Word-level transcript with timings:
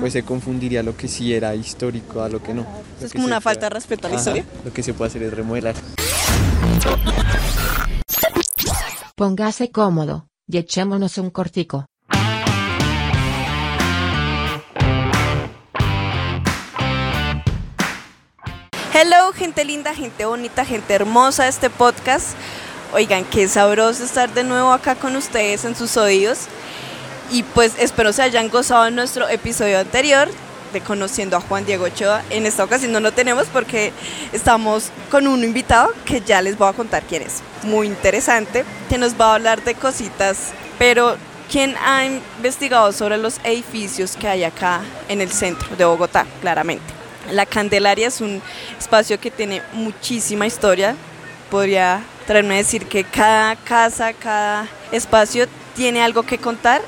pues 0.00 0.12
se 0.12 0.22
confundiría 0.22 0.82
lo 0.82 0.96
que 0.96 1.08
sí 1.08 1.34
era 1.34 1.54
histórico 1.54 2.22
a 2.22 2.28
lo 2.28 2.42
que 2.42 2.54
no. 2.54 2.62
Lo 3.00 3.06
Es 3.06 3.12
que 3.12 3.18
como 3.18 3.26
una 3.26 3.40
falta 3.40 3.66
de 3.66 3.70
respeto 3.70 4.06
a 4.06 4.10
la 4.10 4.16
Ajá, 4.16 4.22
historia. 4.22 4.44
Lo 4.64 4.72
que 4.72 4.82
se 4.82 4.94
puede 4.94 5.08
hacer 5.08 5.22
es 5.22 5.32
remodelar. 5.32 5.74
Póngase 9.16 9.70
cómodo, 9.70 10.28
y 10.48 10.58
echémonos 10.58 11.18
un 11.18 11.30
cortico. 11.30 11.86
Hello, 18.92 19.32
gente 19.32 19.64
linda, 19.64 19.94
gente 19.94 20.24
bonita, 20.24 20.64
gente 20.64 20.94
hermosa 20.94 21.44
de 21.44 21.50
este 21.50 21.68
podcast. 21.68 22.28
Oigan, 22.92 23.24
qué 23.24 23.48
sabroso 23.48 24.04
estar 24.04 24.32
de 24.32 24.44
nuevo 24.44 24.70
acá 24.70 24.94
con 24.94 25.16
ustedes 25.16 25.64
en 25.64 25.74
sus 25.74 25.96
oídos. 25.96 26.46
Y 27.34 27.42
pues 27.42 27.72
espero 27.80 28.12
se 28.12 28.22
hayan 28.22 28.48
gozado 28.48 28.88
nuestro 28.92 29.28
episodio 29.28 29.80
anterior 29.80 30.28
de 30.72 30.80
Conociendo 30.80 31.36
a 31.36 31.40
Juan 31.40 31.66
Diego 31.66 31.86
Ochoa. 31.86 32.22
En 32.30 32.46
esta 32.46 32.62
ocasión 32.62 32.92
no 32.92 33.00
lo 33.00 33.10
tenemos 33.10 33.48
porque 33.48 33.92
estamos 34.32 34.90
con 35.10 35.26
un 35.26 35.42
invitado 35.42 35.92
que 36.04 36.20
ya 36.20 36.40
les 36.40 36.56
voy 36.56 36.68
a 36.68 36.74
contar 36.74 37.02
quién 37.02 37.22
es. 37.22 37.42
Muy 37.64 37.88
interesante, 37.88 38.64
que 38.88 38.98
nos 38.98 39.20
va 39.20 39.32
a 39.32 39.34
hablar 39.34 39.64
de 39.64 39.74
cositas, 39.74 40.52
pero 40.78 41.16
¿quién 41.50 41.74
ha 41.84 42.04
investigado 42.04 42.92
sobre 42.92 43.18
los 43.18 43.40
edificios 43.42 44.14
que 44.14 44.28
hay 44.28 44.44
acá 44.44 44.82
en 45.08 45.20
el 45.20 45.32
centro 45.32 45.74
de 45.74 45.84
Bogotá? 45.84 46.26
Claramente. 46.40 46.86
La 47.32 47.46
Candelaria 47.46 48.06
es 48.06 48.20
un 48.20 48.40
espacio 48.78 49.18
que 49.18 49.32
tiene 49.32 49.60
muchísima 49.72 50.46
historia. 50.46 50.94
Podría 51.50 52.00
traerme 52.28 52.54
a 52.54 52.58
decir 52.58 52.86
que 52.86 53.02
cada 53.02 53.56
casa, 53.56 54.12
cada 54.12 54.68
espacio 54.92 55.48
tiene 55.74 56.00
algo 56.00 56.22
que 56.22 56.38
contar 56.38 56.80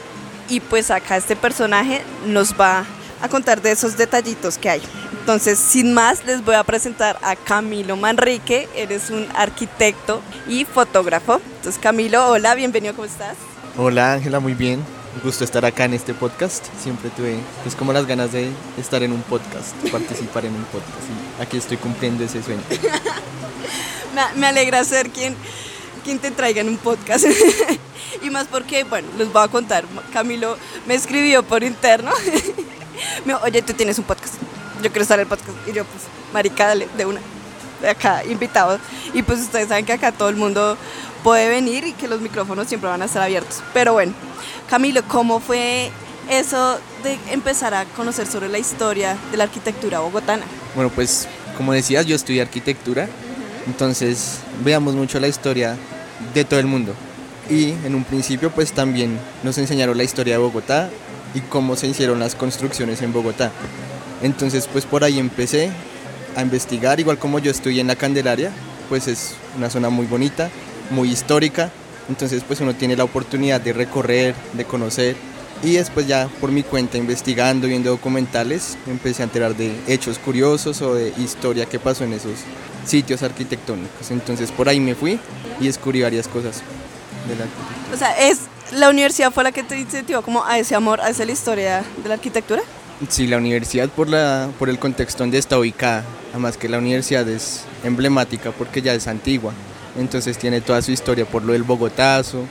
y 0.49 0.61
pues 0.61 0.91
acá 0.91 1.17
este 1.17 1.37
personaje 1.37 2.03
nos 2.27 2.59
va 2.59 2.85
a 3.21 3.29
contar 3.29 3.63
de 3.63 3.73
esos 3.73 3.97
detallitos 3.97 4.59
que 4.59 4.71
hay. 4.71 4.83
Entonces, 5.21 5.59
sin 5.59 5.93
más, 5.93 6.25
les 6.25 6.45
voy 6.45 6.55
a 6.55 6.63
presentar 6.63 7.19
a 7.23 7.35
Camilo 7.35 7.97
Manrique. 7.97 8.69
Eres 8.77 9.11
un 9.11 9.27
arquitecto 9.35 10.23
y 10.47 10.65
fotógrafo. 10.65 11.41
Entonces, 11.57 11.81
Camilo, 11.83 12.29
hola, 12.29 12.55
bienvenido, 12.55 12.95
¿cómo 12.95 13.07
estás? 13.07 13.37
Hola 13.77 14.15
Ángela, 14.15 14.41
muy 14.41 14.55
bien. 14.55 14.81
Un 15.17 15.23
gusto 15.23 15.45
estar 15.45 15.65
acá 15.65 15.85
en 15.85 15.95
este 15.95 16.15
podcast. 16.15 16.65
Siempre 16.81 17.11
tuve 17.11 17.39
pues 17.63 17.75
como 17.75 17.93
las 17.93 18.07
ganas 18.07 18.33
de 18.33 18.51
estar 18.79 19.03
en 19.03 19.13
un 19.13 19.23
podcast, 19.23 19.75
participar 19.91 20.45
en 20.45 20.55
un 20.55 20.65
podcast. 20.65 20.93
Y 21.39 21.43
aquí 21.43 21.57
estoy 21.57 21.77
cumpliendo 21.79 22.25
ese 22.25 22.43
sueño. 22.43 22.63
Me, 24.15 24.41
me 24.41 24.47
alegra 24.47 24.83
ser 24.85 25.11
quien, 25.11 25.37
quien 26.07 26.21
te 26.21 26.31
traiga 26.31 26.61
en 26.61 26.69
un 26.69 26.79
podcast. 26.79 27.27
y 28.23 28.31
más 28.31 28.47
porque, 28.47 28.85
bueno, 28.85 29.09
les 29.19 29.33
voy 29.33 29.43
a 29.43 29.49
contar. 29.49 29.85
Camilo 30.13 30.57
me 30.87 30.95
escribió 30.95 31.43
por 31.43 31.65
interno. 31.65 32.13
me 33.25 33.33
dijo, 33.33 33.45
oye, 33.45 33.61
tú 33.61 33.73
tienes 33.73 33.99
un 33.99 34.05
podcast. 34.05 34.35
Yo 34.83 34.91
quiero 34.91 35.03
estar 35.03 35.19
en 35.19 35.23
el 35.25 35.27
podcast. 35.27 35.51
Y 35.67 35.73
yo, 35.73 35.85
pues, 35.85 36.05
marica, 36.33 36.69
dale, 36.69 36.89
de 36.97 37.07
una. 37.07 37.21
De 37.83 37.91
acá, 37.91 38.23
invitados. 38.25 38.81
Y 39.15 39.23
pues 39.23 39.41
ustedes 39.41 39.69
saben 39.69 39.85
que 39.85 39.93
acá 39.93 40.13
todo 40.13 40.29
el 40.29 40.37
mundo 40.37 40.79
puede 41.25 41.49
venir 41.49 41.85
y 41.85 41.93
que 41.93 42.07
los 42.07 42.21
micrófonos 42.21 42.69
siempre 42.69 42.89
van 42.89 43.03
a 43.03 43.07
estar 43.07 43.23
abiertos. 43.23 43.61
Pero 43.75 43.93
bueno, 43.95 44.15
Camilo, 44.71 45.03
¿cómo 45.09 45.41
fue 45.41 45.91
eso 46.31 46.79
de 47.03 47.19
empezar 47.33 47.75
a 47.75 47.85
conocer 47.85 48.29
sobre 48.29 48.49
la 48.49 48.59
historia 48.59 49.19
de 49.33 49.37
la 49.37 49.45
arquitectura 49.45 49.99
bogotana? 49.99 50.45
Bueno, 50.77 50.89
pues 50.89 51.27
como 51.57 51.73
decías, 51.73 52.07
yo 52.07 52.15
estudié 52.15 52.43
arquitectura, 52.43 53.09
entonces 53.67 54.39
veamos 54.65 54.95
mucho 54.95 55.19
la 55.19 55.27
historia 55.27 55.77
de 56.35 56.45
todo 56.45 56.61
el 56.61 56.67
mundo. 56.67 56.95
Y 57.49 57.71
en 57.85 57.95
un 57.95 58.05
principio 58.05 58.51
pues 58.51 58.73
también 58.73 59.19
nos 59.43 59.59
enseñaron 59.59 59.97
la 59.97 60.05
historia 60.05 60.35
de 60.35 60.39
Bogotá 60.39 60.91
y 61.35 61.41
cómo 61.41 61.77
se 61.77 61.87
hicieron 61.87 62.19
las 62.19 62.35
construcciones 62.35 63.03
en 63.03 63.13
Bogotá. 63.13 63.53
Entonces 64.23 64.69
pues 64.73 64.85
por 64.85 65.05
ahí 65.05 65.19
empecé 65.19 65.71
a 66.35 66.43
investigar, 66.43 67.01
igual 67.01 67.19
como 67.19 67.39
yo 67.39 67.51
estudié 67.51 67.81
en 67.81 67.87
la 67.87 67.97
Candelaria, 67.97 68.51
pues 68.89 69.09
es 69.09 69.35
una 69.57 69.71
zona 69.71 69.89
muy 69.89 70.07
bonita, 70.07 70.51
muy 70.91 71.11
histórica, 71.11 71.71
entonces 72.09 72.43
pues 72.47 72.61
uno 72.61 72.75
tiene 72.75 72.97
la 72.97 73.05
oportunidad 73.05 73.61
de 73.61 73.73
recorrer, 73.73 74.35
de 74.53 74.65
conocer 74.65 75.17
y 75.63 75.73
después 75.73 76.07
ya 76.07 76.29
por 76.41 76.53
mi 76.53 76.63
cuenta 76.63 76.99
investigando, 76.99 77.67
viendo 77.67 77.91
documentales, 77.91 78.77
empecé 78.87 79.23
a 79.23 79.25
enterar 79.25 79.57
de 79.57 79.75
hechos 79.87 80.19
curiosos 80.19 80.83
o 80.83 80.95
de 80.95 81.13
historia 81.19 81.67
que 81.67 81.79
pasó 81.79 82.05
en 82.05 82.13
esos 82.13 82.41
sitios 82.85 83.23
arquitectónicos. 83.23 84.11
Entonces 84.11 84.53
por 84.53 84.69
ahí 84.69 84.81
me 84.81 84.95
fui 84.95 85.19
y 85.61 85.67
descubrí 85.67 86.03
varias 86.03 86.29
cosas 86.29 86.63
de 87.29 87.37
la 87.37 87.45
arquitectura. 87.45 87.95
O 87.95 87.97
sea, 87.97 88.29
es 88.29 88.41
la 88.73 88.91
universidad 88.91 89.33
fue 89.33 89.45
la 89.45 89.53
que 89.53 89.63
te 89.63 89.79
incentivó 89.79 90.23
como 90.23 90.45
a 90.45 90.59
ese 90.59 90.75
amor, 90.75 91.01
a 91.01 91.11
esa 91.11 91.25
la 91.25 91.33
historia 91.33 91.85
de 92.03 92.09
la 92.09 92.15
arquitectura. 92.15 92.63
Sí, 93.09 93.27
la 93.27 93.37
universidad 93.37 93.89
por, 93.91 94.09
la, 94.09 94.49
por 94.59 94.71
el 94.71 94.79
contexto 94.79 95.23
donde 95.23 95.39
está 95.39 95.59
ubicada, 95.59 96.03
además 96.33 96.57
que 96.57 96.69
la 96.69 96.79
universidad 96.79 97.29
es 97.29 97.65
emblemática 97.85 98.53
porque 98.53 98.81
ya 98.81 98.95
es 98.95 99.07
antigua, 99.07 99.53
entonces 99.99 100.39
tiene 100.39 100.63
toda 100.63 100.81
su 100.81 100.93
historia 100.93 101.27
por 101.27 101.43
lo 101.43 101.53
del 101.53 101.63
Bogotazo, 101.63 102.45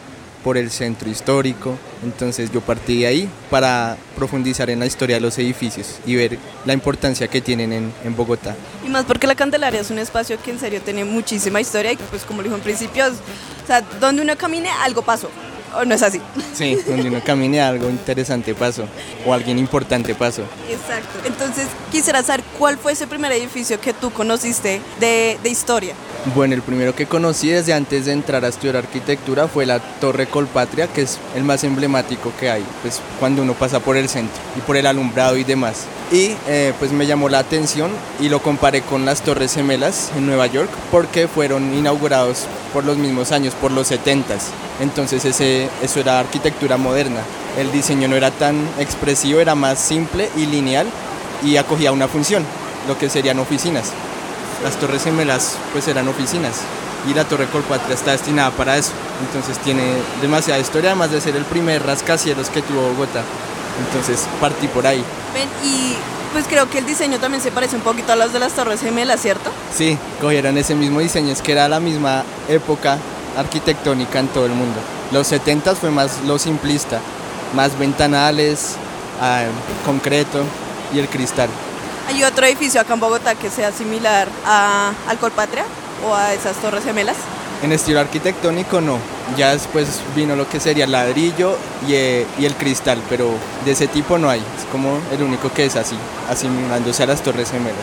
por 0.46 0.60
el 0.60 0.70
centro 0.70 1.10
histórico, 1.10 1.76
entonces 2.04 2.52
yo 2.52 2.62
partí 2.62 3.00
de 3.00 3.08
ahí 3.08 3.30
para 3.50 3.98
profundizar 4.16 4.70
en 4.70 4.78
la 4.78 4.86
historia 4.86 5.16
de 5.16 5.22
los 5.22 5.40
edificios 5.40 5.98
y 6.06 6.16
ver 6.16 6.38
la 6.66 6.74
importancia 6.74 7.28
que 7.28 7.42
tienen 7.42 7.74
en, 7.74 7.92
en 8.04 8.16
Bogotá. 8.16 8.56
Y 8.86 8.90
más 8.90 9.06
porque 9.06 9.26
la 9.26 9.34
Candelaria 9.34 9.82
es 9.82 9.90
un 9.90 9.98
espacio 9.98 10.40
que 10.40 10.52
en 10.52 10.60
serio 10.60 10.82
tiene 10.82 11.04
muchísima 11.04 11.60
historia 11.60 11.94
y 11.94 11.96
pues 11.98 12.24
como 12.26 12.44
lo 12.44 12.44
dijo 12.44 12.58
en 12.58 12.62
principio, 12.62 13.08
o 13.08 13.66
sea, 13.66 13.82
donde 14.00 14.22
uno 14.22 14.38
camine 14.38 14.70
algo 14.84 15.02
pasó. 15.02 15.32
¿O 15.78 15.86
no 15.86 15.96
es 15.96 16.02
así? 16.02 16.22
Sí, 16.54 16.78
donde 16.88 17.10
uno 17.10 17.22
camine 17.24 17.62
algo 17.62 17.90
interesante 17.90 18.54
pasó 18.56 18.86
o 19.26 19.34
alguien 19.34 19.60
importante 19.60 20.16
pasó. 20.16 20.44
Exacto. 20.70 21.20
Entonces 21.26 21.68
quisiera 21.92 22.24
saber 22.24 22.44
cuál 22.58 22.78
fue 22.78 22.94
ese 22.94 23.08
primer 23.08 23.32
edificio 23.32 23.80
que 23.80 23.94
tú 23.94 24.12
conociste 24.12 24.82
de, 25.00 25.38
de 25.42 25.50
historia. 25.50 25.94
Bueno, 26.34 26.56
el 26.56 26.62
primero 26.62 26.96
que 26.96 27.06
conocí 27.06 27.50
desde 27.50 27.74
antes 27.74 28.06
de 28.06 28.14
entrar 28.14 28.44
a 28.46 28.48
estudiar 28.48 28.78
arquitectura 28.78 29.48
fue 29.48 29.66
la 29.66 29.80
Torre 29.80 30.28
Colpatria, 30.28 30.88
que 30.88 31.04
es 31.04 31.20
el 31.36 31.44
más 31.44 31.64
emblemático 31.64 32.32
que 32.40 32.50
hay, 32.50 32.66
pues 32.82 33.00
cuando 33.20 33.44
uno 33.44 33.54
pasa 33.54 33.80
por 33.80 33.96
el 33.96 34.10
centro 34.10 34.42
y 34.58 34.62
por 34.62 34.76
el 34.76 34.88
alumbrado 34.88 35.38
y 35.38 35.44
demás. 35.44 35.86
Y 36.12 36.36
eh, 36.48 36.74
pues 36.78 36.92
me 36.92 37.08
llamó 37.08 37.30
la 37.30 37.40
atención 37.40 37.90
y 38.20 38.30
lo 38.30 38.40
comparé 38.42 38.84
con 38.84 39.06
las 39.06 39.22
Torres 39.22 39.56
Gemelas 39.56 40.12
en 40.16 40.28
Nueva 40.28 40.46
York 40.46 40.70
porque 40.92 41.28
fueron 41.28 41.74
inaugurados 41.74 42.46
por 42.74 42.86
los 42.86 42.98
mismos 42.98 43.32
años, 43.32 43.56
por 43.56 43.72
los 43.72 43.92
70s. 43.92 44.52
Entonces 44.82 45.26
ese, 45.26 45.68
eso 45.82 46.00
era 46.00 46.20
arquitectura 46.20 46.78
moderna. 46.78 47.22
El 47.58 47.72
diseño 47.72 48.08
no 48.08 48.16
era 48.16 48.30
tan 48.30 48.68
expresivo, 48.78 49.40
era 49.40 49.56
más 49.56 49.80
simple 49.80 50.30
y 50.36 50.46
lineal 50.46 50.86
y 51.44 51.58
acogía 51.58 51.92
una 51.92 52.08
función, 52.08 52.44
lo 52.88 52.98
que 52.98 53.10
serían 53.10 53.40
oficinas. 53.40 53.92
Las 54.64 54.76
torres 54.80 55.04
gemelas 55.04 55.58
pues 55.74 55.88
eran 55.88 56.08
oficinas 56.08 56.62
y 57.10 57.14
la 57.14 57.24
torre 57.24 57.48
Colpatria 57.48 57.96
está 57.96 58.12
destinada 58.12 58.52
para 58.52 58.78
eso. 58.78 58.92
Entonces 59.26 59.58
tiene 59.64 59.84
demasiada 60.22 60.60
historia, 60.60 60.92
además 60.92 61.12
de 61.12 61.22
ser 61.22 61.36
el 61.36 61.46
primer 61.46 61.84
rascacielos 61.84 62.50
que 62.50 62.62
tuvo 62.62 62.90
Bogotá. 62.90 63.24
Entonces 63.80 64.26
partí 64.40 64.68
por 64.68 64.88
ahí. 64.88 65.04
Ven, 65.34 65.50
y 65.64 65.96
pues 66.34 66.46
creo 66.48 66.70
que 66.70 66.80
el 66.80 66.86
diseño 66.86 67.20
también 67.20 67.42
se 67.42 67.52
parece 67.52 67.76
un 67.76 67.82
poquito 67.82 68.12
a 68.12 68.16
los 68.16 68.34
de 68.34 68.40
las 68.40 68.54
Torres 68.54 68.82
Gemelas, 68.82 69.22
¿cierto? 69.22 69.50
Sí, 69.74 69.98
cogieron 70.20 70.58
ese 70.58 70.76
mismo 70.76 71.00
diseño, 71.00 71.32
es 71.32 71.42
que 71.42 71.54
era 71.54 71.68
la 71.70 71.80
misma 71.80 72.24
época 72.50 72.98
arquitectónica 73.38 74.20
en 74.20 74.28
todo 74.28 74.46
el 74.46 74.52
mundo. 74.52 74.80
Los 75.12 75.28
70 75.28 75.76
fue 75.76 75.92
más 75.92 76.22
lo 76.26 76.40
simplista, 76.40 77.00
más 77.54 77.78
ventanales, 77.78 78.76
ah, 79.22 79.44
concreto 79.86 80.44
y 80.94 81.00
el 81.00 81.08
cristal. 81.08 81.50
¿Hay 82.08 82.24
otro 82.24 82.46
edificio 82.46 82.82
acá 82.82 82.94
en 82.94 83.00
Bogotá 83.00 83.36
que 83.36 83.50
sea 83.50 83.72
similar 83.72 84.28
a, 84.46 84.92
al 85.08 85.18
Colpatria 85.18 85.66
o 86.08 86.14
a 86.14 86.34
esas 86.34 86.56
Torres 86.58 86.84
Gemelas? 86.84 87.18
En 87.64 87.72
estilo 87.72 88.00
arquitectónico 88.00 88.82
no, 88.82 89.00
ya 89.38 89.52
después 89.52 90.02
vino 90.16 90.36
lo 90.36 90.48
que 90.48 90.60
sería 90.60 90.86
el 90.86 90.92
ladrillo 90.92 91.58
y, 91.88 91.94
eh, 91.94 92.26
y 92.38 92.46
el 92.46 92.56
cristal, 92.56 93.02
pero 93.10 93.32
de 93.66 93.72
ese 93.72 93.88
tipo 93.88 94.18
no 94.18 94.30
hay, 94.30 94.40
es 94.40 94.66
como 94.72 95.00
el 95.12 95.24
único 95.24 95.52
que 95.52 95.66
es 95.66 95.76
así, 95.76 95.98
asimilándose 96.30 97.04
a 97.04 97.08
las 97.08 97.22
torres 97.22 97.52
gemelas. 97.52 97.76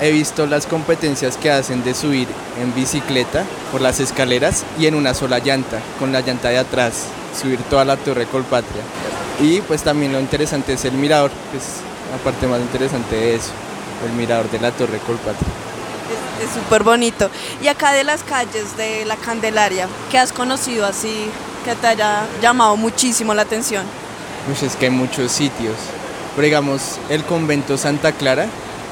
He 0.00 0.10
visto 0.10 0.46
las 0.46 0.66
competencias 0.66 1.36
que 1.36 1.50
hacen 1.50 1.84
de 1.84 1.94
subir 1.94 2.26
en 2.60 2.74
bicicleta 2.74 3.44
por 3.70 3.80
las 3.80 4.00
escaleras 4.00 4.64
y 4.78 4.86
en 4.86 4.96
una 4.96 5.14
sola 5.14 5.38
llanta, 5.38 5.80
con 5.98 6.12
la 6.12 6.20
llanta 6.20 6.48
de 6.48 6.58
atrás, 6.58 7.04
subir 7.40 7.60
toda 7.70 7.84
la 7.84 7.96
torre 7.96 8.26
Colpatria. 8.26 8.82
Y 9.40 9.60
pues 9.60 9.82
también 9.82 10.12
lo 10.12 10.20
interesante 10.20 10.72
es 10.72 10.84
el 10.84 10.94
mirador, 10.94 11.30
que 11.50 11.58
es 11.58 11.82
la 12.10 12.18
parte 12.18 12.46
más 12.46 12.60
interesante 12.60 13.14
de 13.14 13.36
eso, 13.36 13.52
el 14.04 14.12
mirador 14.16 14.50
de 14.50 14.58
la 14.58 14.72
torre 14.72 14.98
Colpatria. 14.98 15.71
Es 16.42 16.50
súper 16.50 16.82
bonito. 16.82 17.30
Y 17.62 17.68
acá 17.68 17.92
de 17.92 18.02
las 18.02 18.24
calles 18.24 18.76
de 18.76 19.04
la 19.04 19.16
Candelaria, 19.16 19.86
¿qué 20.10 20.18
has 20.18 20.32
conocido 20.32 20.86
así 20.86 21.26
que 21.64 21.74
te 21.76 21.86
haya 21.86 22.26
llamado 22.40 22.76
muchísimo 22.76 23.32
la 23.32 23.42
atención? 23.42 23.84
Pues 24.46 24.62
es 24.64 24.74
que 24.74 24.86
hay 24.86 24.90
muchos 24.90 25.30
sitios. 25.30 25.76
Pero 26.34 26.44
digamos, 26.44 26.98
el 27.08 27.22
convento 27.24 27.78
Santa 27.78 28.10
Clara, 28.12 28.46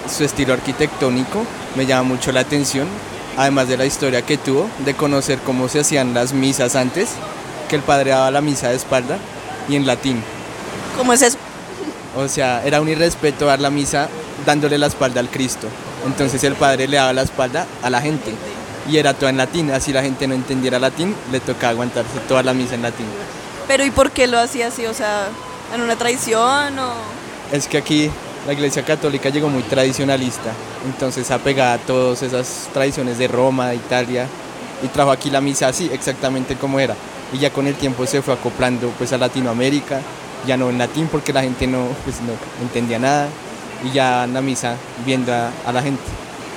su 0.09 0.23
estilo 0.23 0.53
arquitectónico 0.53 1.43
me 1.75 1.87
llama 1.87 2.05
mucho 2.05 2.31
la 2.31 2.41
atención, 2.41 2.87
además 3.37 3.67
de 3.67 3.77
la 3.77 3.87
historia 3.87 4.23
que 4.23 4.39
tuvo, 4.39 4.69
de 4.85 4.95
conocer 4.95 5.39
cómo 5.39 5.69
se 5.69 5.81
hacían 5.81 6.15
las 6.15 6.33
misas 6.33 6.77
antes, 6.77 7.11
que 7.69 7.77
el 7.77 7.83
padre 7.83 8.11
daba 8.11 8.31
la 8.31 8.41
misa 8.41 8.69
de 8.69 8.77
espalda 8.77 9.19
y 9.69 9.75
en 9.75 9.87
latín. 9.87 10.23
¿Cómo 10.97 11.13
es 11.13 11.23
eso? 11.23 11.39
O 12.17 12.29
sea, 12.29 12.63
era 12.65 12.81
un 12.81 12.89
irrespeto 12.89 13.47
dar 13.47 13.61
la 13.61 13.71
misa 13.71 14.09
dándole 14.47 14.79
la 14.79 14.87
espalda 14.87 15.21
al 15.21 15.31
Cristo. 15.31 15.67
Entonces 16.07 16.43
el 16.45 16.55
padre 16.55 16.89
le 16.89 16.97
daba 16.97 17.13
la 17.13 17.23
espalda 17.23 17.67
a 17.83 17.91
la 17.91 18.01
gente 18.01 18.33
y 18.89 18.97
era 18.97 19.15
todo 19.15 19.29
en 19.29 19.37
latín. 19.37 19.71
Así 19.71 19.93
la 19.93 20.03
gente 20.03 20.27
no 20.27 20.35
entendiera 20.35 20.79
latín, 20.79 21.15
le 21.31 21.41
tocaba 21.41 21.71
aguantarse 21.71 22.19
toda 22.29 22.43
la 22.43 22.55
misa 22.55 22.75
en 22.75 22.83
latín. 22.83 23.07
Pero 23.69 23.85
¿y 23.85 23.91
por 23.91 24.11
qué 24.11 24.27
lo 24.27 24.39
hacía 24.39 24.69
así? 24.69 24.87
O 24.87 24.95
sea, 24.95 25.29
¿en 25.75 25.81
una 25.81 25.97
tradición 25.97 26.79
o...? 26.79 26.93
Es 27.53 27.67
que 27.67 27.79
aquí 27.79 28.11
la 28.47 28.53
Iglesia 28.53 28.85
Católica 28.85 29.29
llegó 29.29 29.49
muy 29.49 29.63
tradicionalista, 29.63 30.53
entonces 30.87 31.31
apegada 31.31 31.75
a 31.75 31.79
todas 31.79 32.23
esas 32.23 32.69
tradiciones 32.73 33.19
de 33.19 33.29
Roma, 33.29 33.69
de 33.69 33.77
Italia, 33.77 34.27
y 34.83 34.89
trajo 34.89 35.11
aquí 35.11 35.31
la 35.31 35.41
misa 35.41 35.69
así, 35.69 35.91
exactamente 35.93 36.57
como 36.57 36.81
era. 36.81 36.95
Y 37.33 37.39
ya 37.39 37.51
con 37.51 37.67
el 37.67 37.75
tiempo 37.75 38.07
se 38.07 38.23
fue 38.23 38.35
acoplando 38.35 38.89
pues 38.99 39.13
a 39.13 39.19
Latinoamérica, 39.19 40.01
ya 40.47 40.57
no 40.57 40.71
en 40.71 40.79
latín 40.79 41.09
porque 41.11 41.33
la 41.33 41.43
gente 41.43 41.67
no, 41.67 41.89
pues, 42.05 42.17
no 42.23 42.33
entendía 42.63 42.99
nada, 42.99 43.29
y 43.85 43.91
ya 43.93 44.25
en 44.25 44.35
la 44.35 44.41
misa 44.41 44.77
viendo 45.05 45.33
a, 45.33 45.51
a 45.67 45.73
la 45.73 45.83
gente. 45.83 46.03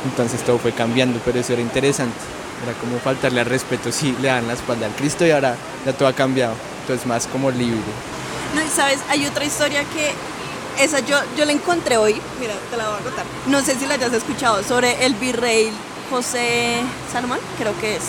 Entonces 0.06 0.44
todo 0.44 0.58
fue 0.58 0.72
cambiando, 0.72 1.20
pero 1.24 1.40
eso 1.40 1.54
era 1.54 1.62
interesante. 1.62 2.18
Era 2.64 2.74
como 2.74 2.98
faltarle 3.00 3.42
al 3.42 3.46
respeto 3.46 3.92
si 3.92 4.12
le 4.22 4.28
dan 4.28 4.48
la 4.48 4.54
espalda 4.54 4.86
al 4.86 4.94
Cristo 4.94 5.26
y 5.26 5.32
ahora 5.32 5.56
ya 5.86 5.94
todo 5.94 6.08
ha 6.08 6.14
cambiado. 6.14 6.56
Entonces 6.82 7.06
más 7.06 7.28
como 7.28 7.52
libre. 7.52 7.80
No, 8.56 8.62
y 8.62 8.68
sabes, 8.68 9.00
hay 9.10 9.26
otra 9.26 9.46
historia 9.46 9.84
que 9.86 10.12
esa 10.84 11.00
yo, 11.02 11.18
yo 11.38 11.46
la 11.46 11.52
encontré 11.52 11.98
hoy, 11.98 12.16
mira, 12.40 12.54
te 12.70 12.78
la 12.78 12.90
voy 12.90 13.00
a 13.00 13.04
contar. 13.04 13.26
No 13.48 13.62
sé 13.62 13.76
si 13.76 13.86
la 13.86 13.96
hayas 13.96 14.14
escuchado, 14.14 14.64
sobre 14.64 15.06
el 15.06 15.14
virrey 15.16 15.72
José 16.10 16.82
Salomón, 17.12 17.40
creo 17.58 17.74
que 17.80 17.96
es. 17.96 18.04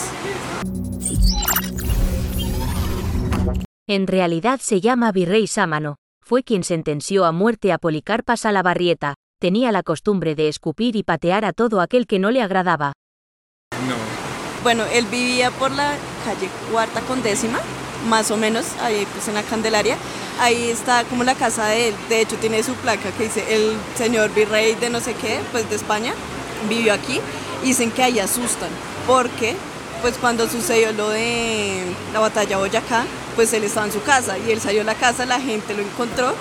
En 3.86 4.06
realidad 4.06 4.60
se 4.62 4.80
llama 4.80 5.12
Virrey 5.12 5.46
Sámano, 5.46 5.96
fue 6.24 6.42
quien 6.42 6.64
sentenció 6.64 7.26
a 7.26 7.32
muerte 7.32 7.70
a 7.70 7.78
Policarpas 7.78 8.46
a 8.46 8.52
la 8.52 8.62
Barrieta, 8.62 9.14
tenía 9.38 9.72
la 9.72 9.82
costumbre 9.82 10.34
de 10.34 10.48
escupir 10.48 10.96
y 10.96 11.02
patear 11.02 11.44
a 11.44 11.52
todo 11.52 11.82
aquel 11.82 12.06
que 12.06 12.18
no 12.18 12.30
le 12.30 12.40
agradaba. 12.40 12.94
No. 13.86 13.96
Bueno, 14.62 14.84
él 14.90 15.04
vivía 15.06 15.50
por 15.50 15.70
la 15.70 15.94
calle 16.24 16.48
Cuarta 16.72 17.02
con 17.02 17.22
décima, 17.22 17.58
más 18.08 18.30
o 18.30 18.38
menos, 18.38 18.64
ahí 18.80 19.06
pues 19.12 19.28
en 19.28 19.34
la 19.34 19.42
Candelaria. 19.42 19.98
Ahí 20.40 20.70
está 20.70 21.04
como 21.04 21.24
la 21.24 21.34
casa 21.34 21.66
de 21.66 21.88
él, 21.88 21.94
de 22.08 22.22
hecho 22.22 22.36
tiene 22.36 22.62
su 22.62 22.72
placa 22.76 23.10
que 23.12 23.24
dice 23.24 23.54
el 23.54 23.76
señor 23.94 24.32
virrey 24.34 24.74
de 24.76 24.88
no 24.88 25.00
sé 25.00 25.14
qué, 25.14 25.40
pues 25.52 25.68
de 25.68 25.76
España, 25.76 26.14
vivió 26.70 26.94
aquí. 26.94 27.20
Y 27.62 27.66
dicen 27.66 27.90
que 27.90 28.02
ahí 28.02 28.18
asustan, 28.18 28.70
porque 29.06 29.54
pues 30.04 30.18
cuando 30.18 30.46
sucedió 30.46 30.92
lo 30.92 31.08
de 31.08 31.82
la 32.12 32.20
batalla 32.20 32.58
Boyacá, 32.58 33.06
pues 33.36 33.54
él 33.54 33.64
estaba 33.64 33.86
en 33.86 33.92
su 33.92 34.02
casa 34.02 34.36
y 34.36 34.50
él 34.50 34.60
salió 34.60 34.82
a 34.82 34.84
la 34.84 34.94
casa, 34.94 35.24
la 35.24 35.40
gente 35.40 35.72
lo 35.72 35.80
encontró, 35.80 36.34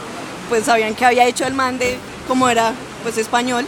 pues 0.49 0.65
sabían 0.65 0.95
que 0.95 1.05
había 1.05 1.25
hecho 1.25 1.45
el 1.45 1.53
mande, 1.53 1.97
como 2.27 2.49
era 2.49 2.73
pues 3.03 3.17
español, 3.17 3.65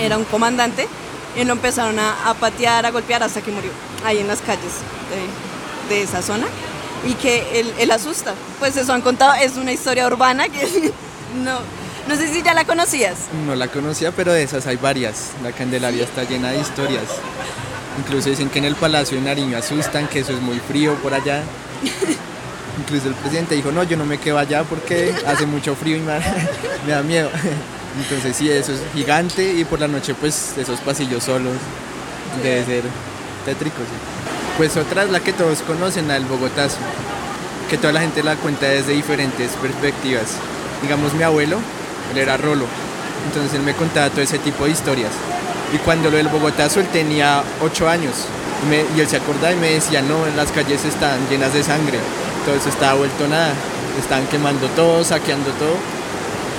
era 0.00 0.18
un 0.18 0.24
comandante, 0.24 0.88
y 1.36 1.44
lo 1.44 1.52
empezaron 1.52 1.96
a, 2.00 2.28
a 2.28 2.34
patear, 2.34 2.86
a 2.86 2.90
golpear 2.90 3.22
hasta 3.22 3.40
que 3.40 3.52
murió, 3.52 3.70
ahí 4.04 4.18
en 4.18 4.26
las 4.26 4.40
calles 4.40 4.72
de, 5.88 5.94
de 5.94 6.02
esa 6.02 6.22
zona, 6.22 6.48
y 7.06 7.14
que 7.14 7.60
él, 7.60 7.72
él 7.78 7.92
asusta. 7.92 8.34
Pues 8.58 8.76
eso 8.76 8.92
han 8.94 9.00
contado, 9.00 9.32
es 9.34 9.56
una 9.56 9.70
historia 9.70 10.08
urbana 10.08 10.48
que 10.48 10.92
no, 11.36 11.60
no 12.08 12.16
sé 12.16 12.34
si 12.34 12.42
ya 12.42 12.52
la 12.52 12.64
conocías. 12.64 13.14
No 13.46 13.54
la 13.54 13.68
conocía, 13.68 14.10
pero 14.10 14.32
de 14.32 14.42
esas 14.42 14.66
hay 14.66 14.74
varias. 14.74 15.30
La 15.44 15.52
Candelaria 15.52 16.02
está 16.02 16.24
llena 16.24 16.50
de 16.50 16.58
historias. 16.58 17.04
Incluso 17.98 18.28
dicen 18.28 18.50
que 18.50 18.58
en 18.58 18.66
el 18.66 18.74
Palacio 18.74 19.16
de 19.16 19.24
Nariño 19.24 19.56
asustan, 19.56 20.08
que 20.08 20.20
eso 20.20 20.32
es 20.32 20.40
muy 20.40 20.58
frío 20.58 20.94
por 20.96 21.14
allá. 21.14 21.42
Incluso 22.78 23.08
el 23.08 23.14
presidente 23.14 23.54
dijo, 23.54 23.72
no, 23.72 23.82
yo 23.84 23.96
no 23.96 24.04
me 24.04 24.18
quedo 24.18 24.38
allá 24.38 24.64
porque 24.64 25.14
hace 25.26 25.46
mucho 25.46 25.74
frío 25.74 25.96
y 25.96 26.00
me, 26.00 26.12
da 26.86 27.02
miedo. 27.06 27.30
Entonces 28.02 28.36
sí, 28.36 28.50
eso 28.50 28.72
es 28.72 28.80
gigante 28.94 29.54
y 29.54 29.64
por 29.64 29.80
la 29.80 29.88
noche 29.88 30.14
pues 30.14 30.54
esos 30.58 30.80
pasillos 30.80 31.24
solos 31.24 31.54
debe 32.42 32.64
ser 32.64 32.82
tétrico. 33.46 33.78
sí. 33.78 34.26
Pues 34.58 34.76
otra 34.76 35.04
es 35.04 35.10
la 35.10 35.20
que 35.20 35.32
todos 35.32 35.60
conocen, 35.60 36.08
la 36.08 36.14
del 36.14 36.24
Bogotazo, 36.24 36.78
que 37.68 37.76
toda 37.76 37.92
la 37.92 38.00
gente 38.00 38.22
la 38.22 38.36
cuenta 38.36 38.66
desde 38.66 38.92
diferentes 38.92 39.50
perspectivas. 39.52 40.36
Digamos 40.82 41.14
mi 41.14 41.22
abuelo, 41.22 41.58
él 42.12 42.18
era 42.18 42.36
rolo, 42.36 42.66
entonces 43.26 43.54
él 43.54 43.62
me 43.62 43.74
contaba 43.74 44.10
todo 44.10 44.22
ese 44.22 44.38
tipo 44.38 44.64
de 44.64 44.70
historias. 44.70 45.12
Y 45.72 45.78
cuando 45.78 46.10
lo 46.10 46.16
del 46.16 46.28
Bogotazo 46.28 46.80
él 46.80 46.86
tenía 46.88 47.42
8 47.62 47.88
años 47.88 48.26
y, 48.96 49.00
él 49.00 49.08
se 49.08 49.16
acordaba 49.16 49.52
y 49.52 49.56
me 49.56 49.70
decía, 49.70 50.02
no, 50.02 50.24
las 50.36 50.50
calles 50.50 50.84
están 50.84 51.18
llenas 51.28 51.52
de 51.52 51.62
sangre, 51.62 51.98
eso 52.54 52.68
estaba 52.68 52.94
vuelto 52.94 53.26
nada, 53.28 53.52
estaban 53.98 54.26
quemando 54.26 54.68
todo, 54.68 55.02
saqueando 55.02 55.50
todo. 55.52 55.74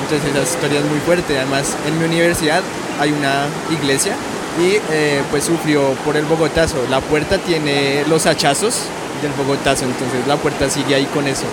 Entonces 0.04 0.30
esa 0.30 0.44
historia 0.44 0.80
es 0.80 0.86
muy 0.86 1.00
fuerte. 1.00 1.38
Además, 1.38 1.75
en 1.88 1.98
mi 1.98 2.06
universidad 2.06 2.62
hay 3.00 3.12
una 3.12 3.48
iglesia 3.71 4.13
y 4.59 4.77
eh, 4.92 5.24
pues 5.31 5.45
sufrió 5.45 5.94
por 6.03 6.18
el 6.18 6.25
Bogotazo. 6.25 6.77
La 6.89 7.00
puerta 7.00 7.38
tiene 7.38 8.03
los 8.07 8.25
hachazos 8.25 8.83
del 9.21 9.31
Bogotazo, 9.33 9.86
entonces 9.86 10.27
la 10.27 10.36
puerta 10.36 10.69
sigue 10.69 10.95
ahí 10.95 11.06
con 11.06 11.27
eso. 11.27 11.45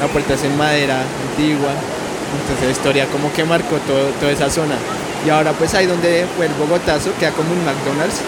La 0.00 0.08
puerta 0.08 0.34
es 0.34 0.44
en 0.44 0.56
madera 0.56 1.02
antigua, 1.30 1.70
entonces 2.40 2.66
la 2.66 2.72
historia 2.72 3.06
como 3.06 3.32
que 3.32 3.44
marcó 3.44 3.76
todo, 3.86 4.08
toda 4.20 4.32
esa 4.32 4.50
zona. 4.50 4.74
Y 5.26 5.28
ahora 5.28 5.52
pues 5.52 5.74
ahí 5.74 5.86
donde 5.86 6.26
fue 6.36 6.46
el 6.46 6.54
Bogotazo 6.54 7.10
queda 7.18 7.32
como 7.32 7.52
un 7.52 7.64
McDonald's, 7.64 8.20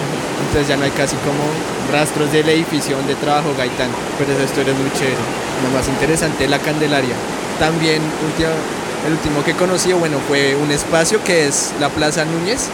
entonces 0.46 0.68
ya 0.68 0.76
no 0.76 0.84
hay 0.84 0.90
casi 0.90 1.16
como 1.16 1.42
rastros 1.90 2.30
del 2.32 2.48
edificio 2.48 2.96
donde 2.96 3.14
trabajó 3.14 3.54
Gaitán, 3.56 3.88
pero 4.18 4.32
esa 4.32 4.44
historia 4.44 4.72
es 4.72 4.78
muy 4.78 4.90
chévere. 4.92 5.16
Lo 5.64 5.70
más 5.76 5.88
interesante 5.88 6.44
es 6.44 6.50
la 6.50 6.58
Candelaria. 6.58 7.14
También 7.58 8.02
el 9.06 9.12
último 9.12 9.42
que 9.44 9.54
conocí, 9.54 9.92
bueno, 9.92 10.18
fue 10.28 10.54
un 10.54 10.70
espacio 10.70 11.22
que 11.24 11.48
es 11.48 11.72
la 11.80 11.88
Plaza 11.88 12.24
Núñez, 12.24 12.68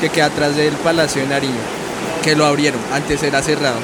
que 0.00 0.08
queda 0.08 0.26
atrás 0.26 0.56
del 0.56 0.74
Palacio 0.74 1.22
de 1.22 1.28
Nariño, 1.28 1.60
que 2.24 2.34
lo 2.34 2.46
abrieron, 2.46 2.80
antes 2.92 3.22
era 3.22 3.42
cerrado, 3.42 3.78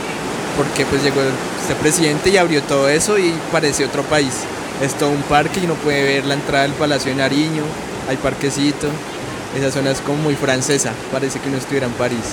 porque 0.56 0.84
pues 0.86 1.02
llegó 1.02 1.20
este 1.60 1.74
presidente 1.76 2.30
y 2.30 2.38
abrió 2.38 2.62
todo 2.62 2.88
eso 2.88 3.18
y 3.18 3.34
parece 3.52 3.84
otro 3.84 4.02
país. 4.02 4.32
Es 4.82 4.94
todo 4.94 5.10
un 5.10 5.22
parque 5.22 5.60
y 5.60 5.64
uno 5.64 5.74
puede 5.74 6.02
ver 6.02 6.26
la 6.26 6.34
entrada 6.34 6.64
del 6.64 6.72
Palacio 6.72 7.12
de 7.12 7.18
Nariño, 7.18 7.62
hay 8.08 8.16
parquecito, 8.16 8.88
esa 9.56 9.70
zona 9.70 9.90
es 9.90 10.00
como 10.00 10.18
muy 10.18 10.34
francesa, 10.34 10.92
parece 11.12 11.40
que 11.40 11.48
uno 11.48 11.58
estuviera 11.58 11.86
en 11.86 11.92
París. 11.92 12.24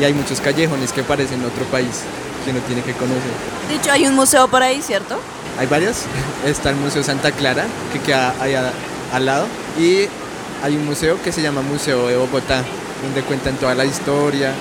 Y 0.00 0.04
hay 0.04 0.12
muchos 0.14 0.40
callejones 0.40 0.92
que 0.92 1.02
parecen 1.02 1.44
otro 1.44 1.64
país 1.66 2.00
que 2.44 2.50
uno 2.50 2.60
tiene 2.66 2.82
que 2.82 2.92
conocer. 2.94 3.30
De 3.68 3.76
hecho, 3.76 3.92
hay 3.92 4.06
un 4.06 4.14
museo 4.14 4.48
por 4.48 4.62
ahí, 4.62 4.82
¿cierto? 4.82 5.18
Hay 5.58 5.66
varias. 5.66 6.04
Está 6.46 6.70
el 6.70 6.76
Museo 6.76 7.02
Santa 7.04 7.30
Clara, 7.30 7.64
que 7.92 8.00
queda 8.00 8.34
ahí 8.40 8.54
a- 8.54 8.72
al 9.12 9.26
lado. 9.26 9.46
Y 9.78 10.06
hay 10.64 10.76
un 10.76 10.84
museo 10.86 11.22
que 11.22 11.30
se 11.30 11.42
llama 11.42 11.60
Museo 11.62 12.08
de 12.08 12.16
Bogotá, 12.16 12.62
donde 13.02 13.20
cuentan 13.22 13.54
toda 13.56 13.74
la 13.74 13.84
historia, 13.84 14.52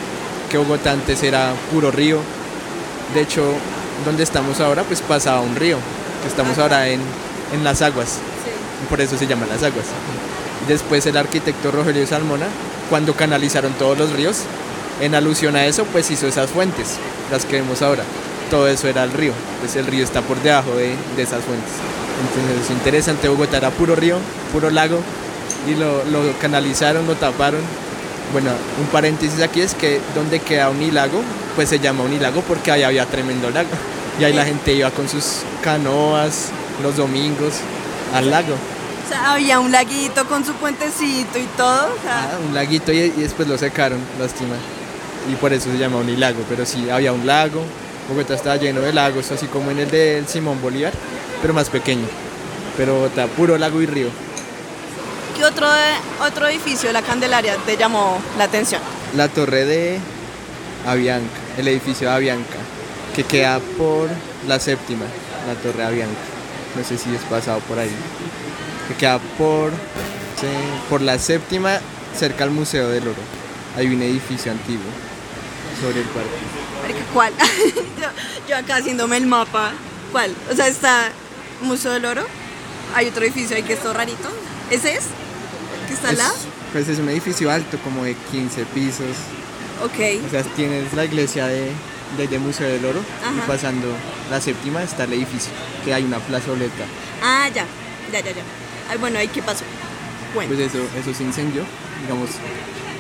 que 0.50 0.58
Bogotá 0.58 0.91
antes 0.91 1.24
era 1.24 1.53
puro 1.72 1.89
río. 1.91 2.20
De 3.15 3.22
hecho, 3.22 3.44
donde 4.05 4.24
estamos 4.24 4.60
ahora, 4.60 4.84
pues 4.84 5.01
pasaba 5.01 5.41
un 5.41 5.55
río, 5.55 5.77
que 6.22 6.27
estamos 6.27 6.58
ahora 6.60 6.88
en, 6.89 7.00
en 7.53 7.63
las 7.63 7.82
aguas. 7.82 8.17
Y 8.84 8.88
por 8.89 9.00
eso 9.01 9.17
se 9.17 9.25
llaman 9.27 9.48
las 9.50 9.63
aguas. 9.63 9.86
Después 10.68 11.06
el 11.06 11.18
arquitecto 11.18 11.72
Rogelio 11.72 12.06
Salmona, 12.06 12.48
cuando 12.89 13.13
canalizaron 13.13 13.74
todos 13.74 13.98
los 13.98 14.12
ríos, 14.12 14.44
en 15.01 15.15
alusión 15.15 15.56
a 15.56 15.65
eso, 15.65 15.86
pues 15.86 16.12
hizo 16.12 16.27
esas 16.27 16.50
fuentes, 16.50 16.98
las 17.32 17.46
que 17.46 17.58
vemos 17.62 17.82
ahora. 17.82 18.03
Todo 18.50 18.68
eso 18.68 18.88
era 18.88 19.03
el 19.03 19.12
río, 19.12 19.34
pues 19.60 19.75
el 19.75 19.88
río 19.88 20.03
está 20.03 20.22
por 20.22 20.41
debajo 20.41 20.75
de, 20.75 20.96
de 21.15 21.24
esas 21.24 21.44
fuentes. 21.44 21.72
Entonces 22.22 22.65
es 22.65 22.72
interesante, 22.72 23.27
Bogotá 23.27 23.58
era 23.58 23.72
puro 23.72 23.96
río, 23.96 24.18
puro 24.51 24.70
lago, 24.70 25.00
y 25.68 25.75
lo, 25.75 26.03
lo 26.06 26.38
canalizaron, 26.39 27.08
lo 27.08 27.15
taparon. 27.15 27.62
Bueno, 28.32 28.51
un 28.80 28.88
paréntesis 28.88 29.41
aquí 29.41 29.62
es 29.62 29.74
que 29.74 30.00
donde 30.15 30.39
queda 30.39 30.70
Unilago, 30.70 31.22
pues 31.56 31.70
se 31.70 31.80
llama 31.80 32.03
Unilago 32.03 32.41
porque 32.48 32.72
ahí 32.72 32.84
había 32.84 33.06
tremendo 33.06 33.50
lago. 33.50 33.70
Y 34.20 34.24
ahí 34.24 34.34
la 34.34 34.46
gente 34.46 34.74
iba 34.74 34.91
con 34.91 35.10
sus 35.10 35.39
canoas 35.63 36.50
los 36.84 36.98
domingos 36.98 37.56
al 38.13 38.30
lago. 38.30 38.56
Sea, 39.12 39.34
había 39.34 39.60
un 39.60 39.72
laguito 39.72 40.25
con 40.27 40.46
su 40.46 40.53
puentecito 40.53 41.38
y 41.38 41.46
todo. 41.58 41.94
O 41.94 42.01
sea, 42.01 42.24
Ah, 42.32 42.38
un 42.48 42.53
laguito 42.53 42.91
y, 42.91 42.98
y 43.00 43.10
después 43.10 43.48
lo 43.48 43.58
secaron, 43.58 44.00
lástima. 44.20 44.56
Y 45.32 45.36
por 45.36 45.53
eso 45.53 45.70
se 45.72 45.77
llama 45.77 45.98
Unilago, 45.98 46.44
pero 46.50 46.65
sí, 46.65 46.89
había 46.89 47.12
un 47.12 47.25
lago. 47.27 47.62
Bogotá 48.10 48.34
estaba 48.34 48.56
lleno 48.58 48.82
de 48.82 48.91
lagos, 48.94 49.32
así 49.32 49.46
como 49.48 49.70
en 49.72 49.80
el 49.80 49.91
del 49.91 50.27
Simón 50.27 50.62
Bolívar, 50.62 50.91
pero 51.41 51.53
más 51.53 51.70
pequeño. 51.70 52.06
Pero 52.77 53.06
está 53.08 53.27
puro 53.27 53.58
lago 53.58 53.82
y 53.82 53.86
río. 53.86 54.08
¿Qué 55.38 55.46
otro, 55.46 55.68
otro 56.25 56.48
edificio 56.48 56.89
de 56.89 56.94
la 56.94 57.01
Candelaria 57.01 57.56
te 57.65 57.77
llamó 57.77 58.20
la 58.38 58.46
atención? 58.46 58.82
La 59.15 59.27
torre 59.27 59.65
de 59.65 60.00
Avianca, 60.88 61.39
el 61.58 61.68
edificio 61.68 62.10
de 62.10 62.15
Avianca, 62.15 62.58
que 63.15 63.24
queda 63.24 63.60
por 63.77 64.10
la 64.48 64.60
séptima, 64.60 65.06
la 65.48 65.53
torre 65.62 65.80
de 65.84 65.88
Avianca. 65.88 66.20
No 66.75 66.84
sé 66.84 66.98
si 66.98 67.13
es 67.13 67.22
pasado 67.24 67.60
por 67.62 67.77
ahí. 67.80 67.91
Que 68.91 68.98
queda 68.98 69.19
por, 69.38 69.69
sí, 69.71 70.48
por 70.89 71.01
la 71.01 71.17
séptima, 71.17 71.79
cerca 72.17 72.43
al 72.43 72.51
Museo 72.51 72.89
del 72.89 73.03
Oro. 73.03 73.21
Hay 73.77 73.88
un 73.88 74.01
edificio 74.01 74.51
antiguo 74.51 74.83
sobre 75.81 76.01
el 76.01 76.07
parque. 76.07 76.29
Marica, 76.81 77.00
¿Cuál? 77.13 77.33
yo, 78.01 78.07
yo 78.50 78.57
acá 78.57 78.75
haciéndome 78.77 79.15
el 79.17 79.27
mapa. 79.27 79.71
¿Cuál? 80.12 80.36
O 80.51 80.55
sea, 80.55 80.67
está 80.67 81.10
Museo 81.62 81.91
del 81.93 82.03
Oro. 82.05 82.25
Hay 82.93 83.07
otro 83.07 83.24
edificio 83.24 83.55
ahí 83.55 83.63
que 83.63 83.74
es 83.74 83.79
todo 83.79 83.93
rarito. 83.93 84.27
¿Ese 84.69 84.95
es? 84.95 85.05
¿Que 85.88 85.93
está 85.93 86.10
al 86.10 86.17
lado? 86.17 86.33
Es- 86.36 86.48
pues 86.74 86.88
es 86.89 87.00
un 87.00 87.07
edificio 87.10 87.50
alto, 87.51 87.77
como 87.83 88.03
de 88.03 88.15
15 88.31 88.65
pisos. 88.65 89.15
Ok. 89.83 90.25
O 90.27 90.29
sea, 90.29 90.43
tienes 90.55 90.91
la 90.93 91.05
iglesia 91.05 91.48
de, 91.48 91.69
de, 92.17 92.27
de 92.27 92.39
Museo 92.39 92.67
del 92.67 92.83
Oro 92.86 93.00
Ajá. 93.24 93.33
y 93.38 93.48
pasando 93.48 93.88
la 94.29 94.39
séptima 94.41 94.83
está 94.83 95.03
el 95.05 95.13
edificio, 95.13 95.51
que 95.86 95.93
hay 95.93 96.03
una 96.03 96.19
plazoleta. 96.19 96.83
Ah, 97.24 97.48
ya. 97.53 97.65
Ya, 98.12 98.19
ya, 98.19 98.31
ya. 98.31 98.41
Ay, 98.91 98.98
bueno, 98.98 99.19
ahí 99.19 99.29
qué 99.29 99.41
pasó. 99.41 99.63
Bueno. 100.36 100.53
Pues 100.53 100.67
eso, 100.67 100.79
eso 101.00 101.13
se 101.13 101.24
incendió, 101.24 101.63
digamos, 102.01 102.29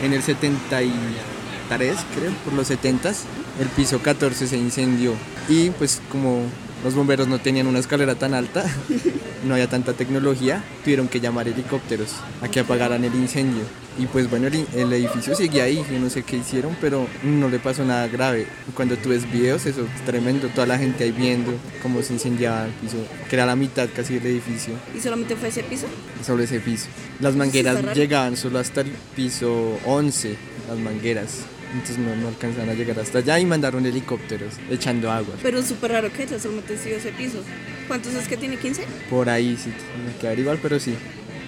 en 0.01 0.13
el 0.13 0.23
73, 0.23 1.97
creo, 2.15 2.31
por 2.45 2.53
los 2.53 2.67
70 2.67 3.11
el 3.59 3.67
piso 3.75 4.01
14 4.01 4.47
se 4.47 4.57
incendió. 4.57 5.13
Y 5.49 5.71
pues 5.71 6.01
como 6.09 6.43
los 6.83 6.95
bomberos 6.95 7.27
no 7.27 7.39
tenían 7.39 7.67
una 7.67 7.79
escalera 7.79 8.15
tan 8.15 8.33
alta, 8.33 8.63
no 9.45 9.53
había 9.53 9.67
tanta 9.67 9.93
tecnología, 9.93 10.63
tuvieron 10.83 11.07
que 11.07 11.19
llamar 11.19 11.47
helicópteros 11.47 12.15
a 12.41 12.47
que 12.47 12.59
apagaran 12.61 13.03
el 13.03 13.13
incendio. 13.15 13.63
Y 13.99 14.05
pues 14.05 14.29
bueno, 14.29 14.47
el, 14.47 14.65
el 14.73 14.93
edificio 14.93 15.35
sigue 15.35 15.61
ahí, 15.61 15.83
yo 15.91 15.99
no 15.99 16.09
sé 16.09 16.23
qué 16.23 16.37
hicieron, 16.37 16.75
pero 16.79 17.07
no 17.23 17.49
le 17.49 17.59
pasó 17.59 17.83
nada 17.83 18.07
grave. 18.07 18.47
Cuando 18.73 18.95
tú 18.97 19.09
ves 19.09 19.29
videos, 19.31 19.65
eso 19.65 19.81
es 19.81 20.05
tremendo, 20.05 20.47
toda 20.47 20.65
la 20.65 20.77
gente 20.77 21.03
ahí 21.03 21.11
viendo 21.11 21.51
cómo 21.83 22.01
se 22.01 22.13
incendiaba 22.13 22.65
el 22.65 22.71
piso, 22.71 22.97
que 23.29 23.35
era 23.35 23.45
la 23.45 23.55
mitad 23.57 23.89
casi 23.93 24.13
del 24.15 24.27
edificio 24.27 24.73
¿Y 24.95 25.01
solamente 25.01 25.35
fue 25.35 25.49
ese 25.49 25.63
piso? 25.63 25.87
sobre 26.25 26.45
ese 26.45 26.59
piso. 26.61 26.87
Las 27.19 27.35
mangueras 27.35 27.95
llegaban 27.95 28.37
solo 28.37 28.59
hasta 28.59 28.81
el 28.81 28.91
piso 29.15 29.77
11, 29.85 30.35
las 30.69 30.77
mangueras. 30.79 31.39
Entonces 31.73 31.97
no, 31.99 32.15
no 32.15 32.27
alcanzaron 32.27 32.69
a 32.69 32.73
llegar 32.73 32.99
hasta 32.99 33.19
allá 33.19 33.39
y 33.39 33.45
mandaron 33.45 33.85
helicópteros 33.85 34.55
echando 34.69 35.09
agua. 35.11 35.35
Pero 35.41 35.59
es 35.59 35.67
súper 35.67 35.91
raro 35.91 36.11
que 36.11 36.23
haya 36.23 36.37
solamente 36.39 36.77
sido 36.77 36.97
ese 36.97 37.11
piso. 37.11 37.43
¿Cuántos 37.87 38.13
es 38.13 38.27
que 38.27 38.35
tiene? 38.37 38.57
¿15? 38.59 38.81
Por 39.09 39.29
ahí 39.29 39.57
sí, 39.61 39.69
me 40.05 40.13
quedar 40.19 40.37
igual, 40.37 40.59
pero 40.61 40.79
sí, 40.79 40.93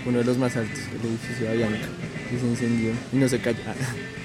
uno 0.06 0.20
de 0.20 0.24
los 0.26 0.38
más 0.38 0.56
altos, 0.56 0.80
el 0.80 1.10
edificio 1.10 1.46
de 1.46 1.50
Avianca, 1.52 1.88
que 2.30 2.40
se 2.40 2.46
incendió 2.46 2.92
y 3.12 3.16
no 3.18 3.28
se 3.28 3.40
cayó. 3.40 3.60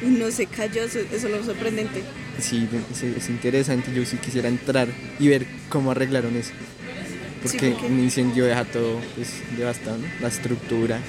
Y 0.01 0.07
no 0.07 0.31
se 0.31 0.47
cayó, 0.47 0.85
eso, 0.85 1.01
eso 1.01 1.27
es 1.27 1.33
lo 1.33 1.43
sorprendente. 1.45 2.05
sí, 2.39 2.69
es, 2.93 3.03
es 3.03 3.29
interesante, 3.29 3.93
yo 3.93 4.05
sí 4.07 4.17
quisiera 4.19 4.49
entrar 4.49 4.87
y 5.19 5.27
ver 5.27 5.45
cómo 5.69 5.91
arreglaron 5.91 6.37
eso. 6.37 6.51
Sí, 6.51 7.57
Porque 7.57 7.71
porque- 7.73 7.87
un 7.87 7.99
incendio 7.99 8.45
deja 8.45 8.65
todo 8.65 9.01
pues, 9.17 9.31
devastado, 9.57 9.99
¿no? 9.99 10.07
La 10.21 10.29
estructura, 10.29 11.01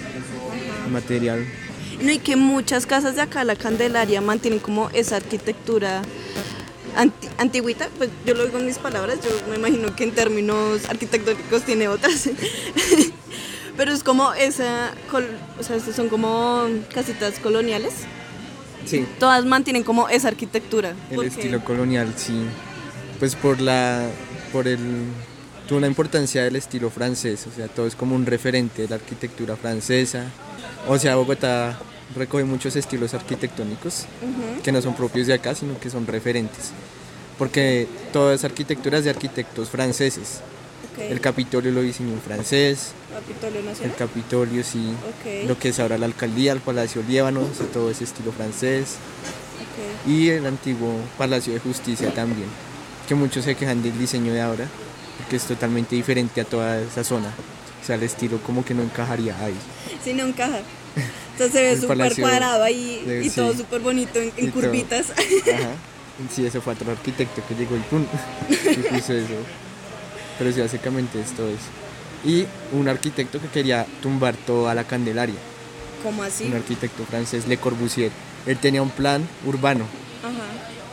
el 0.88 0.91
material. 0.91 1.46
No, 2.01 2.11
y 2.11 2.19
que 2.19 2.35
muchas 2.35 2.85
casas 2.85 3.15
de 3.15 3.21
acá, 3.21 3.43
la 3.43 3.55
Candelaria, 3.55 4.21
mantienen 4.21 4.59
como 4.59 4.89
esa 4.93 5.17
arquitectura 5.17 6.01
anti- 6.95 7.27
antigüita. 7.37 7.89
Pues 7.97 8.09
yo 8.25 8.33
lo 8.35 8.45
digo 8.45 8.57
en 8.57 8.65
mis 8.65 8.77
palabras, 8.77 9.19
yo 9.23 9.29
me 9.49 9.57
imagino 9.57 9.95
que 9.95 10.05
en 10.05 10.11
términos 10.11 10.81
arquitectónicos 10.87 11.63
tiene 11.63 11.87
otras. 11.87 12.29
Pero 13.77 13.93
es 13.93 14.03
como 14.03 14.33
esa, 14.33 14.91
o 15.59 15.63
sea, 15.63 15.75
estas 15.77 15.95
son 15.95 16.09
como 16.09 16.65
casitas 16.93 17.39
coloniales. 17.39 17.93
Sí, 18.85 19.05
Todas 19.19 19.45
mantienen 19.45 19.83
como 19.83 20.09
esa 20.09 20.27
arquitectura. 20.29 20.89
El 21.09 21.15
porque- 21.15 21.27
estilo 21.29 21.63
colonial, 21.63 22.13
sí. 22.17 22.41
Pues 23.19 23.35
por 23.35 23.59
la. 23.59 24.07
por 24.53 24.67
el. 24.67 24.79
tuvo 25.67 25.79
la 25.81 25.87
importancia 25.87 26.43
del 26.43 26.55
estilo 26.55 26.89
francés, 26.89 27.45
o 27.47 27.51
sea, 27.55 27.67
todo 27.67 27.85
es 27.87 27.95
como 27.95 28.15
un 28.15 28.25
referente 28.25 28.83
de 28.83 28.87
la 28.87 28.95
arquitectura 28.95 29.55
francesa. 29.57 30.23
O 30.88 30.98
sea, 30.98 31.15
Bogotá 31.15 31.77
recoge 32.15 32.43
muchos 32.43 32.75
estilos 32.75 33.13
arquitectónicos 33.13 34.05
que 34.63 34.71
no 34.71 34.81
son 34.81 34.95
propios 34.95 35.27
de 35.27 35.33
acá, 35.33 35.55
sino 35.55 35.79
que 35.79 35.89
son 35.89 36.07
referentes. 36.07 36.71
Porque 37.38 37.88
toda 38.12 38.33
esa 38.33 38.48
arquitectura 38.48 38.98
es 38.98 39.03
de 39.03 39.12
arquitectos 39.12 39.69
franceses. 39.69 40.41
El 40.98 41.21
Capitolio 41.21 41.71
lo 41.71 41.81
diseñó 41.81 42.12
un 42.12 42.19
francés, 42.19 42.91
Capitolio 43.13 43.62
el. 43.83 43.95
Capitolio 43.95 44.63
sí, 44.63 44.93
lo 45.48 45.57
que 45.57 45.69
es 45.69 45.79
ahora 45.79 45.98
la 45.98 46.05
alcaldía, 46.05 46.51
el 46.51 46.59
Palacio 46.59 47.01
Líbano, 47.07 47.41
o 47.41 47.55
sea, 47.55 47.67
todo 47.67 47.89
ese 47.89 48.03
estilo 48.03 48.31
francés. 48.31 48.98
y 50.05 50.29
el 50.29 50.45
antiguo 50.45 50.93
Palacio 51.17 51.53
de 51.53 51.59
Justicia 51.59 52.13
también, 52.13 52.50
que 53.07 53.15
muchos 53.15 53.45
se 53.45 53.55
quejan 53.55 53.81
del 53.81 53.98
diseño 53.98 54.33
de 54.33 54.41
ahora, 54.41 54.67
porque 55.17 55.38
es 55.38 55.43
totalmente 55.43 55.95
diferente 55.95 56.41
a 56.41 56.45
toda 56.45 56.81
esa 56.81 57.03
zona. 57.03 57.33
O 57.81 57.86
sea, 57.86 57.95
el 57.95 58.03
estilo 58.03 58.38
como 58.43 58.63
que 58.65 58.74
no 58.74 58.83
encajaría 58.83 59.36
ahí. 59.43 59.55
Sí, 60.03 60.13
no 60.13 60.25
encaja. 60.25 60.59
Entonces 61.33 61.51
se 61.53 61.62
ve 61.62 61.77
súper 61.81 62.15
cuadrado 62.19 62.63
ahí 62.63 63.03
de- 63.05 63.25
y 63.25 63.29
todo 63.29 63.53
súper 63.53 63.81
bonito 63.81 64.19
en, 64.19 64.51
curvitas. 64.51 65.12
Ajá. 65.12 65.69
Sí, 66.36 66.45
eso 66.45 66.59
fue 66.62 66.74
otro 66.74 66.91
arquitecto 66.91 67.41
que 67.48 67.55
llegó 67.55 67.77
y 67.77 67.79
pum, 67.79 68.03
y 68.50 68.55
puso 68.93 69.13
eso. 69.13 69.36
Pero 70.38 70.51
sí, 70.51 70.59
básicamente 70.59 71.21
es 71.21 71.31
todo 71.31 71.48
eso. 71.48 71.59
Y 72.25 72.45
un 72.74 72.89
arquitecto 72.89 73.39
que 73.39 73.48
quería 73.48 73.86
tumbar 74.01 74.36
toda 74.36 74.75
la 74.75 74.83
Candelaria, 74.83 75.38
¿Cómo 76.03 76.24
así? 76.24 76.43
un 76.43 76.55
arquitecto 76.55 77.05
francés, 77.05 77.48
Le 77.48 77.55
Corbusier. 77.55 78.12
Él 78.45 78.57
tenía 78.57 78.81
un 78.81 78.89
plan 78.89 79.25
urbano 79.45 79.86
Ajá. 80.21 80.43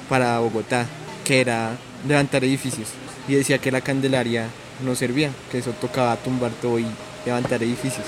para 0.09 0.39
Bogotá, 0.39 0.87
que 1.25 1.41
era 1.41 1.77
levantar 2.07 2.45
edificios. 2.45 2.91
Y 3.27 3.35
decía 3.35 3.59
que 3.59 3.73
la 3.73 3.81
Candelaria 3.81 4.47
no 4.85 4.95
servía, 4.95 5.31
que 5.51 5.59
eso 5.59 5.73
tocaba 5.73 6.17
tumbar 6.17 6.53
todo 6.63 6.79
y 6.79 6.87
levantar 7.25 7.63
edificios. 7.63 8.07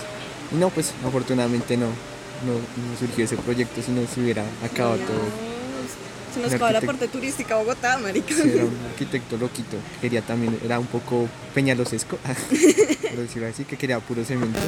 Y 0.52 0.56
no, 0.56 0.70
pues 0.70 0.92
afortunadamente 1.06 1.76
no, 1.76 1.86
no, 1.86 2.52
no 2.54 2.98
surgió 2.98 3.24
ese 3.24 3.36
proyecto, 3.36 3.82
si 3.82 3.90
no 3.92 4.06
se 4.06 4.20
hubiera 4.20 4.44
acabado 4.64 4.96
todo. 4.98 5.48
Se 6.34 6.40
nos 6.40 6.50
Un 6.50 6.54
acaba 6.56 6.72
la 6.72 6.80
parte 6.82 7.08
turística 7.08 7.56
Bogotá, 7.56 7.96
marica. 7.98 8.34
Sí, 8.34 8.42
era 8.54 8.64
un 8.64 8.76
arquitecto 8.90 9.36
loquito, 9.38 9.76
quería 10.00 10.20
también, 10.22 10.58
era 10.64 10.78
un 10.78 10.86
poco 10.86 11.26
peñalosesco, 11.54 12.16
por 12.18 13.16
decirlo 13.18 13.48
así, 13.48 13.64
que 13.64 13.76
quería 13.76 13.98
puro 14.00 14.24
cemento, 14.24 14.58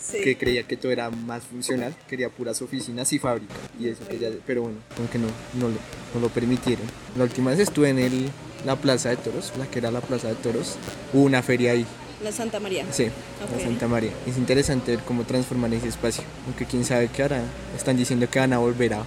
Sí. 0.00 0.18
que 0.22 0.36
creía 0.36 0.64
que 0.64 0.76
todo 0.76 0.92
era 0.92 1.10
más 1.10 1.42
funcional, 1.44 1.94
quería 2.08 2.28
puras 2.28 2.60
oficinas 2.62 3.12
y 3.12 3.18
fábricas, 3.18 3.56
y 3.80 3.88
eso 3.88 4.06
que 4.08 4.18
ya, 4.18 4.28
pero 4.46 4.62
bueno, 4.62 4.78
como 4.96 5.08
que 5.10 5.18
no, 5.18 5.26
no, 5.54 5.68
lo, 5.68 5.74
no 6.14 6.20
lo 6.20 6.28
permitieron. 6.28 6.84
La 7.16 7.24
última 7.24 7.50
vez 7.50 7.60
estuve 7.60 7.88
en 7.90 7.98
el, 7.98 8.30
la 8.64 8.76
Plaza 8.76 9.08
de 9.10 9.16
Toros, 9.16 9.52
la 9.58 9.66
que 9.66 9.78
era 9.78 9.90
la 9.90 10.00
Plaza 10.00 10.28
de 10.28 10.34
Toros, 10.34 10.76
hubo 11.12 11.22
una 11.24 11.42
feria 11.42 11.72
ahí, 11.72 11.84
La 12.22 12.30
Santa 12.32 12.60
María. 12.60 12.84
sí, 12.90 13.08
la 13.56 13.62
Santa 13.64 13.88
María. 13.88 14.12
Es 14.26 14.36
interesante 14.38 14.92
ver 14.96 15.04
cómo 15.04 15.24
transforman 15.24 15.72
ese 15.72 15.88
espacio, 15.88 16.22
aunque 16.46 16.64
quién 16.66 16.84
sabe 16.84 17.08
qué 17.08 17.22
hará, 17.24 17.42
están 17.76 17.96
diciendo 17.96 18.28
que 18.30 18.38
van 18.38 18.52
a 18.52 18.58
volver 18.58 18.94
a... 18.94 19.04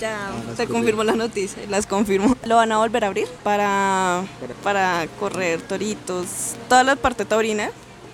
Ya 0.00 0.30
las 0.30 0.56
te 0.56 0.64
corridas. 0.64 0.68
confirmo 0.68 1.04
las 1.04 1.16
noticias, 1.16 1.68
las 1.68 1.86
confirmo. 1.86 2.36
Lo 2.44 2.56
van 2.56 2.70
a 2.70 2.78
volver 2.78 3.02
a 3.04 3.06
abrir 3.08 3.26
para, 3.42 4.22
para 4.62 5.06
correr 5.18 5.60
toritos, 5.62 6.26
toda 6.68 6.84
la 6.84 6.94
parte 6.94 7.24
taurina, 7.24 7.70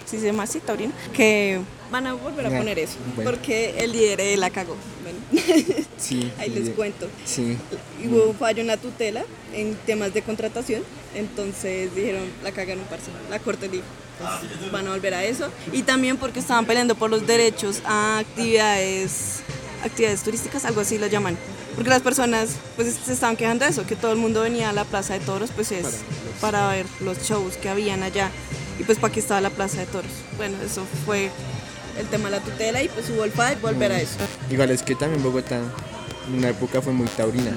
si 0.06 0.18
se 0.18 0.26
llama 0.26 0.44
así, 0.44 0.60
taurina, 0.60 0.92
que 1.12 1.60
van 1.90 2.06
a 2.06 2.14
volver 2.14 2.46
a 2.46 2.48
Ah, 2.48 2.58
poner 2.58 2.78
eso, 2.78 2.96
bueno. 3.16 3.30
porque 3.30 3.74
el 3.78 3.92
líder 3.92 4.38
la 4.38 4.50
cagó. 4.50 4.76
Sí, 5.98 6.30
ahí 6.38 6.50
sí, 6.50 6.54
les 6.54 6.70
cuento. 6.70 7.08
Sí, 7.24 7.56
Y 8.02 8.08
hubo 8.08 8.30
un 8.30 8.34
fallo 8.36 8.60
en 8.60 8.66
la 8.66 8.76
tutela 8.76 9.24
en 9.54 9.74
temas 9.86 10.12
de 10.12 10.22
contratación, 10.22 10.82
entonces 11.14 11.94
dijeron, 11.94 12.24
la 12.42 12.52
cagaron 12.52 12.84
parce, 12.84 13.10
la 13.30 13.38
corte 13.38 13.68
dijo. 13.68 13.84
Entonces, 14.18 14.70
van 14.70 14.86
a 14.86 14.90
volver 14.90 15.14
a 15.14 15.24
eso. 15.24 15.50
Y 15.72 15.82
también 15.82 16.16
porque 16.16 16.40
estaban 16.40 16.66
peleando 16.66 16.94
por 16.94 17.10
los 17.10 17.26
derechos 17.26 17.82
a 17.84 18.18
actividades, 18.18 19.40
actividades 19.82 20.22
turísticas, 20.22 20.64
algo 20.64 20.80
así 20.80 20.98
lo 20.98 21.06
llaman. 21.06 21.36
Porque 21.74 21.90
las 21.90 22.02
personas 22.02 22.50
pues 22.76 22.94
se 23.04 23.12
estaban 23.12 23.36
quejando 23.36 23.64
de 23.64 23.72
eso, 23.72 23.84
que 23.86 23.96
todo 23.96 24.12
el 24.12 24.18
mundo 24.18 24.42
venía 24.42 24.70
a 24.70 24.72
la 24.72 24.84
Plaza 24.84 25.14
de 25.14 25.20
Toros, 25.20 25.50
pues 25.54 25.72
es 25.72 26.02
para 26.40 26.68
ver 26.68 26.86
los 27.00 27.18
shows 27.22 27.56
que 27.56 27.68
habían 27.68 28.02
allá. 28.02 28.30
Y 28.78 28.84
pues 28.84 28.98
para 28.98 29.12
qué 29.12 29.20
estaba 29.20 29.40
la 29.40 29.50
Plaza 29.50 29.80
de 29.80 29.86
Toros. 29.86 30.10
Bueno, 30.36 30.56
eso 30.64 30.84
fue 31.04 31.30
el 31.98 32.06
tema 32.06 32.24
de 32.30 32.36
la 32.38 32.40
tutela 32.42 32.82
y 32.82 32.88
pues 32.88 33.08
hubo 33.10 33.24
el 33.24 33.30
fallo, 33.30 33.58
volver 33.62 33.92
a 33.92 34.00
eso. 34.00 34.16
Igual 34.50 34.70
es 34.70 34.82
que 34.82 34.94
también 34.94 35.22
Bogotá 35.22 35.58
en 36.28 36.38
una 36.38 36.48
época 36.50 36.80
fue 36.82 36.92
muy 36.92 37.06
taurina. 37.08 37.52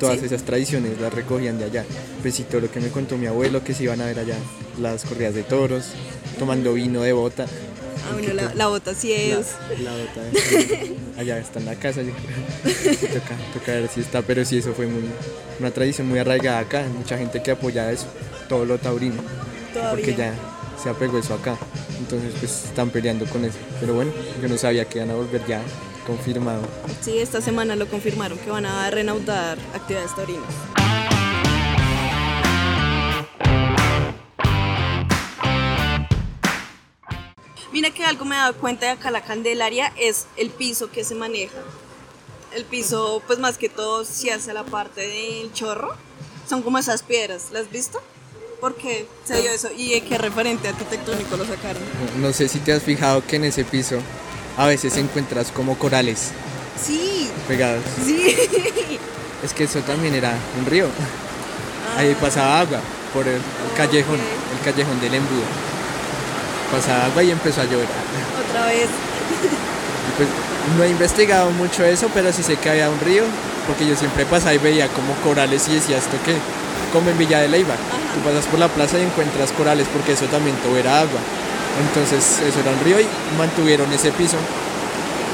Todas 0.00 0.18
Sí. 0.20 0.26
esas 0.26 0.42
tradiciones 0.42 1.00
las 1.00 1.12
recogían 1.12 1.58
de 1.58 1.64
allá. 1.66 1.84
Pues 2.22 2.34
sí, 2.34 2.42
todo 2.44 2.60
lo 2.62 2.70
que 2.70 2.80
me 2.80 2.88
contó 2.88 3.16
mi 3.16 3.26
abuelo, 3.26 3.62
que 3.62 3.74
se 3.74 3.84
iban 3.84 4.00
a 4.00 4.06
ver 4.06 4.18
allá 4.18 4.36
las 4.80 5.04
corridas 5.04 5.34
de 5.34 5.44
toros, 5.44 5.90
tomando 6.38 6.72
vino 6.74 7.02
de 7.02 7.12
bota. 7.12 7.46
Ah, 8.06 8.12
bueno, 8.12 8.34
la, 8.34 8.52
la 8.54 8.66
bota 8.66 8.92
sí 8.94 9.12
es... 9.12 9.46
La, 9.82 9.92
la 9.92 9.96
bota 9.96 10.20
de- 10.24 10.96
allá 11.18 11.38
está 11.38 11.58
en 11.60 11.64
la 11.66 11.74
casa, 11.76 12.02
yo 12.02 12.10
creo. 12.12 12.74
Sí, 12.74 13.06
toca, 13.06 13.36
toca 13.54 13.72
ver 13.72 13.88
si 13.88 14.00
está, 14.00 14.20
pero 14.22 14.44
sí, 14.44 14.58
eso 14.58 14.74
fue 14.74 14.86
muy, 14.86 15.04
una 15.60 15.70
tradición 15.70 16.08
muy 16.08 16.18
arraigada 16.18 16.58
acá. 16.58 16.84
Mucha 16.98 17.16
gente 17.16 17.42
que 17.42 17.52
apoya 17.52 17.90
eso, 17.92 18.06
todo 18.48 18.64
lo 18.66 18.78
taurino. 18.78 19.22
Porque 19.90 20.14
ya 20.14 20.34
se 20.82 20.90
apegó 20.90 21.18
eso 21.18 21.34
acá. 21.34 21.56
Entonces, 21.98 22.34
pues 22.38 22.64
están 22.64 22.90
peleando 22.90 23.26
con 23.26 23.44
eso. 23.44 23.58
Pero 23.80 23.94
bueno, 23.94 24.12
yo 24.40 24.48
no 24.48 24.56
sabía 24.56 24.88
que 24.88 24.98
iban 24.98 25.10
a 25.10 25.14
volver 25.14 25.44
ya 25.46 25.62
confirmado. 26.06 26.62
Sí, 27.00 27.18
esta 27.18 27.40
semana 27.40 27.76
lo 27.76 27.88
confirmaron 27.88 28.38
que 28.38 28.50
van 28.50 28.66
a 28.66 28.90
reanudar 28.90 29.58
actividades 29.74 30.14
taurinas. 30.14 30.54
Mira 37.72 37.90
que 37.90 38.04
algo 38.04 38.24
me 38.24 38.36
he 38.36 38.38
dado 38.38 38.54
cuenta 38.54 38.86
de 38.86 38.92
acá 38.92 39.10
la 39.10 39.22
Candelaria 39.22 39.92
es 39.98 40.26
el 40.36 40.50
piso 40.50 40.92
que 40.92 41.02
se 41.02 41.16
maneja. 41.16 41.58
El 42.54 42.64
piso, 42.64 43.20
pues 43.26 43.40
más 43.40 43.58
que 43.58 43.68
todo, 43.68 44.04
si 44.04 44.30
hace 44.30 44.54
la 44.54 44.62
parte 44.62 45.00
del 45.00 45.52
chorro, 45.52 45.96
son 46.48 46.62
como 46.62 46.78
esas 46.78 47.02
piedras. 47.02 47.48
¿Las 47.50 47.64
has 47.64 47.72
visto? 47.72 48.00
¿Por 48.64 48.76
qué 48.76 49.06
se 49.26 49.42
dio 49.42 49.50
eso? 49.50 49.68
¿Y 49.76 49.90
de 49.90 50.00
qué 50.00 50.16
referente 50.16 50.68
arquitectónico 50.68 51.36
lo 51.36 51.44
sacaron? 51.44 51.82
No 52.16 52.32
sé 52.32 52.48
si 52.48 52.60
te 52.60 52.72
has 52.72 52.82
fijado 52.82 53.22
que 53.26 53.36
en 53.36 53.44
ese 53.44 53.62
piso 53.62 53.98
a 54.56 54.64
veces 54.66 54.96
encuentras 54.96 55.50
como 55.50 55.76
corales 55.78 56.30
Sí, 56.82 57.28
pegados. 57.46 57.82
sí. 58.06 58.34
Es 59.44 59.52
que 59.52 59.64
eso 59.64 59.80
también 59.80 60.14
era 60.14 60.32
un 60.58 60.64
río. 60.64 60.86
Ahí 61.98 62.16
pasaba 62.18 62.60
agua 62.60 62.80
por 63.12 63.28
el 63.28 63.38
callejón, 63.76 64.14
el 64.18 64.64
callejón 64.64 64.98
del 65.02 65.12
embudo. 65.12 65.42
Pasaba 66.72 67.04
agua 67.04 67.22
y 67.22 67.32
empezó 67.32 67.60
a 67.60 67.64
llover. 67.64 67.86
Otra 68.48 68.64
vez. 68.68 68.86
Y 68.86 70.16
pues 70.16 70.28
no 70.78 70.84
he 70.84 70.88
investigado 70.88 71.50
mucho 71.50 71.84
eso, 71.84 72.08
pero 72.14 72.32
sí 72.32 72.42
sé 72.42 72.56
que 72.56 72.70
había 72.70 72.88
un 72.88 72.98
río, 73.00 73.24
porque 73.66 73.86
yo 73.86 73.94
siempre 73.94 74.24
pasaba 74.24 74.54
y 74.54 74.58
veía 74.58 74.88
como 74.88 75.12
corales 75.16 75.68
y 75.68 75.74
decía 75.74 75.98
esto 75.98 76.16
que, 76.24 76.34
como 76.94 77.10
en 77.10 77.18
Villa 77.18 77.40
de 77.40 77.48
Leyva, 77.48 77.74
tú 78.14 78.20
pasas 78.24 78.46
por 78.46 78.60
la 78.60 78.68
plaza 78.68 78.98
y 78.98 79.02
encuentras 79.02 79.50
corales 79.50 79.88
porque 79.92 80.12
eso 80.12 80.26
también 80.26 80.54
todo 80.62 80.78
era 80.78 81.00
agua. 81.00 81.18
Entonces 81.88 82.38
eso 82.38 82.60
era 82.60 82.70
un 82.70 82.78
río 82.84 83.00
y 83.00 83.06
mantuvieron 83.36 83.92
ese 83.92 84.12
piso. 84.12 84.36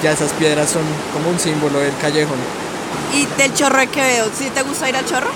Ya 0.03 0.13
esas 0.13 0.33
piedras 0.33 0.71
son 0.71 0.83
como 1.13 1.29
un 1.29 1.39
símbolo 1.39 1.79
del 1.79 1.95
callejón. 1.99 2.39
Y 3.13 3.27
del 3.37 3.53
chorro 3.53 3.79
de 3.79 3.89
Quevedo, 3.89 4.31
¿sí 4.35 4.49
te 4.49 4.63
gusta 4.63 4.89
ir 4.89 4.97
al 4.97 5.05
chorro? 5.05 5.29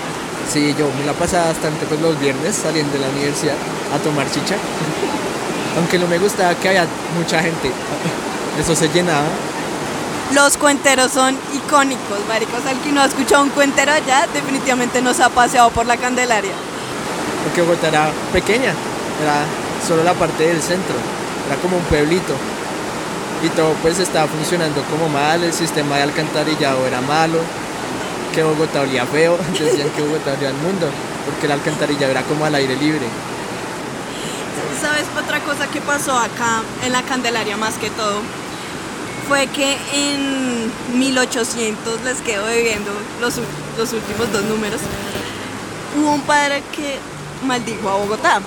Sí, 0.51 0.73
yo 0.77 0.89
me 0.97 1.05
la 1.05 1.13
pasaba 1.13 1.47
bastante 1.47 1.85
pues 1.85 2.01
los 2.01 2.19
viernes 2.19 2.55
saliendo 2.55 2.93
de 2.93 2.99
la 2.99 3.09
universidad 3.09 3.55
a 3.93 3.99
tomar 3.99 4.25
chicha. 4.31 4.55
Aunque 5.77 5.99
no 5.99 6.07
me 6.07 6.17
gustaba 6.17 6.55
que 6.55 6.69
haya 6.69 6.87
mucha 7.15 7.39
gente. 7.39 7.69
Eso 8.59 8.75
se 8.75 8.89
llenaba. 8.89 9.27
Los 10.33 10.57
cuenteros 10.57 11.11
son 11.11 11.37
icónicos, 11.53 12.19
maricos. 12.27 12.65
Al 12.67 12.79
que 12.81 12.91
no 12.91 13.01
ha 13.01 13.05
escuchado 13.05 13.43
un 13.43 13.49
cuentero 13.49 13.91
allá, 13.91 14.27
definitivamente 14.33 15.01
no 15.01 15.13
se 15.13 15.23
ha 15.23 15.29
paseado 15.29 15.69
por 15.69 15.85
la 15.85 15.97
Candelaria. 15.97 16.53
Porque 17.43 17.61
Bogotá 17.61 17.89
era 17.89 18.09
pequeña. 18.33 18.73
Era 19.21 19.45
solo 19.87 20.03
la 20.03 20.13
parte 20.13 20.47
del 20.47 20.61
centro. 20.61 20.95
Era 21.47 21.55
como 21.57 21.77
un 21.77 21.83
pueblito. 21.83 22.33
Y 23.43 23.49
todo 23.49 23.73
pues 23.83 23.99
estaba 23.99 24.27
funcionando 24.27 24.81
como 24.89 25.09
mal. 25.09 25.43
El 25.43 25.53
sistema 25.53 25.97
de 25.97 26.03
alcantarillado 26.03 26.85
era 26.87 27.01
malo. 27.01 27.39
Que 28.33 28.43
Bogotá 28.43 28.81
olía 28.81 29.05
feo. 29.05 29.37
Decían 29.59 29.89
que 29.89 30.01
Bogotá 30.01 30.33
olía 30.33 30.49
al 30.49 30.55
mundo. 30.55 30.89
Porque 31.25 31.45
el 31.45 31.51
alcantarillado 31.51 32.11
era 32.11 32.23
como 32.23 32.45
al 32.45 32.55
aire 32.55 32.75
libre. 32.77 33.05
¿Sabes 34.81 35.05
otra 35.23 35.39
cosa 35.41 35.67
que 35.67 35.81
pasó 35.81 36.17
acá 36.17 36.61
en 36.83 36.91
la 36.91 37.03
Candelaria 37.03 37.57
más 37.57 37.75
que 37.75 37.91
todo? 37.91 38.21
Fue 39.27 39.47
que 39.47 39.77
en 39.93 40.71
1800, 40.99 42.01
les 42.03 42.21
quedo 42.21 42.45
debiendo 42.45 42.91
los, 43.19 43.35
los 43.77 43.93
últimos 43.93 44.31
dos 44.31 44.43
números, 44.43 44.79
hubo 45.97 46.11
un 46.13 46.21
padre 46.21 46.61
que 46.75 46.97
maldijo 47.45 47.89
a 47.89 47.95
Bogotá. 47.95 48.41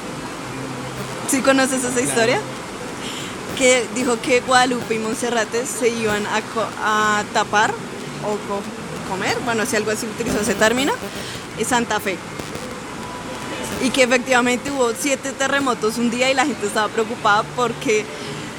¿Sí 1.29 1.41
conoces 1.43 1.83
esa 1.83 2.01
historia? 2.01 2.41
Que 3.59 3.85
dijo 3.97 4.21
que 4.21 4.41
Guadalupe 4.41 4.95
y 4.95 4.99
Monserrate 5.01 5.67
se 5.67 5.89
iban 5.89 6.23
a, 6.27 7.23
tapar 7.33 7.73
o 8.25 8.31
co- 8.49 8.63
comer, 9.11 9.37
bueno, 9.45 9.67
si 9.67 9.75
algo 9.75 9.91
así 9.91 10.07
utilizó 10.07 10.41
ese 10.41 10.55
término, 10.55 10.93
en 11.59 11.65
Santa 11.65 11.99
Fe 11.99 12.17
y 13.83 13.91
que 13.91 14.03
efectivamente 14.03 14.71
hubo 14.73 14.91
siete 14.99 15.31
terremotos 15.33 15.99
un 15.99 16.11
día 16.11 16.29
y 16.31 16.35
la 16.35 16.45
gente 16.45 16.67
estaba 16.67 16.89
preocupada 16.89 17.45
porque 17.55 18.05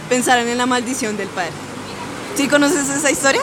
pensaran 0.08 0.48
en 0.48 0.58
la 0.58 0.66
maldición 0.66 1.18
del 1.18 1.28
padre. 1.30 1.52
¿Sí 2.36 2.48
conoces 2.48 2.90
esa 2.90 3.12
historia? 3.12 3.42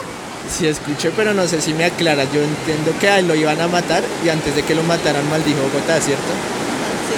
Sí 0.49 0.67
escuché, 0.67 1.11
pero 1.15 1.33
no 1.33 1.47
sé 1.47 1.61
si 1.61 1.73
me 1.73 1.85
aclara. 1.85 2.23
Yo 2.25 2.41
entiendo 2.41 2.93
que 2.99 3.09
a 3.09 3.19
él 3.19 3.27
lo 3.27 3.35
iban 3.35 3.59
a 3.59 3.67
matar 3.67 4.03
y 4.23 4.29
antes 4.29 4.55
de 4.55 4.63
que 4.63 4.75
lo 4.75 4.83
mataran 4.83 5.29
maldijo 5.29 5.59
Bogotá, 5.61 5.99
¿cierto? 5.99 6.31
Sí, 7.07 7.17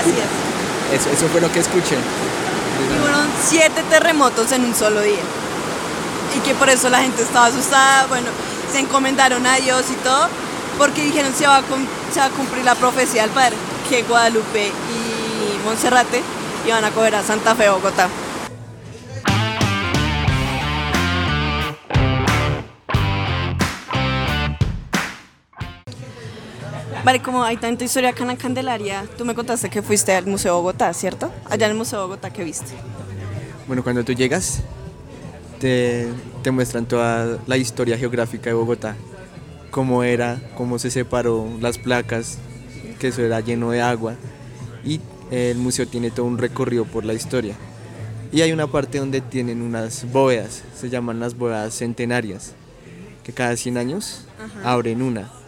así 0.00 0.10
es. 0.10 1.00
Eso, 1.00 1.10
eso 1.10 1.28
fue 1.28 1.40
lo 1.40 1.52
que 1.52 1.60
escuché. 1.60 1.96
Y 1.96 3.00
fueron 3.00 3.26
siete 3.46 3.82
terremotos 3.90 4.50
en 4.52 4.64
un 4.64 4.74
solo 4.74 5.00
día. 5.02 5.22
Y 6.36 6.40
que 6.40 6.54
por 6.54 6.68
eso 6.68 6.88
la 6.88 7.00
gente 7.02 7.22
estaba 7.22 7.46
asustada, 7.46 8.06
bueno, 8.06 8.28
se 8.72 8.78
encomendaron 8.80 9.46
a 9.46 9.56
Dios 9.56 9.84
y 9.90 9.94
todo, 10.04 10.28
porque 10.78 11.02
dijeron 11.04 11.32
se 11.34 11.46
va 11.46 11.58
a, 11.58 11.62
se 12.12 12.20
va 12.20 12.26
a 12.26 12.30
cumplir 12.30 12.64
la 12.64 12.74
profecía 12.74 13.22
del 13.22 13.30
padre, 13.32 13.56
que 13.88 14.02
Guadalupe 14.04 14.68
y 14.68 15.64
Monserrate 15.64 16.22
iban 16.66 16.84
a 16.84 16.90
coger 16.90 17.16
a 17.16 17.22
Santa 17.22 17.54
Fe, 17.54 17.68
Bogotá. 17.68 18.08
Vale, 27.04 27.22
como 27.22 27.42
hay 27.42 27.56
tanta 27.56 27.84
historia 27.84 28.10
acá 28.10 28.22
en 28.22 28.28
la 28.28 28.36
Candelaria, 28.36 29.06
tú 29.16 29.24
me 29.24 29.34
contaste 29.34 29.70
que 29.70 29.80
fuiste 29.80 30.12
al 30.12 30.26
Museo 30.26 30.56
Bogotá, 30.56 30.92
¿cierto? 30.92 31.32
Allá 31.48 31.66
en 31.66 31.72
el 31.72 31.78
Museo 31.78 32.02
Bogotá, 32.02 32.30
¿qué 32.30 32.44
viste? 32.44 32.72
Bueno, 33.66 33.82
cuando 33.82 34.04
tú 34.04 34.12
llegas, 34.12 34.60
te, 35.58 36.08
te 36.42 36.50
muestran 36.50 36.84
toda 36.86 37.38
la 37.46 37.56
historia 37.56 37.96
geográfica 37.96 38.50
de 38.50 38.54
Bogotá. 38.54 38.96
Cómo 39.70 40.02
era, 40.02 40.40
cómo 40.56 40.78
se 40.78 40.90
separó 40.90 41.48
las 41.60 41.78
placas, 41.78 42.38
que 42.98 43.08
eso 43.08 43.22
era 43.22 43.40
lleno 43.40 43.70
de 43.70 43.80
agua. 43.80 44.14
Y 44.84 45.00
el 45.30 45.56
museo 45.56 45.86
tiene 45.86 46.10
todo 46.10 46.26
un 46.26 46.36
recorrido 46.36 46.84
por 46.84 47.04
la 47.06 47.14
historia. 47.14 47.54
Y 48.32 48.42
hay 48.42 48.52
una 48.52 48.66
parte 48.66 48.98
donde 48.98 49.22
tienen 49.22 49.62
unas 49.62 50.10
bóvedas, 50.12 50.64
se 50.78 50.90
llaman 50.90 51.18
las 51.18 51.36
bóvedas 51.36 51.74
centenarias, 51.74 52.52
que 53.24 53.32
cada 53.32 53.56
100 53.56 53.78
años 53.78 54.26
abren 54.64 55.00
una. 55.02 55.39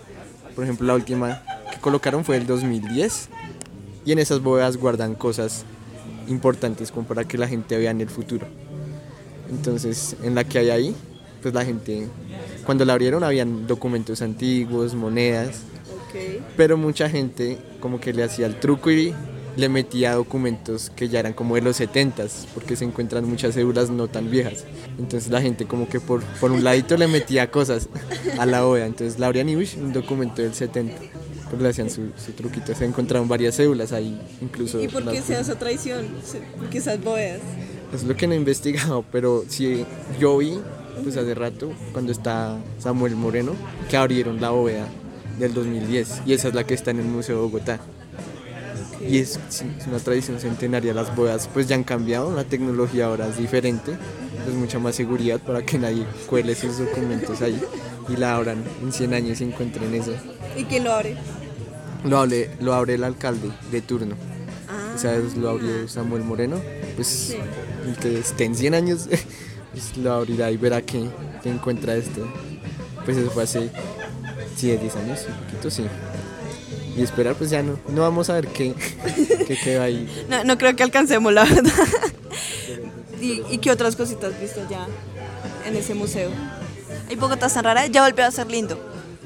Por 0.55 0.65
ejemplo, 0.65 0.87
la 0.87 0.95
última 0.95 1.43
que 1.71 1.79
colocaron 1.81 2.25
fue 2.25 2.37
el 2.37 2.47
2010 2.47 3.29
y 4.05 4.13
en 4.13 4.19
esas 4.19 4.43
bóvedas 4.43 4.77
guardan 4.77 5.15
cosas 5.15 5.65
importantes 6.29 6.91
como 6.91 7.07
para 7.07 7.25
que 7.25 7.39
la 7.39 7.49
gente 7.49 7.77
vea 7.77 7.91
en 7.91 8.01
el 8.01 8.09
futuro. 8.09 8.47
Entonces, 9.51 10.17
en 10.23 10.35
la 10.35 10.45
que 10.45 10.59
hay 10.59 10.71
ahí, 10.71 10.97
pues 11.41 11.53
la 11.55 11.65
gente, 11.65 12.09
cuando 12.65 12.85
la 12.85 12.93
abrieron 12.93 13.25
habían 13.25 13.67
documentos 13.67 14.23
antiguos, 14.23 14.95
monedas, 14.95 15.63
pero 16.57 16.77
mucha 16.77 17.09
gente 17.09 17.59
como 17.81 18.01
que 18.01 18.13
le 18.13 18.23
hacía 18.23 18.47
el 18.47 18.61
truco 18.61 18.91
y 18.91 19.15
le 19.57 19.69
metía 19.69 20.15
documentos 20.15 20.91
que 20.95 21.09
ya 21.09 21.21
eran 21.21 21.33
como 21.33 21.55
de 21.55 21.63
los 21.63 21.81
70s, 21.81 22.47
porque 22.55 22.77
se 22.77 22.85
encuentran 22.85 23.29
muchas 23.29 23.55
cédulas 23.55 23.91
no 23.91 24.09
tan 24.09 24.31
viejas. 24.31 24.65
Entonces 24.99 25.31
la 25.31 25.41
gente 25.41 25.67
como 25.67 25.89
que 25.89 26.01
por, 26.01 26.23
por 26.41 26.53
un 26.53 26.65
ladito 26.65 26.97
le 26.97 27.09
metía 27.09 27.51
cosas 27.51 27.89
a 28.39 28.47
la 28.47 28.67
OEA. 28.67 28.87
Entonces 28.87 29.19
la 29.19 29.27
abrían 29.27 29.49
y 29.49 29.57
uy, 29.57 29.69
un 29.77 29.93
documento 29.93 30.43
del 30.43 30.55
70. 30.55 30.95
Pero 31.51 31.63
le 31.63 31.69
hacían 31.69 31.91
su, 31.91 32.13
su 32.17 32.33
truquito. 32.33 32.75
Se 32.75 32.85
encontraron 32.85 33.29
varias 33.29 33.57
cédulas 33.57 33.93
ahí, 33.93 34.19
incluso. 34.41 34.83
¿Y 34.83 34.89
por 34.89 35.05
qué 35.11 35.21
se 35.21 35.39
esa 35.39 35.59
traición? 35.59 36.07
¿Por 36.59 36.71
qué 36.71 36.79
esas 36.79 37.03
bóvedas? 37.03 37.41
es 37.93 38.05
lo 38.05 38.17
que 38.17 38.27
no 38.27 38.33
he 38.35 38.37
investigado, 38.37 39.05
pero 39.13 39.45
sí 39.49 39.85
yo 40.19 40.39
vi, 40.39 40.59
pues 41.03 41.17
hace 41.17 41.35
rato, 41.35 41.73
cuando 41.93 42.13
está 42.13 42.59
Samuel 42.79 43.17
Moreno, 43.17 43.53
que 43.91 43.97
abrieron 43.97 44.41
la 44.41 44.51
bóveda 44.51 44.87
del 45.39 45.55
2010 45.55 46.23
y 46.27 46.33
esa 46.33 46.49
es 46.49 46.55
la 46.55 46.65
que 46.65 46.75
está 46.75 46.91
en 46.91 47.01
el 47.01 47.07
Museo 47.07 47.37
de 47.37 47.43
Bogotá. 47.43 47.81
Y 49.07 49.19
es, 49.19 49.39
sí, 49.49 49.65
es 49.79 49.87
una 49.87 49.99
tradición 49.99 50.39
centenaria, 50.39 50.95
las 50.95 51.15
bóvedas 51.15 51.49
pues 51.53 51.67
ya 51.67 51.75
han 51.75 51.85
cambiado, 51.85 52.35
la 52.35 52.45
tecnología 52.45 53.07
ahora 53.07 53.27
es 53.29 53.37
diferente, 53.37 53.93
es 54.47 54.55
mucha 54.55 54.79
más 54.79 54.95
seguridad 54.95 55.41
para 55.41 55.63
que 55.63 55.79
nadie 55.79 56.07
cuele 56.27 56.55
sus 56.55 56.79
documentos 56.79 57.43
ahí 57.43 57.61
y 58.09 58.17
la 58.17 58.37
abran 58.37 58.63
en 58.83 58.93
100 58.93 59.15
años 59.15 59.41
y 59.41 59.45
encuentren 59.45 59.93
eso. 59.95 60.13
¿Y 60.57 60.65
quién 60.65 60.85
lo 60.85 60.93
abre? 60.93 61.17
Lo 62.05 62.19
abre, 62.19 62.51
lo 62.61 62.75
abre 62.75 62.95
el 62.95 63.05
alcalde 63.05 63.51
de 63.71 63.81
turno. 63.81 64.15
Ah, 64.69 64.93
O 64.95 64.99
sea, 64.99 65.15
es- 65.17 65.37
lo 65.37 65.51
abrió 65.51 65.89
Samuel 65.89 66.23
Moreno, 66.23 66.61
pues 66.97 67.37
el 67.87 67.97
que 67.97 68.19
esté 68.21 68.45
en 68.45 68.55
100 68.55 68.75
años, 68.75 69.09
pues 69.73 69.97
lo 69.97 70.13
abrirá 70.13 70.51
y 70.51 70.57
verá 70.57 70.81
que, 70.83 71.09
que 71.43 71.49
encuentra 71.49 71.95
esto. 71.97 72.27
Pues 73.05 73.17
eso 73.17 73.31
fue 73.31 73.43
hace 73.45 73.71
10, 74.61 74.81
10 74.81 74.97
años, 74.97 75.27
un 75.29 75.45
poquito, 75.45 75.71
sí. 75.71 75.85
Y 76.97 77.03
esperar, 77.03 77.35
pues 77.35 77.51
ya 77.51 77.63
no, 77.63 77.79
no 77.89 78.03
vamos 78.03 78.29
a 78.31 78.35
ver 78.35 78.49
qué, 78.49 78.75
qué 79.47 79.57
queda 79.57 79.85
ahí. 79.85 80.09
no, 80.29 80.45
no 80.45 80.59
creo 80.59 80.77
que 80.77 80.83
alcancemos, 80.83 81.33
la 81.33 81.45
verdad. 81.45 81.73
¿Y, 83.21 83.43
¿Y 83.51 83.59
qué 83.59 83.71
otras 83.71 83.97
cositas 83.97 84.39
viste 84.41 84.61
allá 84.61 84.87
en 85.67 85.77
ese 85.77 85.95
museo? 85.95 86.31
Hay 87.09 87.17
Bogotá 87.17 87.49
tan 87.49 87.65
rara, 87.65 87.87
ya 87.87 88.05
volvió 88.05 88.27
a 88.27 88.31
ser 88.31 88.51
lindo. 88.51 88.79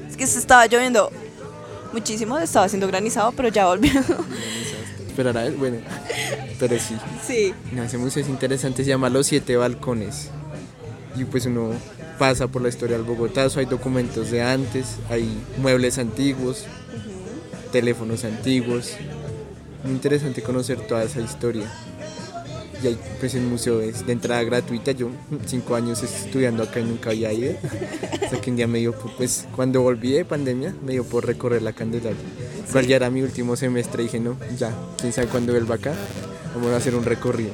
Es 0.09 0.15
que 0.15 0.27
se 0.27 0.39
estaba 0.39 0.65
lloviendo 0.67 1.11
muchísimo, 1.93 2.37
estaba 2.37 2.65
haciendo 2.65 2.87
granizado, 2.87 3.31
pero 3.31 3.49
ya 3.49 3.65
volvió. 3.65 3.91
Esperar 5.07 5.37
a 5.37 5.43
ver, 5.43 5.53
bueno, 5.53 5.77
pero 6.59 6.77
sí. 6.79 6.95
sí. 7.25 7.53
No, 7.71 7.83
ese 7.83 7.97
museo 7.97 8.21
es 8.23 8.29
interesante, 8.29 8.83
se 8.83 8.89
llama 8.89 9.09
Los 9.09 9.27
Siete 9.27 9.55
Balcones. 9.57 10.29
Y 11.15 11.25
pues 11.25 11.45
uno 11.47 11.71
pasa 12.19 12.47
por 12.47 12.61
la 12.61 12.69
historia 12.69 12.97
del 12.97 13.05
Bogotazo, 13.05 13.59
hay 13.59 13.65
documentos 13.65 14.29
de 14.31 14.41
antes, 14.43 14.97
hay 15.09 15.27
muebles 15.57 15.97
antiguos, 15.97 16.65
teléfonos 17.81 18.23
antiguos. 18.25 18.93
Muy 19.83 19.93
interesante 19.93 20.41
conocer 20.41 20.79
toda 20.87 21.03
esa 21.03 21.21
historia. 21.21 21.71
Y 22.83 22.87
hay, 22.87 22.97
pues 23.19 23.35
el 23.35 23.41
museo 23.43 23.81
es 23.81 24.05
de 24.05 24.13
entrada 24.13 24.41
gratuita. 24.43 24.91
Yo 24.93 25.09
cinco 25.45 25.75
años 25.75 26.01
estudiando 26.01 26.63
acá 26.63 26.79
y 26.79 26.85
nunca 26.85 27.11
había 27.11 27.31
ido. 27.31 27.53
Hasta 28.23 28.41
que 28.41 28.49
un 28.49 28.57
día 28.57 28.67
me 28.67 28.79
dio, 28.79 28.93
pues 29.17 29.47
cuando 29.55 29.81
volví 29.83 30.11
de 30.11 30.25
pandemia, 30.25 30.73
me 30.83 30.93
dio 30.93 31.03
por 31.03 31.25
recorrer 31.27 31.61
la 31.61 31.73
Candelaria. 31.73 32.17
Igual 32.67 32.87
ya 32.87 32.95
era 32.95 33.09
mi 33.11 33.21
último 33.21 33.55
semestre 33.55 34.01
y 34.03 34.05
dije, 34.07 34.19
no, 34.19 34.37
ya, 34.57 34.71
quién 34.99 35.13
sabe 35.13 35.27
cuándo 35.27 35.53
vuelva 35.53 35.75
acá. 35.75 35.93
Vamos 36.55 36.71
a 36.71 36.77
hacer 36.77 36.95
un 36.95 37.05
recorrido, 37.05 37.51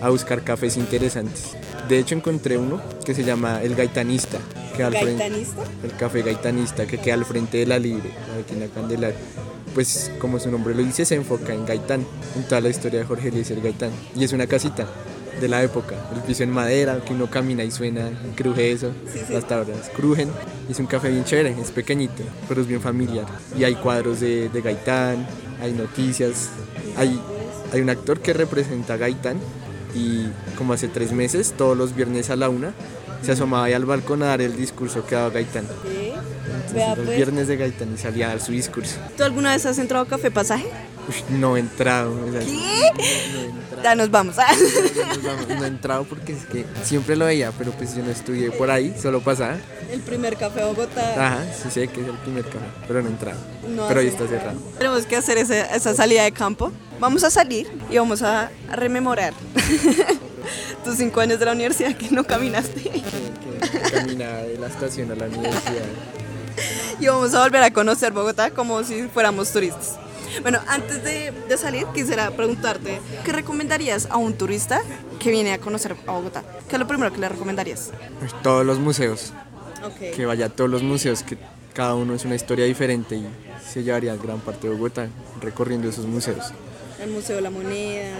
a 0.00 0.08
buscar 0.08 0.42
cafés 0.42 0.78
interesantes. 0.78 1.50
De 1.88 1.98
hecho 1.98 2.14
encontré 2.14 2.56
uno 2.56 2.80
que 3.04 3.14
se 3.14 3.24
llama 3.24 3.62
El 3.62 3.74
Gaitanista. 3.74 4.38
Que 4.74 4.82
al 4.82 4.92
frente- 4.94 5.22
¿Gaitanista? 5.22 5.62
el 5.84 5.92
café 5.96 6.22
Gaitanista 6.22 6.86
que 6.86 6.98
queda 6.98 7.14
al 7.14 7.24
frente 7.24 7.58
de 7.58 7.66
la 7.66 7.78
Libre, 7.78 8.10
aquí 8.42 8.52
en 8.54 8.60
la 8.60 8.66
Candelaria. 8.66 9.16
Pues 9.76 10.10
como 10.18 10.38
su 10.38 10.50
nombre 10.50 10.74
lo 10.74 10.82
dice, 10.82 11.04
se 11.04 11.16
enfoca 11.16 11.52
en 11.52 11.66
Gaitán, 11.66 12.02
en 12.34 12.44
toda 12.44 12.62
la 12.62 12.70
historia 12.70 13.00
de 13.00 13.04
Jorge 13.04 13.28
Eliezer 13.28 13.60
Gaitán. 13.60 13.90
Y 14.14 14.24
es 14.24 14.32
una 14.32 14.46
casita 14.46 14.86
de 15.38 15.48
la 15.48 15.62
época, 15.62 15.96
el 16.14 16.22
piso 16.22 16.44
en 16.44 16.50
madera, 16.50 16.98
que 17.04 17.12
uno 17.12 17.28
camina 17.28 17.62
y 17.62 17.70
suena, 17.70 18.08
y 18.08 18.34
cruje 18.34 18.72
eso, 18.72 18.92
las 19.30 19.46
tablas 19.46 19.90
crujen. 19.94 20.30
Es 20.70 20.78
un 20.78 20.86
café 20.86 21.10
bien 21.10 21.24
chévere, 21.24 21.54
es 21.60 21.72
pequeñito, 21.72 22.22
pero 22.48 22.62
es 22.62 22.66
bien 22.66 22.80
familiar. 22.80 23.26
Y 23.54 23.64
hay 23.64 23.74
cuadros 23.74 24.20
de, 24.20 24.48
de 24.48 24.62
Gaitán, 24.62 25.26
hay 25.60 25.74
noticias, 25.74 26.48
hay, 26.96 27.20
hay 27.70 27.82
un 27.82 27.90
actor 27.90 28.20
que 28.20 28.32
representa 28.32 28.94
a 28.94 28.96
Gaitán 28.96 29.36
y 29.94 30.26
como 30.56 30.72
hace 30.72 30.88
tres 30.88 31.12
meses, 31.12 31.52
todos 31.54 31.76
los 31.76 31.94
viernes 31.94 32.30
a 32.30 32.36
la 32.36 32.48
una, 32.48 32.72
se 33.20 33.32
asomaba 33.32 33.64
ahí 33.64 33.74
al 33.74 33.84
balcón 33.84 34.22
a 34.22 34.28
dar 34.28 34.40
el 34.40 34.56
discurso 34.56 35.04
que 35.04 35.16
daba 35.16 35.28
Gaitán. 35.28 35.66
Vea, 36.72 36.94
los 36.96 37.04
pues. 37.04 37.16
viernes 37.16 37.48
de 37.48 37.56
Gaitán 37.56 37.94
y 37.94 37.98
salía 37.98 38.26
a 38.26 38.28
dar 38.30 38.40
su 38.40 38.52
discurso. 38.52 38.96
¿Tú 39.16 39.24
alguna 39.24 39.52
vez 39.52 39.64
has 39.66 39.78
entrado 39.78 40.04
a 40.04 40.08
Café 40.08 40.30
Pasaje? 40.30 40.66
Uy, 41.08 41.38
no 41.38 41.56
he 41.56 41.60
entrado. 41.60 42.12
o 42.26 42.32
sea, 42.32 42.40
¿Qué? 42.40 42.46
No 43.32 43.40
he 43.40 43.44
entrado. 43.44 43.82
Ya 43.82 43.94
nos 43.94 44.10
vamos. 44.10 44.36
Nos 45.08 45.22
vamos, 45.22 45.48
No 45.48 45.64
he 45.64 45.68
entrado 45.68 46.04
porque 46.04 46.32
es 46.32 46.44
que 46.46 46.64
siempre 46.82 47.14
lo 47.14 47.26
veía, 47.26 47.52
pero 47.56 47.70
pues 47.72 47.94
yo 47.94 48.02
no 48.02 48.10
estudié 48.10 48.50
por 48.50 48.70
ahí, 48.70 48.94
solo 49.00 49.20
pasaba. 49.20 49.56
El 49.92 50.00
primer 50.00 50.36
café 50.36 50.60
de 50.60 50.66
Bogotá. 50.66 51.26
Ajá, 51.26 51.44
sí 51.62 51.70
sé 51.70 51.86
que 51.88 52.00
es 52.00 52.08
el 52.08 52.16
primer 52.16 52.44
café, 52.44 52.64
pero 52.88 53.02
no 53.02 53.08
he 53.08 53.12
entrado. 53.12 53.38
No 53.68 53.86
pero 53.86 54.00
ahí 54.00 54.08
está 54.08 54.26
cerrado. 54.26 54.58
Tenemos 54.78 55.06
que 55.06 55.14
hacer 55.16 55.38
esa 55.38 55.94
salida 55.94 56.24
de 56.24 56.32
campo. 56.32 56.72
Vamos 56.98 57.22
a 57.22 57.30
salir 57.30 57.68
y 57.90 57.98
vamos 57.98 58.22
a, 58.22 58.50
a 58.70 58.76
rememorar 58.76 59.34
tus 60.84 60.96
cinco 60.96 61.20
años 61.20 61.38
de 61.38 61.44
la 61.46 61.52
universidad 61.52 61.94
que 61.96 62.10
no 62.10 62.24
caminaste. 62.24 62.80
Que 62.80 63.90
caminaba 63.92 64.38
de 64.38 64.58
la 64.58 64.66
estación 64.66 65.10
a 65.12 65.14
la 65.14 65.26
universidad. 65.26 65.84
Y 67.00 67.06
vamos 67.06 67.34
a 67.34 67.42
volver 67.42 67.62
a 67.62 67.70
conocer 67.70 68.12
Bogotá 68.12 68.50
como 68.50 68.82
si 68.84 69.02
fuéramos 69.08 69.52
turistas. 69.52 69.98
Bueno, 70.42 70.60
antes 70.66 71.02
de, 71.02 71.32
de 71.48 71.56
salir 71.56 71.86
quisiera 71.94 72.30
preguntarte, 72.30 73.00
¿qué 73.24 73.32
recomendarías 73.32 74.06
a 74.10 74.16
un 74.16 74.34
turista 74.34 74.80
que 75.18 75.30
viene 75.30 75.52
a 75.52 75.58
conocer 75.58 75.96
a 76.06 76.12
Bogotá? 76.12 76.42
¿Qué 76.68 76.76
es 76.76 76.78
lo 76.80 76.86
primero 76.86 77.12
que 77.12 77.18
le 77.20 77.28
recomendarías? 77.28 77.90
Pues, 78.18 78.32
todos 78.42 78.64
los 78.66 78.78
museos, 78.78 79.32
que 80.14 80.26
vaya 80.26 80.46
a 80.46 80.48
todos 80.50 80.68
los 80.68 80.82
museos, 80.82 81.22
que 81.22 81.38
cada 81.74 81.94
uno 81.94 82.14
es 82.14 82.24
una 82.24 82.34
historia 82.34 82.64
diferente 82.66 83.16
y 83.16 83.26
se 83.66 83.82
llevaría 83.82 84.14
gran 84.16 84.40
parte 84.40 84.68
de 84.68 84.74
Bogotá 84.74 85.08
recorriendo 85.40 85.88
esos 85.88 86.06
museos. 86.06 86.52
El 87.00 87.10
Museo 87.10 87.36
de 87.36 87.42
la 87.42 87.50
Moneda. 87.50 88.16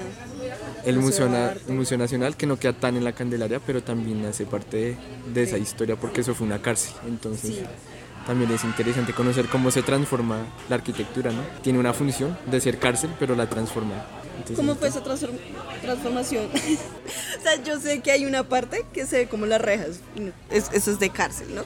El 0.85 0.99
Museo 0.99 1.29
Na- 1.29 1.55
el 1.67 1.99
Nacional, 1.99 2.37
que 2.37 2.47
no 2.47 2.59
queda 2.59 2.75
tan 2.75 2.97
en 2.97 3.05
la 3.05 3.13
Candelaria, 3.13 3.59
pero 3.65 3.83
también 3.83 4.25
hace 4.27 4.45
parte 4.45 4.77
de, 4.77 4.97
de 5.33 5.43
esa 5.43 5.57
historia 5.59 5.97
porque 5.97 6.21
eso 6.21 6.35
fue 6.35 6.47
una 6.47 6.61
cárcel. 6.61 6.93
Entonces 7.07 7.57
Sí. 7.57 7.63
También 8.27 8.51
es 8.51 8.65
interesante 8.65 9.13
conocer 9.13 9.47
cómo 9.47 9.71
se 9.71 9.83
transforma 9.83 10.39
la 10.69 10.77
arquitectura, 10.77 11.31
¿no? 11.33 11.43
Tiene 11.63 11.79
una 11.79 11.93
función 11.93 12.37
de 12.51 12.61
ser 12.61 12.79
cárcel, 12.79 13.11
pero 13.19 13.35
la 13.35 13.49
transforma. 13.49 13.93
Entonces, 14.37 14.57
¿Cómo 14.57 14.75
fue 14.75 14.89
esa 14.89 15.03
transform- 15.03 15.39
transformación? 15.81 16.47
o 17.39 17.43
sea, 17.43 17.63
yo 17.63 17.81
sé 17.81 18.01
que 18.01 18.11
hay 18.13 18.27
una 18.27 18.43
parte 18.45 18.85
que 18.93 19.07
se 19.07 19.19
ve 19.19 19.29
como 19.29 19.47
las 19.47 19.61
rejas. 19.61 20.01
Es- 20.51 20.71
eso 20.73 20.91
es 20.91 20.99
de 20.99 21.11
cárcel, 21.11 21.55
¿no? 21.55 21.63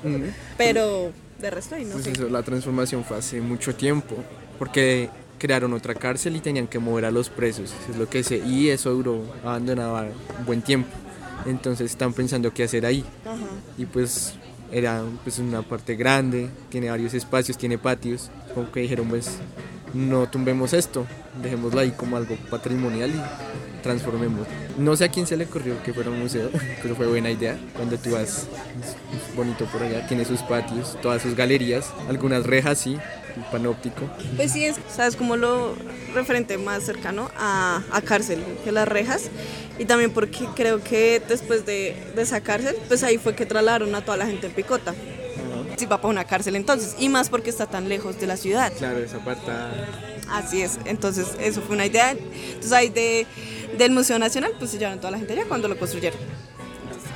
Pero 0.57 1.13
de 1.41 1.51
resto 1.51 1.75
ahí 1.75 1.85
no 1.85 1.93
Pues 1.93 2.05
sé. 2.05 2.13
eso, 2.13 2.29
la 2.29 2.43
transformación 2.43 3.05
fue 3.05 3.17
hace 3.19 3.41
mucho 3.41 3.75
tiempo, 3.75 4.15
porque 4.59 5.09
crearon 5.39 5.73
otra 5.73 5.95
cárcel 5.95 6.37
y 6.37 6.41
tenían 6.41 6.67
que 6.69 6.79
mover 6.79 7.07
a 7.07 7.11
los 7.11 7.31
presos, 7.31 7.71
eso 7.83 7.93
es 7.93 7.97
lo 7.97 8.09
que 8.11 8.23
sé, 8.23 8.37
y 8.39 8.69
eso 8.69 8.91
duró 8.91 9.25
abandonado 9.43 9.97
un 10.39 10.45
buen 10.47 10.61
tiempo. 10.61 10.91
Entonces 11.47 11.91
están 11.91 12.13
pensando 12.13 12.53
qué 12.53 12.65
hacer 12.65 12.85
ahí. 12.85 13.03
Ajá. 13.25 13.39
y 13.79 13.87
pues 13.87 14.35
era 14.73 15.03
pues 15.23 15.39
una 15.39 15.63
parte 15.63 15.97
grande, 15.97 16.49
tiene 16.69 16.91
varios 16.91 17.15
espacios, 17.15 17.59
tiene 17.59 17.79
patios, 17.79 18.31
como 18.55 18.71
que 18.71 18.81
dijeron 18.81 19.09
pues 19.09 19.39
no 19.95 20.29
tumbemos 20.29 20.73
esto, 20.73 21.07
dejémoslo 21.43 21.81
ahí 21.81 21.91
como 21.91 22.17
algo 22.17 22.37
patrimonial 22.49 23.11
y 23.11 23.83
transformemos. 23.83 24.47
No 24.79 24.95
sé 24.97 25.05
a 25.05 25.09
quién 25.09 25.27
se 25.27 25.37
le 25.37 25.45
ocurrió 25.45 25.83
que 25.83 25.93
fuera 25.93 26.11
un 26.11 26.21
museo, 26.21 26.51
pero 26.83 26.95
fue 26.95 27.07
buena 27.07 27.31
idea. 27.31 27.59
Cuando 27.75 27.99
tú 27.99 28.13
vas, 28.13 28.47
bonito 29.37 29.65
por 29.67 29.83
allá, 29.83 30.07
tiene 30.07 30.25
sus 30.25 30.43
patios, 30.43 30.97
todas 31.03 31.23
sus 31.23 31.35
galerías, 31.35 31.93
algunas 32.09 32.47
rejas 32.47 32.79
sí, 32.79 32.99
panóptico. 33.51 34.09
Pues 34.37 34.53
sí, 34.53 34.65
es, 34.65 34.77
sabes, 34.95 35.17
como 35.17 35.37
lo 35.37 35.75
referente 36.15 36.59
más 36.59 36.85
cercano 36.85 37.31
a, 37.37 37.83
a 37.91 38.03
cárcel 38.03 38.45
que 38.65 38.73
las 38.73 38.89
rejas. 38.89 39.31
Y 39.79 39.87
también 39.87 40.13
porque 40.13 40.47
creo 40.55 40.83
que 40.83 41.23
después 41.27 41.65
de, 41.65 41.97
de 42.15 42.23
esa 42.23 42.41
cárcel, 42.43 42.77
pues 42.89 43.03
ahí 43.03 43.19
fue 43.19 43.35
que 43.35 43.47
trasladaron 43.47 43.95
a 43.95 44.05
toda 44.05 44.17
la 44.19 44.27
gente 44.27 44.47
en 44.47 44.53
picota. 44.53 44.95
Si 45.77 45.87
va 45.87 45.99
para 45.99 46.11
una 46.11 46.25
cárcel 46.25 46.57
entonces, 46.57 46.97
y 46.99 47.09
más 47.09 47.31
porque 47.31 47.49
está 47.49 47.67
tan 47.67 47.89
lejos 47.89 48.21
de 48.21 48.27
la 48.27 48.37
ciudad. 48.37 48.71
Claro, 48.77 48.99
esa 48.99 49.19
parte 49.25 49.51
Así 50.31 50.63
es, 50.63 50.79
entonces 50.85 51.29
eso 51.41 51.61
fue 51.63 51.75
una 51.75 51.87
idea. 51.87 52.11
Entonces 52.11 52.73
ahí 52.73 52.89
de, 52.91 53.27
del 53.79 53.91
Museo 53.91 54.19
Nacional, 54.19 54.53
pues 54.59 54.71
se 54.71 54.79
llevaron 54.79 54.99
toda 54.99 55.13
la 55.13 55.19
gente 55.19 55.33
allá 55.33 55.45
cuando 55.49 55.69
lo 55.69 55.79
construyeron. 55.79 56.21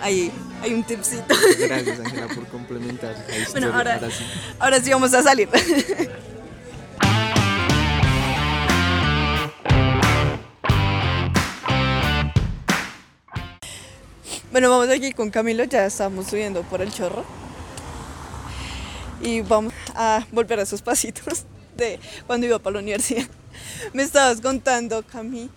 Ahí 0.01 0.31
hay 0.63 0.75
un 0.75 0.85
tipcito. 0.85 1.35
Gracias 1.59 2.01
Ángela 2.01 2.29
por 2.29 2.47
complementar 2.49 3.13
la 3.29 3.39
historia. 3.39 3.51
Bueno, 3.53 3.75
ahora, 3.75 4.11
sí. 4.11 4.25
ahora 4.59 4.81
sí 4.81 4.91
vamos 4.91 5.15
a 5.15 5.23
salir. 5.23 5.49
Bueno, 14.55 14.71
vamos 14.71 14.89
aquí 14.89 15.13
con 15.13 15.31
Camilo, 15.31 15.65
ya 15.65 15.85
estamos 15.87 16.29
subiendo 16.29 16.63
por 16.63 16.81
el 16.81 16.93
chorro. 16.93 17.25
Y 19.21 19.41
vamos 19.41 19.75
a 19.97 20.25
volver 20.31 20.61
a 20.61 20.63
esos 20.63 20.81
pasitos 20.81 21.45
de 21.77 21.99
cuando 22.29 22.47
iba 22.47 22.61
para 22.61 22.75
la 22.75 22.81
universidad. 22.83 23.27
Me 23.93 24.05
estabas 24.05 24.41
contando, 24.41 25.03
Cami, 25.03 25.51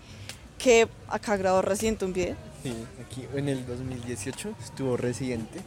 que 0.58 0.88
acá 1.10 1.38
grabó 1.38 1.62
reciente 1.62 2.06
un 2.06 2.14
video. 2.14 2.47
Sí, 2.64 2.74
aquí 3.06 3.28
en 3.36 3.50
el 3.50 3.66
2018 3.66 4.56
estuvo 4.64 4.98
residente 4.98 5.60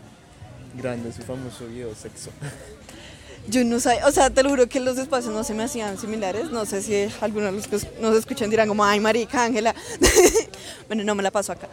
grabando 0.75 1.13
su 1.13 1.23
famoso 1.23 1.67
video 1.67 1.95
sexo. 1.95 2.31
Yo 3.49 3.65
no 3.65 3.81
sé, 3.81 3.99
o 4.05 4.11
sea, 4.11 4.29
te 4.31 4.43
lo 4.43 4.51
juro 4.51 4.69
que 4.69 4.81
los 4.81 4.99
espacios 4.99 5.33
no 5.33 5.43
se 5.45 5.55
me 5.55 5.65
hacían 5.65 5.97
similares. 5.99 6.51
No 6.51 6.67
sé 6.67 6.83
si 6.83 7.09
algunos 7.23 7.51
de 7.51 7.57
los 7.57 7.67
que 7.67 8.01
nos 8.01 8.15
escuchan 8.17 8.51
dirán 8.51 8.69
como, 8.69 8.85
ay, 8.85 9.01
marica, 9.01 9.45
Ángela. 9.45 9.75
bueno, 10.89 11.05
no 11.05 11.15
me 11.15 11.23
la 11.23 11.31
paso 11.31 11.53
acá. 11.53 11.69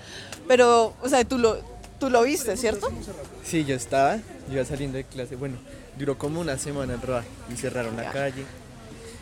Pero, 0.47 0.95
o 1.01 1.09
sea, 1.09 1.23
tú 1.25 1.37
lo, 1.37 1.57
tú 1.99 2.09
lo 2.09 2.23
viste, 2.23 2.55
¿cierto? 2.55 2.89
Sí, 3.43 3.65
yo 3.65 3.75
estaba, 3.75 4.15
yo 4.15 4.53
iba 4.53 4.65
saliendo 4.65 4.97
de 4.97 5.03
clase, 5.03 5.35
bueno, 5.35 5.57
duró 5.97 6.17
como 6.17 6.39
una 6.39 6.57
semana 6.57 6.93
el 6.93 7.01
rodaje 7.01 7.27
y 7.53 7.57
cerraron 7.57 7.97
la 7.97 8.11
calle. 8.11 8.45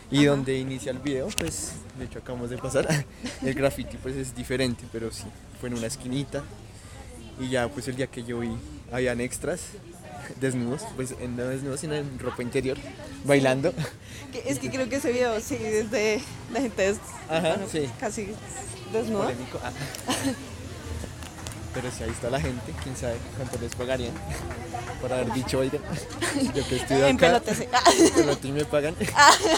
Y 0.08 0.24
donde 0.24 0.56
inicia 0.56 0.92
el 0.92 1.00
video, 1.00 1.28
pues, 1.36 1.72
de 1.98 2.04
hecho 2.04 2.20
acabamos 2.20 2.48
de 2.50 2.58
pasar, 2.58 2.86
el 3.42 3.54
graffiti 3.54 3.96
pues 3.96 4.14
es 4.14 4.34
diferente, 4.36 4.84
pero 4.92 5.10
sí, 5.10 5.24
fue 5.60 5.68
en 5.68 5.76
una 5.76 5.86
esquinita. 5.86 6.42
Y 7.40 7.48
ya 7.50 7.68
pues 7.68 7.86
el 7.88 7.96
día 7.96 8.06
que 8.06 8.24
yo 8.24 8.40
vi, 8.40 8.50
habían 8.90 9.20
extras 9.20 9.60
desnudos, 10.40 10.82
pues 10.96 11.14
no 11.20 11.44
desnudos, 11.44 11.80
sino 11.80 11.94
en 11.94 12.18
ropa 12.18 12.42
interior, 12.42 12.78
bailando. 13.24 13.72
Es 14.46 14.58
que 14.58 14.68
creo 14.70 14.86
que 14.88 14.96
ese 14.96 15.12
video, 15.12 15.40
sí, 15.40 15.56
desde 15.56 16.20
la 16.52 16.60
gente 16.60 16.88
es 16.90 16.98
Ajá, 17.30 17.56
sí. 17.72 17.88
casi 17.98 18.28
desnuda. 18.92 19.24
Polémico. 19.24 19.58
ah. 19.62 19.72
Pero 21.76 21.90
si 21.90 22.04
ahí 22.04 22.10
está 22.10 22.30
la 22.30 22.40
gente, 22.40 22.72
quién 22.82 22.96
sabe 22.96 23.16
cuánto 23.36 23.58
les 23.58 23.74
pagarían 23.74 24.12
por 25.02 25.12
haber 25.12 25.30
dicho, 25.34 25.58
oigan, 25.58 25.82
yo 26.54 26.66
que 26.66 26.76
En 26.88 27.16
acá, 27.16 27.42
pero 27.44 28.38
y 28.42 28.52
me 28.52 28.64
pagan, 28.64 28.94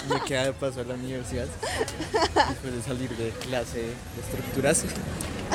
me 0.09 0.21
queda 0.25 0.43
de 0.43 0.51
paso 0.51 0.81
a 0.81 0.83
la 0.83 0.95
universidad, 0.95 1.45
después 2.49 2.75
de 2.75 2.81
salir 2.81 3.09
de 3.15 3.29
clase 3.29 3.79
de 3.79 4.21
estructuras, 4.21 4.83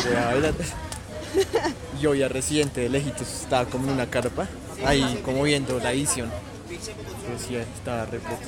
voy 0.07 0.17
a 0.17 0.25
bailar. 0.25 0.55
Yo 2.01 2.13
vi 2.13 2.23
a 2.23 2.29
Residente 2.29 2.81
de 2.81 2.89
lejitos, 2.89 3.29
estaba 3.43 3.67
como 3.67 3.89
en 3.89 3.93
una 3.93 4.07
carpa, 4.07 4.49
ahí 4.87 5.21
como 5.23 5.43
viendo 5.43 5.79
la 5.81 5.93
edición. 5.93 6.31
Pero 6.67 7.39
sí, 7.39 7.57
estaba 7.57 8.07
repleto. 8.07 8.41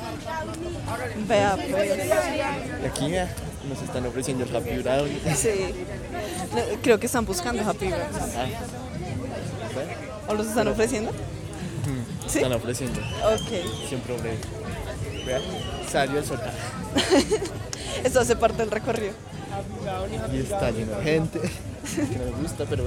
Vea, 1.28 1.56
pues. 1.70 1.90
Y 2.82 2.86
aquí 2.86 3.10
ya 3.10 3.28
nos 3.68 3.82
están 3.82 4.06
ofreciendo 4.06 4.44
el 4.44 4.82
Brownie. 4.82 5.20
Sí. 5.36 5.74
Creo 6.82 6.98
que 6.98 7.06
están 7.06 7.24
buscando 7.24 7.62
Happy 7.68 7.86
Birthday. 7.86 8.54
¿O 10.28 10.34
los 10.34 10.46
están 10.46 10.68
ofreciendo? 10.68 11.12
¿Sí? 12.26 12.38
Están 12.38 12.52
ofreciendo. 12.52 13.00
Ok. 13.00 13.88
Siempre 13.88 14.14
hombre. 14.14 14.36
Vea, 15.24 15.40
salió 15.90 16.18
el 16.18 16.24
sol. 16.24 16.40
Esto 18.04 18.20
hace 18.20 18.36
parte 18.36 18.58
del 18.58 18.70
recorrido. 18.70 19.12
Y 20.32 20.38
está 20.38 20.70
lleno 20.70 20.96
de 20.98 21.02
gente. 21.04 21.40
Que 21.40 22.18
no 22.18 22.24
me 22.36 22.42
gusta, 22.42 22.64
pero 22.68 22.86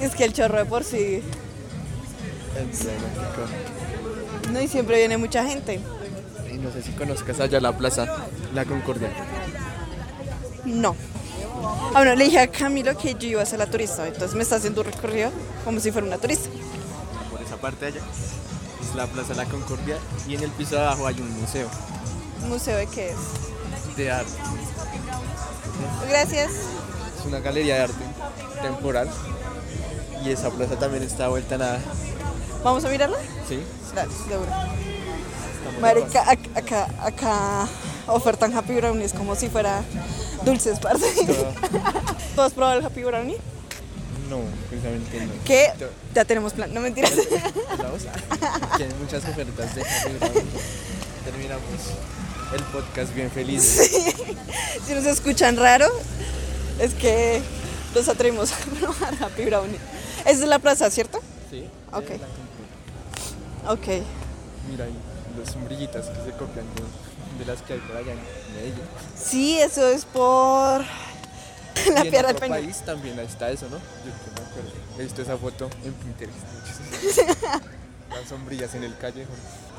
Es 0.00 0.14
que 0.14 0.24
el 0.24 0.32
chorro 0.32 0.58
de 0.58 0.64
por 0.64 0.84
sí. 0.84 1.22
emblemático. 2.56 3.42
No, 4.52 4.60
y 4.60 4.68
siempre 4.68 4.98
viene 4.98 5.16
mucha 5.16 5.44
gente. 5.44 5.80
Y 6.52 6.58
no 6.58 6.70
sé 6.70 6.82
si 6.82 6.92
conozcas 6.92 7.40
allá 7.40 7.60
la 7.60 7.76
plaza 7.76 8.06
La 8.54 8.64
Concordia. 8.64 9.08
No. 10.64 10.94
Ah, 11.66 11.90
bueno, 11.94 12.14
le 12.14 12.24
dije 12.24 12.38
a 12.40 12.50
Camilo 12.50 12.96
que 12.96 13.14
yo 13.14 13.28
iba 13.28 13.42
a 13.42 13.46
ser 13.46 13.58
la 13.58 13.66
turista, 13.66 14.06
entonces 14.06 14.34
me 14.34 14.42
está 14.42 14.56
haciendo 14.56 14.80
un 14.82 14.86
recorrido 14.86 15.30
como 15.64 15.80
si 15.80 15.90
fuera 15.92 16.06
una 16.06 16.18
turista. 16.18 16.48
Por 17.30 17.40
esa 17.42 17.56
parte 17.56 17.86
allá 17.86 18.00
es 18.82 18.94
la 18.94 19.06
Plaza 19.06 19.34
La 19.34 19.44
Concordia 19.46 19.98
y 20.28 20.34
en 20.34 20.42
el 20.42 20.50
piso 20.50 20.76
de 20.76 20.82
abajo 20.82 21.06
hay 21.06 21.20
un 21.20 21.40
museo 21.40 21.68
¿Un 22.42 22.48
museo 22.50 22.76
de 22.76 22.86
qué 22.86 23.10
es? 23.10 23.96
de 23.96 24.10
arte. 24.10 24.30
Gracias. 26.08 26.50
Es 26.52 27.26
una 27.26 27.40
galería 27.40 27.76
de 27.76 27.80
arte 27.82 28.04
temporal 28.62 29.08
y 30.24 30.30
esa 30.30 30.50
plaza 30.50 30.76
también 30.78 31.02
está 31.02 31.28
vuelta 31.28 31.54
a 31.54 31.58
nada. 31.58 31.78
¿Vamos 32.62 32.84
a 32.84 32.88
mirarla? 32.88 33.18
Sí, 33.48 33.60
Dale, 33.94 34.10
de 34.28 34.38
una. 34.38 34.66
estamos 35.56 35.80
Marica, 35.80 36.24
ac- 36.24 36.56
acá, 36.56 36.88
acá 37.02 37.68
ofertan 38.06 38.54
Happy 38.54 38.74
Brownies 38.74 39.12
como 39.12 39.34
si 39.36 39.48
fuera 39.48 39.82
dulces, 40.44 40.78
parce. 40.78 41.06
¿Tú 42.34 42.40
has 42.42 42.52
probado 42.52 42.78
el 42.78 42.84
Happy 42.84 43.02
Brownie? 43.02 43.36
No, 44.28 44.40
precisamente 44.68 45.20
no. 45.20 45.44
Que 45.44 45.68
ya 46.14 46.24
tenemos 46.24 46.52
plan, 46.52 46.72
no 46.72 46.80
mentiras. 46.80 47.12
Vamos. 47.78 48.02
Tienen 48.76 48.98
muchas 48.98 49.24
ofertas 49.24 49.74
de 49.74 49.82
Happy 49.82 50.12
Brownie. 50.18 50.42
Terminamos 51.24 51.62
el 52.54 52.62
podcast 52.64 53.14
bien 53.14 53.30
felices. 53.30 53.90
si 54.86 54.94
nos 54.94 55.04
escuchan 55.06 55.56
raro, 55.56 55.86
es 56.78 56.94
que 56.94 57.40
nos 57.94 58.08
atrevimos 58.08 58.52
a 58.52 58.56
probar 58.80 59.14
Happy 59.22 59.44
Brownie. 59.44 59.78
Esa 60.20 60.30
es 60.30 60.48
la 60.48 60.58
plaza, 60.58 60.90
¿cierto? 60.90 61.20
Sí. 61.50 61.64
Ok. 61.92 62.10
Ok. 63.68 63.86
Mira 64.70 64.84
ahí 64.84 64.94
las 65.38 65.52
sombrillitas 65.52 66.06
que 66.06 66.30
se 66.30 66.36
copian 66.36 66.64
de, 66.74 67.44
de 67.44 67.50
las 67.50 67.62
que 67.62 67.74
hay 67.74 67.78
por 67.80 67.96
allá 67.96 68.12
en 68.12 68.18
Medellín. 68.54 68.84
Sí, 69.24 69.58
eso 69.58 69.88
es 69.88 70.04
por 70.04 70.80
la 70.82 70.84
y 71.86 72.06
en 72.06 72.10
Piedra 72.10 72.28
del 72.28 72.36
Peñón. 72.36 72.58
país 72.58 72.76
también 72.84 73.18
está 73.20 73.50
eso, 73.50 73.68
¿no? 73.68 73.76
Yo 73.78 73.82
que 74.04 74.40
me 74.40 74.46
acuerdo. 74.46 74.70
He 74.98 75.02
visto 75.02 75.22
esa 75.22 75.36
foto 75.36 75.70
en 75.84 75.92
Pinterest. 75.94 76.38
Las 78.10 78.28
sombrillas 78.28 78.74
en 78.74 78.84
el 78.84 78.96
callejón. 78.96 79.34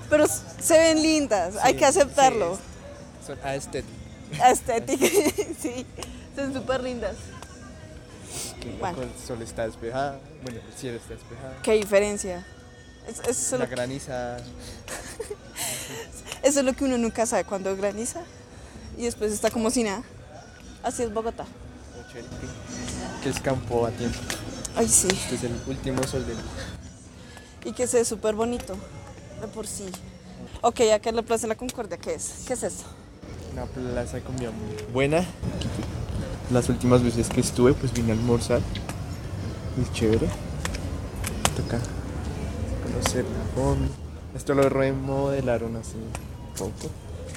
Pero 0.09 0.25
se 0.27 0.77
ven 0.77 1.01
lindas, 1.01 1.55
hay 1.61 1.75
que 1.75 1.85
aceptarlo. 1.85 2.55
sí, 2.57 3.27
son 3.27 3.39
aesthetic. 3.43 3.85
Estética, 4.43 5.05
sí, 5.61 5.85
son 6.35 6.53
súper 6.53 6.81
lindas. 6.83 7.15
Que 8.59 8.71
Bueno. 8.71 9.03
El 9.03 9.09
sol 9.25 9.41
está 9.41 9.65
despejado. 9.65 10.19
Bueno, 10.43 10.59
el 10.67 10.73
cielo 10.77 10.97
está 10.97 11.13
despejado. 11.13 11.53
¿Qué 11.63 11.73
diferencia? 11.73 12.45
Es- 13.07 13.19
es 13.19 13.37
eso, 13.39 13.57
La 13.59 13.67
graniza. 13.67 14.37
eso 16.41 16.59
es 16.59 16.65
lo 16.65 16.73
que 16.73 16.83
uno 16.85 16.97
nunca 16.97 17.25
sabe 17.27 17.45
cuando 17.45 17.75
graniza 17.77 18.21
y 18.97 19.03
después 19.03 19.31
está 19.31 19.51
como 19.51 19.69
si 19.69 19.83
nada. 19.83 20.03
Así 20.83 21.03
es 21.03 21.13
Bogotá. 21.13 21.45
Que 23.23 23.29
es 23.29 23.39
campo 23.39 23.85
a 23.85 23.91
tiempo. 23.91 24.17
Ay, 24.75 24.87
sí. 24.87 25.07
Este 25.09 25.35
es 25.35 25.43
el 25.43 25.55
último 25.67 26.03
sol 26.03 26.25
del 26.25 26.37
Y 27.65 27.73
que 27.73 27.87
se 27.87 27.97
ve 27.97 28.05
súper 28.05 28.35
bonito, 28.35 28.75
de 29.41 29.47
por 29.47 29.67
sí. 29.67 29.85
Ok, 30.61 30.81
acá 30.93 31.09
en 31.09 31.15
la 31.15 31.21
Plaza 31.21 31.43
de 31.43 31.49
la 31.49 31.55
Concordia, 31.55 31.97
¿qué 31.97 32.13
es? 32.13 32.43
¿Qué 32.47 32.53
es 32.53 32.63
esto? 32.63 32.83
Una 33.53 33.65
plaza 33.65 34.19
comida 34.19 34.51
muy 34.51 34.93
buena. 34.93 35.25
Las 36.51 36.69
últimas 36.69 37.03
veces 37.03 37.29
que 37.29 37.41
estuve, 37.41 37.73
pues 37.73 37.93
vine 37.93 38.11
a 38.11 38.15
almorzar. 38.15 38.61
Muy 39.75 39.91
chévere. 39.93 40.27
Toca 41.55 41.79
conocer 42.83 43.25
la. 43.25 44.35
Esto 44.35 44.53
lo 44.53 44.67
remodelaron 44.69 45.77
hace 45.77 45.95
poco. 46.57 46.91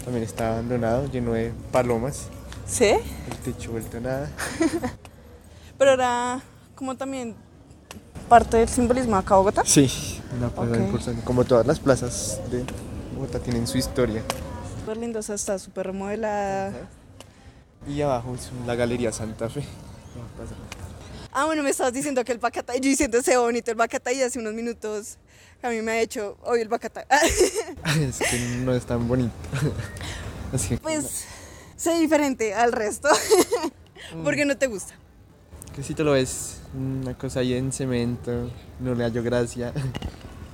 También 0.09 0.25
está 0.25 0.53
abandonado, 0.53 1.07
lleno 1.12 1.35
de 1.35 1.53
palomas. 1.71 2.29
¿Sí? 2.66 2.87
El 2.87 3.37
techo 3.44 3.73
vuelto 3.73 3.99
a 3.99 4.01
nada. 4.01 4.31
Pero 5.79 5.92
era 5.92 6.40
como 6.75 6.97
también 6.97 7.35
parte 8.27 8.57
del 8.57 8.71
simbolismo 8.71 9.16
acá 9.16 9.35
Bogotá. 9.37 9.64
Sí, 9.66 10.18
una 10.35 10.49
plaza 10.49 10.71
Ok. 10.71 10.79
importante. 10.79 11.23
Como 11.25 11.44
todas 11.44 11.66
las 11.66 11.79
plazas 11.79 12.40
de 12.51 12.64
Bogotá 13.14 13.38
tienen 13.38 13.66
su 13.66 13.77
historia. 13.77 14.23
Súper 14.81 14.97
lindo, 14.97 15.18
o 15.18 15.23
sea, 15.23 15.35
está 15.35 15.59
súper 15.59 15.88
remodelada. 15.88 16.73
Y 17.87 18.01
abajo 18.01 18.35
es 18.35 18.49
la 18.66 18.75
Galería 18.77 19.12
Santa 19.12 19.51
Fe. 19.51 19.62
Ah, 21.35 21.44
bueno, 21.44 21.62
me 21.62 21.68
estabas 21.68 21.92
diciendo 21.92 22.25
que 22.25 22.33
el 22.33 22.38
bacata, 22.38 22.75
yo 22.77 22.81
diciendo 22.81 23.18
ese 23.18 23.37
bonito 23.37 23.71
el 23.71 23.77
bacata 23.77 24.11
y 24.11 24.23
hace 24.23 24.38
unos 24.38 24.55
minutos 24.55 25.18
a 25.62 25.71
mí 25.71 25.83
me 25.83 25.92
ha 25.92 26.01
hecho 26.01 26.37
hoy 26.42 26.61
el 26.61 26.68
bacata. 26.68 27.07
es 28.01 28.18
que 28.18 28.38
no 28.64 28.75
es 28.75 28.85
tan 28.87 29.07
bonito. 29.09 29.33
Así 30.53 30.71
que, 30.71 30.79
pues 30.79 31.25
sé 31.77 31.99
diferente 31.99 32.55
al 32.55 32.73
resto. 32.73 33.09
porque 34.25 34.44
no 34.44 34.57
te 34.57 34.66
gusta. 34.66 34.94
que 35.75 35.83
si 35.83 35.94
te 35.94 36.05
lo 36.05 36.12
ves, 36.12 36.61
una 36.75 37.16
cosa 37.16 37.40
ahí 37.40 37.55
en 37.55 37.73
cemento, 37.73 38.51
no 38.81 38.94
le 38.94 39.05
hallo 39.05 39.23
gracia. 39.23 39.73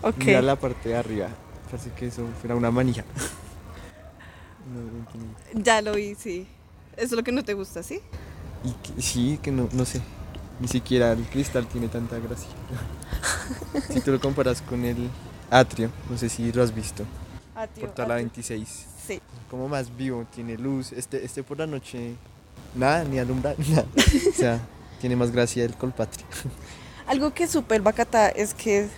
Ok. 0.02 0.18
Mira 0.24 0.42
la 0.42 0.56
parte 0.56 0.88
de 0.90 0.96
arriba, 0.96 1.28
parece 1.70 1.90
que 1.92 2.06
eso 2.08 2.26
fuera 2.40 2.56
una 2.56 2.70
manija. 2.70 3.04
No, 4.72 4.80
no. 4.80 5.62
Ya 5.62 5.80
lo 5.82 5.94
vi, 5.94 6.14
sí. 6.14 6.46
Eso 6.96 7.06
es 7.06 7.12
lo 7.12 7.22
que 7.22 7.32
no 7.32 7.44
te 7.44 7.54
gusta, 7.54 7.82
¿sí? 7.82 8.00
y 8.64 8.70
que- 8.72 9.02
sí, 9.02 9.38
que 9.42 9.50
no, 9.50 9.68
no 9.72 9.84
sé, 9.84 10.00
ni 10.60 10.68
siquiera 10.68 11.12
el 11.12 11.24
cristal 11.24 11.66
tiene 11.66 11.88
tanta 11.88 12.18
gracia. 12.18 12.48
si 13.92 14.00
tú 14.00 14.12
lo 14.12 14.20
comparas 14.20 14.62
con 14.62 14.84
el 14.84 15.08
atrio, 15.50 15.90
no 16.10 16.16
sé 16.18 16.28
si 16.28 16.52
lo 16.52 16.62
has 16.62 16.74
visto, 16.74 17.04
A 17.54 17.66
ti, 17.66 17.80
por 17.80 17.90
toda 17.90 18.08
la 18.08 18.14
a 18.14 18.18
ti. 18.18 18.24
26. 18.24 18.86
Sí. 19.06 19.20
como 19.50 19.68
más 19.68 19.94
vivo, 19.96 20.24
tiene 20.34 20.56
luz. 20.56 20.92
Este, 20.92 21.24
este 21.24 21.42
por 21.42 21.58
la 21.58 21.66
noche, 21.66 22.14
nada, 22.74 23.04
ni 23.04 23.18
alumbra, 23.18 23.54
nada. 23.68 23.84
O 23.96 24.32
sea, 24.34 24.60
tiene 25.00 25.16
más 25.16 25.30
gracia 25.30 25.64
el 25.64 25.74
Colpatria. 25.74 26.24
Algo 27.06 27.34
que 27.34 27.46
supe 27.46 27.76
el 27.76 27.82
bacata 27.82 28.28
es 28.30 28.54
que 28.54 28.88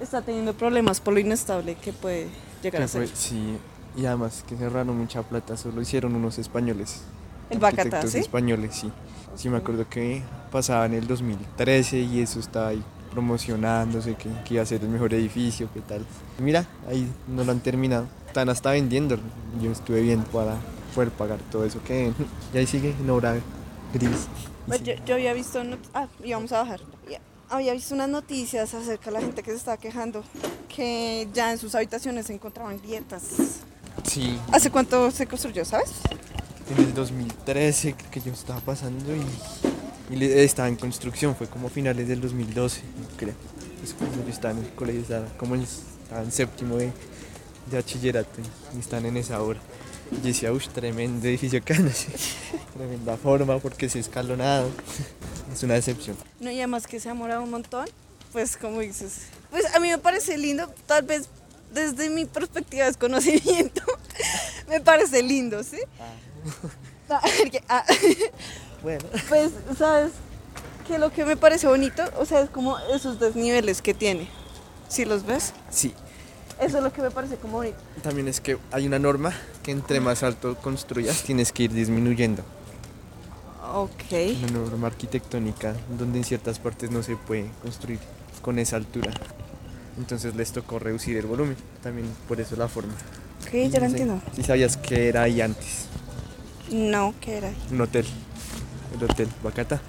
está 0.00 0.22
teniendo 0.22 0.54
problemas 0.54 1.00
por 1.00 1.14
lo 1.14 1.20
inestable 1.20 1.74
que 1.74 1.92
puede 1.92 2.28
llegar 2.62 2.82
a 2.82 2.88
fue- 2.88 3.06
ser. 3.08 3.16
sí, 3.16 3.58
y 3.96 4.06
además 4.06 4.44
que 4.48 4.56
cerraron 4.56 4.96
mucha 4.96 5.22
plata, 5.24 5.56
solo 5.56 5.80
hicieron 5.82 6.14
unos 6.14 6.38
españoles. 6.38 7.00
El 7.50 7.64
arquitectos 7.64 8.10
¿sí? 8.12 8.18
españoles, 8.18 8.74
sí. 8.74 8.90
Sí, 9.36 9.48
me 9.48 9.58
acuerdo 9.58 9.88
que 9.88 10.22
pasaba 10.50 10.86
en 10.86 10.94
el 10.94 11.06
2013 11.06 11.98
y 12.00 12.20
eso 12.20 12.40
estaba 12.40 12.68
ahí 12.68 12.82
promocionándose, 13.12 14.14
que, 14.14 14.28
que 14.44 14.54
iba 14.54 14.62
a 14.62 14.66
ser 14.66 14.82
el 14.82 14.88
mejor 14.88 15.12
edificio, 15.14 15.68
qué 15.74 15.80
tal. 15.80 16.04
Mira, 16.38 16.66
ahí 16.88 17.06
no 17.28 17.44
lo 17.44 17.52
han 17.52 17.60
terminado. 17.60 18.06
Están 18.26 18.48
hasta 18.48 18.70
vendiendo. 18.70 19.18
Yo 19.60 19.70
estuve 19.72 20.00
viendo 20.02 20.26
para 20.30 20.56
poder 20.94 21.10
pagar 21.10 21.38
todo 21.50 21.64
eso 21.64 21.82
que... 21.84 22.12
Y 22.54 22.58
ahí 22.58 22.66
sigue 22.66 22.94
en 23.00 23.10
obra 23.10 23.36
gris. 23.92 24.28
Pues 24.66 24.82
yo, 24.82 24.92
yo 25.06 25.14
había 25.14 25.32
visto, 25.32 25.60
ah, 25.94 26.06
íbamos 26.24 26.52
a 26.52 26.58
bajar. 26.62 26.80
Ya- 27.08 27.20
Había 27.48 27.72
visto 27.72 27.94
unas 27.94 28.08
noticias 28.08 28.72
acerca 28.74 29.06
de 29.06 29.10
la 29.12 29.20
gente 29.20 29.42
que 29.42 29.50
se 29.50 29.56
estaba 29.56 29.76
quejando 29.76 30.22
que 30.68 31.28
ya 31.34 31.50
en 31.50 31.58
sus 31.58 31.74
habitaciones 31.74 32.26
se 32.26 32.34
encontraban 32.34 32.78
grietas. 32.80 33.22
Sí, 34.04 34.38
¿Hace 34.52 34.70
cuánto 34.70 35.10
se 35.10 35.26
construyó, 35.26 35.64
sabes? 35.64 35.90
En 36.70 36.84
el 36.84 36.94
2013 36.94 37.94
creo 37.94 38.10
que 38.10 38.20
yo 38.20 38.32
estaba 38.32 38.60
pasando 38.60 39.14
y, 39.14 39.24
estaba 40.24 40.68
en 40.68 40.74
construcción, 40.74 41.36
fue 41.36 41.46
como 41.46 41.68
finales 41.68 42.08
del 42.08 42.20
2012, 42.20 42.80
creo. 43.16 43.34
Es 43.84 43.94
cuando 43.94 44.24
yo 44.24 44.28
estaba 44.28 44.58
en 44.58 44.64
el 44.64 44.70
colegio, 44.70 45.02
estaba 45.02 45.26
como 45.36 45.54
en, 45.54 45.62
estaba 45.62 46.22
en 46.22 46.32
séptimo 46.32 46.76
de, 46.76 46.86
de 47.70 47.76
bachillerato 47.76 48.40
y, 48.74 48.80
están 48.80 49.06
en 49.06 49.16
esa 49.16 49.40
hora. 49.40 49.60
Y 50.10 50.26
decía, 50.26 50.52
uff, 50.52 50.66
tremendo 50.68 51.28
edificio 51.28 51.62
que 51.62 51.74
han 51.74 51.86
hecho, 51.86 52.08
tremenda 52.76 53.16
forma 53.16 53.58
porque 53.58 53.86
es 53.86 53.96
escalonado. 53.96 54.70
Es 55.52 55.64
una 55.64 55.74
decepción. 55.74 56.16
No, 56.38 56.48
y 56.48 56.58
además 56.58 56.86
que 56.86 57.00
se 57.00 57.08
ha 57.08 57.14
morado 57.14 57.42
un 57.42 57.50
montón, 57.50 57.84
pues 58.32 58.56
como 58.56 58.78
dices, 58.78 59.22
pues 59.50 59.64
a 59.74 59.80
mí 59.80 59.88
me 59.88 59.98
parece 59.98 60.38
lindo, 60.38 60.72
tal 60.86 61.02
vez 61.02 61.28
desde 61.74 62.08
mi 62.08 62.24
perspectiva 62.24 62.84
de 62.84 62.90
desconocimiento, 62.90 63.82
me 64.68 64.80
parece 64.80 65.24
lindo, 65.24 65.64
¿sí? 65.64 65.78
Ah, 65.98 66.12
porque, 67.42 67.62
ah, 67.68 67.84
Bueno. 68.82 69.04
pues, 69.28 69.50
¿sabes? 69.78 70.12
Que 70.86 70.98
lo 70.98 71.12
que 71.12 71.24
me 71.24 71.36
parece 71.36 71.66
bonito, 71.66 72.02
o 72.18 72.24
sea, 72.24 72.40
es 72.40 72.50
como 72.50 72.78
esos 72.94 73.20
desniveles 73.20 73.82
que 73.82 73.94
tiene. 73.94 74.28
¿Sí 74.88 75.04
los 75.04 75.24
ves? 75.24 75.52
Sí, 75.70 75.94
Eso 76.58 76.78
es 76.78 76.82
lo 76.82 76.92
que 76.92 77.00
me 77.02 77.10
parece 77.10 77.36
como 77.36 77.58
bonito. 77.58 77.78
también 78.02 78.26
es 78.26 78.40
que 78.40 78.58
hay 78.72 78.86
una 78.86 78.98
norma 78.98 79.32
que 79.62 79.70
entre 79.70 80.00
más 80.00 80.22
alto 80.24 80.56
construyas 80.56 81.22
tienes 81.22 81.52
que 81.52 81.64
ir 81.64 81.72
disminuyendo. 81.72 82.42
Ok. 83.72 84.12
Una 84.42 84.52
norma 84.58 84.86
arquitectónica 84.88 85.74
donde 85.96 86.18
en 86.18 86.24
ciertas 86.24 86.58
partes 86.58 86.90
no 86.90 87.02
se 87.04 87.14
puede 87.16 87.46
construir 87.62 88.00
con 88.42 88.58
esa 88.58 88.76
altura. 88.76 89.12
Entonces 89.96 90.34
les 90.34 90.50
tocó 90.52 90.78
reducir 90.78 91.16
el 91.18 91.26
volumen, 91.26 91.56
también 91.82 92.08
por 92.26 92.40
eso 92.40 92.56
la 92.56 92.66
forma. 92.68 92.94
Ok, 93.42 93.52
ya 93.70 93.78
lo 93.78 93.84
No 93.86 93.90
entiendo. 93.90 94.20
Si 94.34 94.42
sabías 94.42 94.76
que 94.76 95.08
era 95.08 95.22
ahí 95.22 95.40
antes, 95.40 95.86
No, 96.70 97.14
¿qué 97.20 97.38
era? 97.38 97.52
un 97.70 97.80
hotel, 97.80 98.06
el 98.96 99.04
hotel 99.04 99.28
Bacata, 99.42 99.80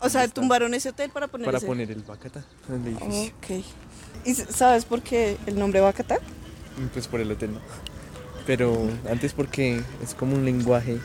O 0.00 0.08
sea, 0.08 0.26
tumbaron 0.28 0.72
ese 0.74 0.88
hotel 0.90 1.10
para 1.10 1.28
poner 1.28 1.46
para 1.46 1.58
ese- 1.58 1.66
poner 1.66 1.90
el 1.90 2.02
Bacata 2.02 2.44
en 2.68 2.86
el 2.86 2.96
edificio. 2.96 3.32
Ok. 3.38 3.64
¿Y 4.24 4.34
sabes 4.34 4.84
por 4.84 5.02
qué 5.02 5.36
el 5.46 5.58
nombre 5.58 5.80
Bacata? 5.80 6.18
Y 6.78 6.86
Pues 6.92 7.06
por 7.08 7.20
el 7.20 7.30
hotel 7.30 7.54
no. 7.54 7.60
Pero 8.46 8.76
antes 9.10 9.32
porque 9.32 9.82
es 10.02 10.14
como 10.14 10.34
un 10.34 10.44
lenguaje 10.44 10.98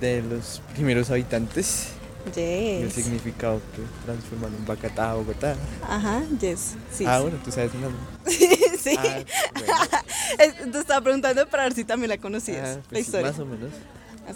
de 0.00 0.22
los 0.22 0.60
primeros 0.74 1.10
habitantes 1.10 1.88
y 2.36 2.40
el 2.40 2.84
Yes. 2.84 2.94
significado 2.94 3.60
que 3.74 3.82
transformaron 4.04 4.64
Bogotá 4.64 5.10
a 5.10 5.14
Bogotá. 5.14 5.56
Ajá, 5.88 6.22
yes. 6.40 6.74
Sí. 6.92 7.04
ah, 7.06 7.16
sí. 7.18 7.22
bueno, 7.22 7.38
tú 7.44 7.50
sabes 7.52 7.70
una. 7.74 7.88
sí. 8.82 8.96
Ah, 8.98 9.24
bueno. 9.54 10.72
Te 10.72 10.78
estaba 10.78 11.00
preguntando 11.00 11.46
para 11.48 11.64
ver 11.64 11.74
si 11.74 11.84
también 11.84 12.10
la 12.10 12.18
conocías, 12.18 12.76
Ah, 12.76 12.76
la 12.76 12.82
pues 12.88 12.92
sí, 12.92 12.98
historia. 13.00 13.30
más 13.30 13.38
o 13.40 13.46
menos. 13.46 13.70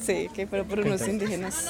Sí, 0.05 0.29
que 0.35 0.47
pero 0.47 0.65
por 0.67 0.81
unos 0.81 1.07
indígenas. 1.07 1.65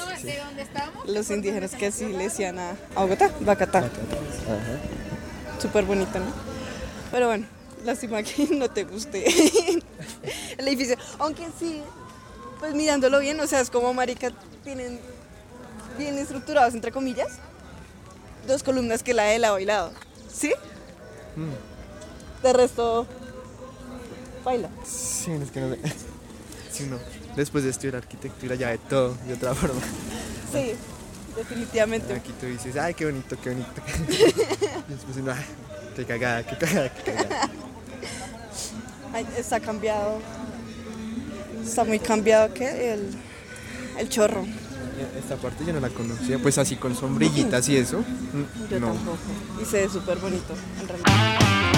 Los 1.05 1.29
indígenas 1.29 1.75
que 1.75 1.87
así 1.87 2.05
le 2.05 2.23
decían 2.25 2.57
a, 2.59 2.71
a 2.95 3.01
Bogotá, 3.01 3.31
Bacatá. 3.41 3.79
Ajá. 3.79 3.89
Súper 5.61 5.85
bonito, 5.85 6.19
¿no? 6.19 6.25
Pero 7.11 7.27
bueno, 7.27 7.45
lástima 7.85 8.23
que 8.23 8.47
no 8.55 8.69
te 8.69 8.83
guste 8.85 9.23
el 10.57 10.67
edificio. 10.67 10.97
Aunque 11.19 11.45
sí, 11.59 11.81
pues 12.59 12.73
mirándolo 12.73 13.19
bien, 13.19 13.39
o 13.39 13.47
sea, 13.47 13.61
es 13.61 13.69
como 13.69 13.93
marica, 13.93 14.31
tienen 14.63 14.99
bien 15.97 16.17
estructurados, 16.17 16.73
entre 16.73 16.91
comillas, 16.91 17.29
dos 18.47 18.63
columnas 18.63 19.03
que 19.03 19.13
la 19.13 19.23
de 19.23 19.39
lado 19.39 19.59
y 19.59 19.65
lado. 19.65 19.91
¿Sí? 20.33 20.53
Mm. 21.35 21.51
De 22.43 22.53
resto, 22.53 23.07
baila. 24.43 24.69
Sí, 24.85 25.31
es 25.31 25.51
que 25.51 25.61
no 25.61 25.75
sé. 25.75 25.79
Sí, 26.71 26.83
no. 26.83 26.97
Después 27.35 27.63
de 27.63 27.71
estudiar 27.71 27.95
arquitectura 27.95 28.53
ya 28.53 28.69
de 28.69 28.77
todo, 28.77 29.17
de 29.25 29.33
otra 29.33 29.55
forma. 29.55 29.81
Sí, 30.51 30.73
definitivamente. 31.35 32.13
Aquí 32.13 32.31
tú 32.39 32.45
dices, 32.45 32.75
ay, 32.77 32.93
qué 32.93 33.05
bonito, 33.05 33.35
qué 33.41 33.49
bonito. 33.49 33.81
y 34.87 34.91
después 34.93 35.17
uno, 35.17 35.31
ay, 35.31 35.43
qué 35.95 36.05
cagada, 36.05 36.45
qué 36.45 36.55
cagada, 36.55 36.93
qué 36.93 37.13
cagada. 37.13 37.49
Ay, 39.11 39.27
está 39.37 39.59
cambiado. 39.59 40.19
Está 41.65 41.83
muy 41.83 41.97
cambiado 41.97 42.53
que 42.53 42.93
el, 42.93 43.09
el 43.97 44.09
chorro. 44.09 44.45
Esta 45.17 45.35
parte 45.35 45.65
yo 45.65 45.73
no 45.73 45.79
la 45.79 45.89
conocía, 45.89 46.37
pues 46.39 46.57
así 46.57 46.75
con 46.75 46.95
sombrillitas 46.95 47.67
y 47.69 47.77
eso. 47.77 48.03
Yo 48.69 48.79
no. 48.79 48.93
tampoco. 48.93 49.17
Y 49.61 49.65
se 49.65 49.81
ve 49.81 49.89
súper 49.89 50.17
bonito, 50.19 50.53
en 50.79 50.87
realidad. 50.87 51.76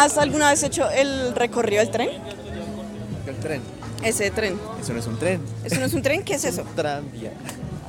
¿Has 0.00 0.16
alguna 0.16 0.48
vez 0.48 0.62
hecho 0.62 0.88
el 0.90 1.34
recorrido 1.34 1.82
del 1.82 1.90
tren? 1.90 2.08
El 3.26 3.36
tren. 3.36 3.60
Ese 4.02 4.30
tren. 4.30 4.58
Eso 4.80 4.94
no 4.94 4.98
es 4.98 5.06
un 5.06 5.18
tren. 5.18 5.42
¿Eso 5.62 5.78
no 5.78 5.84
es 5.84 5.92
un 5.92 6.00
tren? 6.00 6.22
¿Qué 6.24 6.34
es 6.36 6.44
eso? 6.46 6.62
Tranvía. 6.74 7.32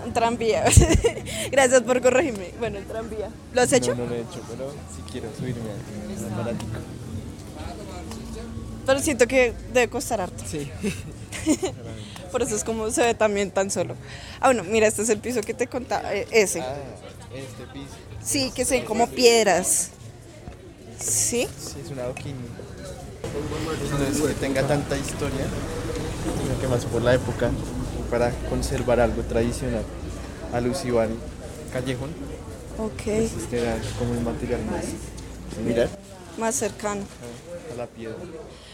Un 0.06 0.12
tranvía. 0.12 0.65
Gracias 1.52 1.82
por 1.84 2.02
corregirme. 2.02 2.52
Bueno, 2.60 2.80
el 2.80 2.86
tranvía. 2.86 3.30
¿Lo 3.54 3.62
has 3.62 3.71
hecho? 3.71 3.95
No, 3.95 4.04
no 4.04 4.10
lo 4.10 4.15
he 4.15 4.19
hecho, 4.19 4.41
pero 4.50 4.71
sí 4.93 5.02
quiero 5.10 5.30
subirme 5.38 5.62
al 6.17 6.34
aparatico. 6.34 6.71
Pero 8.86 9.00
siento 9.00 9.26
que 9.26 9.54
debe 9.74 9.88
costar 9.88 10.19
harto. 10.19 10.43
Sí. 10.45 10.69
Por 12.34 12.41
eso 12.41 12.58
es 12.58 12.65
como 12.65 12.91
se 12.91 13.04
ve 13.04 13.13
también 13.13 13.52
tan 13.52 13.71
solo. 13.71 13.95
Ah, 14.41 14.47
bueno, 14.47 14.65
mira, 14.65 14.88
este 14.88 15.04
es 15.04 15.10
el 15.10 15.19
piso 15.19 15.39
que 15.39 15.54
te 15.54 15.67
contaba. 15.67 16.13
eh, 16.13 16.28
ese. 16.32 16.60
Ah, 16.60 16.76
este 17.34 17.71
piso. 17.71 17.95
Sí, 18.21 18.52
que 18.54 18.65
se 18.65 18.76
ven 18.76 18.86
como 18.86 19.08
piedras. 19.08 19.91
¿Sí? 21.01 21.47
Sí, 21.59 21.79
es 21.83 21.91
un 21.91 21.99
adoquín. 21.99 22.35
No 23.99 24.05
es 24.05 24.21
que 24.21 24.33
tenga 24.39 24.65
tanta 24.67 24.97
historia, 24.97 25.45
sino 26.43 26.59
que 26.59 26.67
más 26.67 26.85
por 26.85 27.01
la 27.01 27.13
época, 27.13 27.49
para 28.09 28.31
conservar 28.49 28.99
algo 28.99 29.21
tradicional, 29.23 29.83
alusivo 30.53 30.99
al 30.99 31.09
callejón. 31.73 32.09
Ok. 32.77 33.07
Este 33.07 33.61
era 33.61 33.77
como 33.97 34.13
el 34.13 34.21
material 34.21 34.61
más 34.65 34.85
similar 35.55 35.89
Más 36.37 36.55
cercano. 36.55 37.01
a 37.73 37.77
la 37.77 37.87
piedra. 37.87 38.15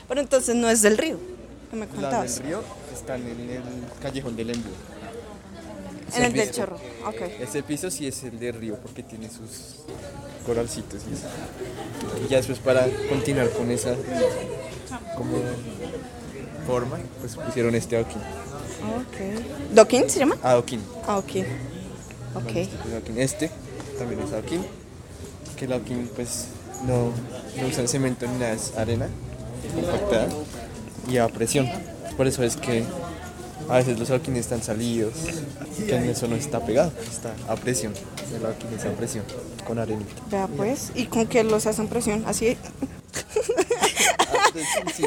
Pero 0.08 0.22
entonces 0.22 0.56
no 0.56 0.70
es 0.70 0.82
del 0.82 0.98
río, 0.98 1.18
que 1.70 1.76
me 1.76 1.86
Las 1.86 1.96
contabas. 1.96 2.36
del 2.38 2.46
río 2.48 2.62
están 2.94 3.22
en 3.28 3.50
el 3.50 3.62
callejón 4.02 4.36
del 4.36 4.52
embudo. 4.52 4.76
En 6.16 6.24
el 6.24 6.34
del 6.34 6.52
chorro. 6.52 6.78
Ok. 7.06 7.22
Ese 7.40 7.64
piso 7.64 7.92
sí 7.92 8.08
es 8.08 8.24
el 8.24 8.40
del 8.40 8.56
río 8.56 8.76
porque 8.82 9.04
tiene 9.04 9.28
sus 9.30 9.84
coralcitos 10.48 11.02
y 11.10 11.14
eso. 11.14 11.28
Y 12.26 12.30
ya 12.30 12.38
después 12.38 12.60
para 12.60 12.88
continuar 13.10 13.50
con 13.52 13.70
esa 13.70 13.96
como 15.16 15.38
forma, 16.66 16.98
pues 17.20 17.36
pusieron 17.36 17.76
este 17.76 17.98
adoquín. 17.98 18.22
Ok. 18.22 19.74
¿Doquín 19.74 20.10
se 20.10 20.20
llama? 20.20 20.38
Adoquín. 20.42 20.82
Ah, 21.06 21.18
ok. 21.18 21.32
Ok. 22.36 22.56
Este, 22.56 22.92
adoquín. 22.92 23.20
Este 23.20 23.52
también 24.00 24.22
es 24.22 24.32
adoquín. 24.32 24.66
Que 25.58 25.66
el 25.66 25.74
adoquín 25.74 26.10
pues 26.16 26.48
no, 26.86 27.12
no 27.60 27.68
usan 27.68 27.88
cemento 27.88 28.26
ni 28.28 28.38
nada, 28.40 28.54
es 28.54 28.76
arena 28.78 29.08
compactada 29.76 30.28
y 31.10 31.18
a 31.18 31.28
presión. 31.28 31.68
Por 32.16 32.28
eso 32.28 32.44
es 32.44 32.56
que 32.56 32.84
a 33.70 33.78
veces 33.78 34.00
los 34.00 34.10
adoquines 34.10 34.42
están 34.42 34.64
salidos, 34.64 35.14
que 35.78 35.96
en 35.96 36.10
eso 36.10 36.28
no 36.28 36.36
está 36.36 36.66
pegado, 36.66 36.92
está 37.10 37.34
a 37.52 37.56
presión. 37.56 37.94
El 38.36 38.46
adoquín 38.46 38.70
es 38.76 38.86
a 38.86 38.92
presión, 38.92 39.24
con 39.66 39.80
arenita. 39.80 40.22
Vea 40.32 40.48
pues. 40.48 40.92
¿Y 40.96 41.06
con 41.06 41.28
qué 41.28 41.44
los 41.44 41.66
hacen 41.68 41.88
presión? 41.88 42.24
Así. 42.26 42.58
Ah, 44.30 44.50
pues, 44.52 44.66
sí, 44.94 45.04
sí, 45.04 45.06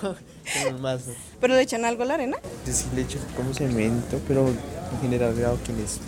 con, 0.00 0.74
un 0.74 0.80
mazo. 0.82 1.12
¿Pero 1.40 1.54
le 1.54 1.62
echan 1.62 1.84
algo 1.84 2.02
a 2.02 2.06
la 2.06 2.14
arena? 2.14 2.36
Sí, 2.64 2.84
le 2.94 3.02
echan 3.02 3.20
como 3.36 3.54
cemento, 3.54 4.20
pero 4.26 4.48
en 4.48 5.00
general 5.00 5.34
el 5.38 5.84
es 5.84 6.00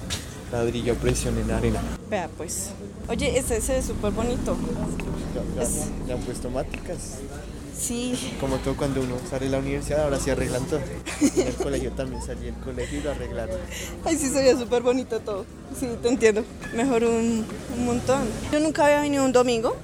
ladrillo 0.51 0.95
a 0.95 0.97
presión 0.97 1.39
en 1.39 1.51
arena. 1.51 1.81
Vea 2.11 2.29
pues. 2.37 2.71
Oye, 3.09 3.39
ese 3.39 3.61
se 3.61 3.75
ve 3.75 3.83
súper 3.83 4.11
bonito. 4.13 4.57
Ya, 5.57 5.63
ya- 5.63 6.07
ya 6.09 6.15
han 6.15 6.21
puesto 6.21 6.51
máticas. 6.51 7.19
Sí. 7.79 8.37
Como 8.41 8.57
todo 8.57 8.77
cuando 8.77 9.01
uno 9.01 9.17
sale 9.31 9.47
de 9.47 9.53
la 9.53 9.59
universidad, 9.59 10.05
ahora 10.05 10.19
sí 10.19 10.31
arreglan 10.31 10.65
todo. 10.67 10.81
En 11.21 11.47
el 11.47 11.55
colegio 11.55 11.93
también 11.93 12.21
salí 12.23 12.47
del 12.47 12.55
colegio 12.57 12.99
y 12.99 13.03
lo 13.03 13.11
arreglaron. 13.13 13.57
Ay, 14.05 14.17
sí, 14.17 14.29
se 14.29 14.41
veía 14.41 14.57
súper 14.57 14.83
bonito 14.83 15.21
todo. 15.21 15.47
Sí, 15.79 15.89
te 16.03 16.09
entiendo. 16.09 16.45
Mejor 16.75 17.05
un, 17.05 17.47
un 17.77 17.85
montón. 17.87 18.29
Yo 18.53 18.59
nunca 18.61 18.85
había 18.87 19.01
venido 19.03 19.25
un 19.25 19.33
domingo. 19.33 19.77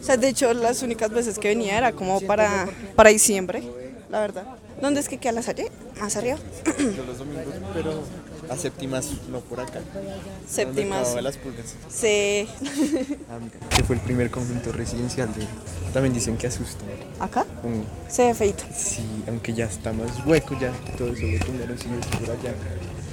O 0.00 0.04
sea, 0.04 0.16
de 0.16 0.28
hecho, 0.28 0.52
las 0.54 0.82
únicas 0.82 1.10
veces 1.10 1.38
que 1.38 1.48
venía 1.48 1.78
era 1.78 1.92
como 1.92 2.20
para, 2.22 2.68
para 2.94 3.10
diciembre, 3.10 3.62
la 4.10 4.20
verdad. 4.20 4.44
¿Dónde 4.80 5.00
es 5.00 5.08
que 5.08 5.18
queda 5.18 5.32
la 5.32 5.42
Salle? 5.42 5.70
Más 6.00 6.16
arriba. 6.16 6.36
Yo 6.78 7.04
los 7.04 7.18
domingos, 7.18 7.44
pero 7.72 8.02
a 8.50 8.56
séptimas, 8.56 9.10
no 9.30 9.40
por 9.40 9.60
acá. 9.60 9.80
Séptimas. 10.48 11.14
Las 11.22 11.36
pulgas. 11.36 11.74
Sí. 11.88 12.48
Ah, 13.30 13.38
mira, 13.40 13.58
que 13.68 13.82
fue 13.84 13.96
el 13.96 14.02
primer 14.02 14.30
conjunto 14.30 14.72
residencial 14.72 15.32
de... 15.34 15.46
También 15.92 16.12
dicen 16.14 16.36
que 16.36 16.46
asusta. 16.46 16.84
¿Acá? 17.20 17.44
Mm, 17.62 18.10
Se 18.10 18.26
ve 18.26 18.34
feito. 18.34 18.64
Sí, 18.76 19.04
aunque 19.28 19.54
ya 19.54 19.66
está 19.66 19.92
más 19.92 20.24
hueco, 20.26 20.58
ya 20.58 20.72
todo 20.98 21.12
eso 21.12 21.26
lo 21.26 21.38
tumbaron 21.44 21.78
sí, 21.78 21.86
es 22.00 22.06
por 22.18 22.30
allá. 22.30 22.54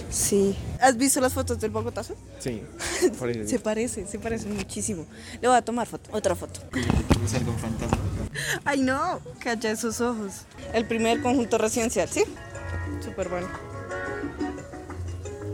Sí. 0.10 0.58
¿Has 0.82 0.98
visto 0.98 1.22
las 1.22 1.34
fotos 1.34 1.60
del 1.60 1.72
Bogotazo? 1.72 2.16
Sí. 2.40 2.62
Se 3.46 3.60
parece, 3.60 4.06
se 4.08 4.20
parece 4.20 4.48
muchísimo. 4.48 5.06
Le 5.42 5.48
voy 5.48 5.58
a 5.58 5.62
tomar 5.62 5.88
foto, 5.88 6.10
otra 6.14 6.36
foto. 6.36 6.60
Es 7.26 7.34
algo 7.34 7.54
fantasma. 7.54 7.98
Ay, 8.66 8.82
no, 8.82 9.20
calla 9.40 9.72
esos 9.72 10.02
ojos. 10.02 10.34
El 10.74 10.86
primer 10.86 11.22
conjunto 11.22 11.58
residencial, 11.58 12.10
¿sí? 12.10 12.24
Súper 13.04 13.30
bueno. 13.30 13.48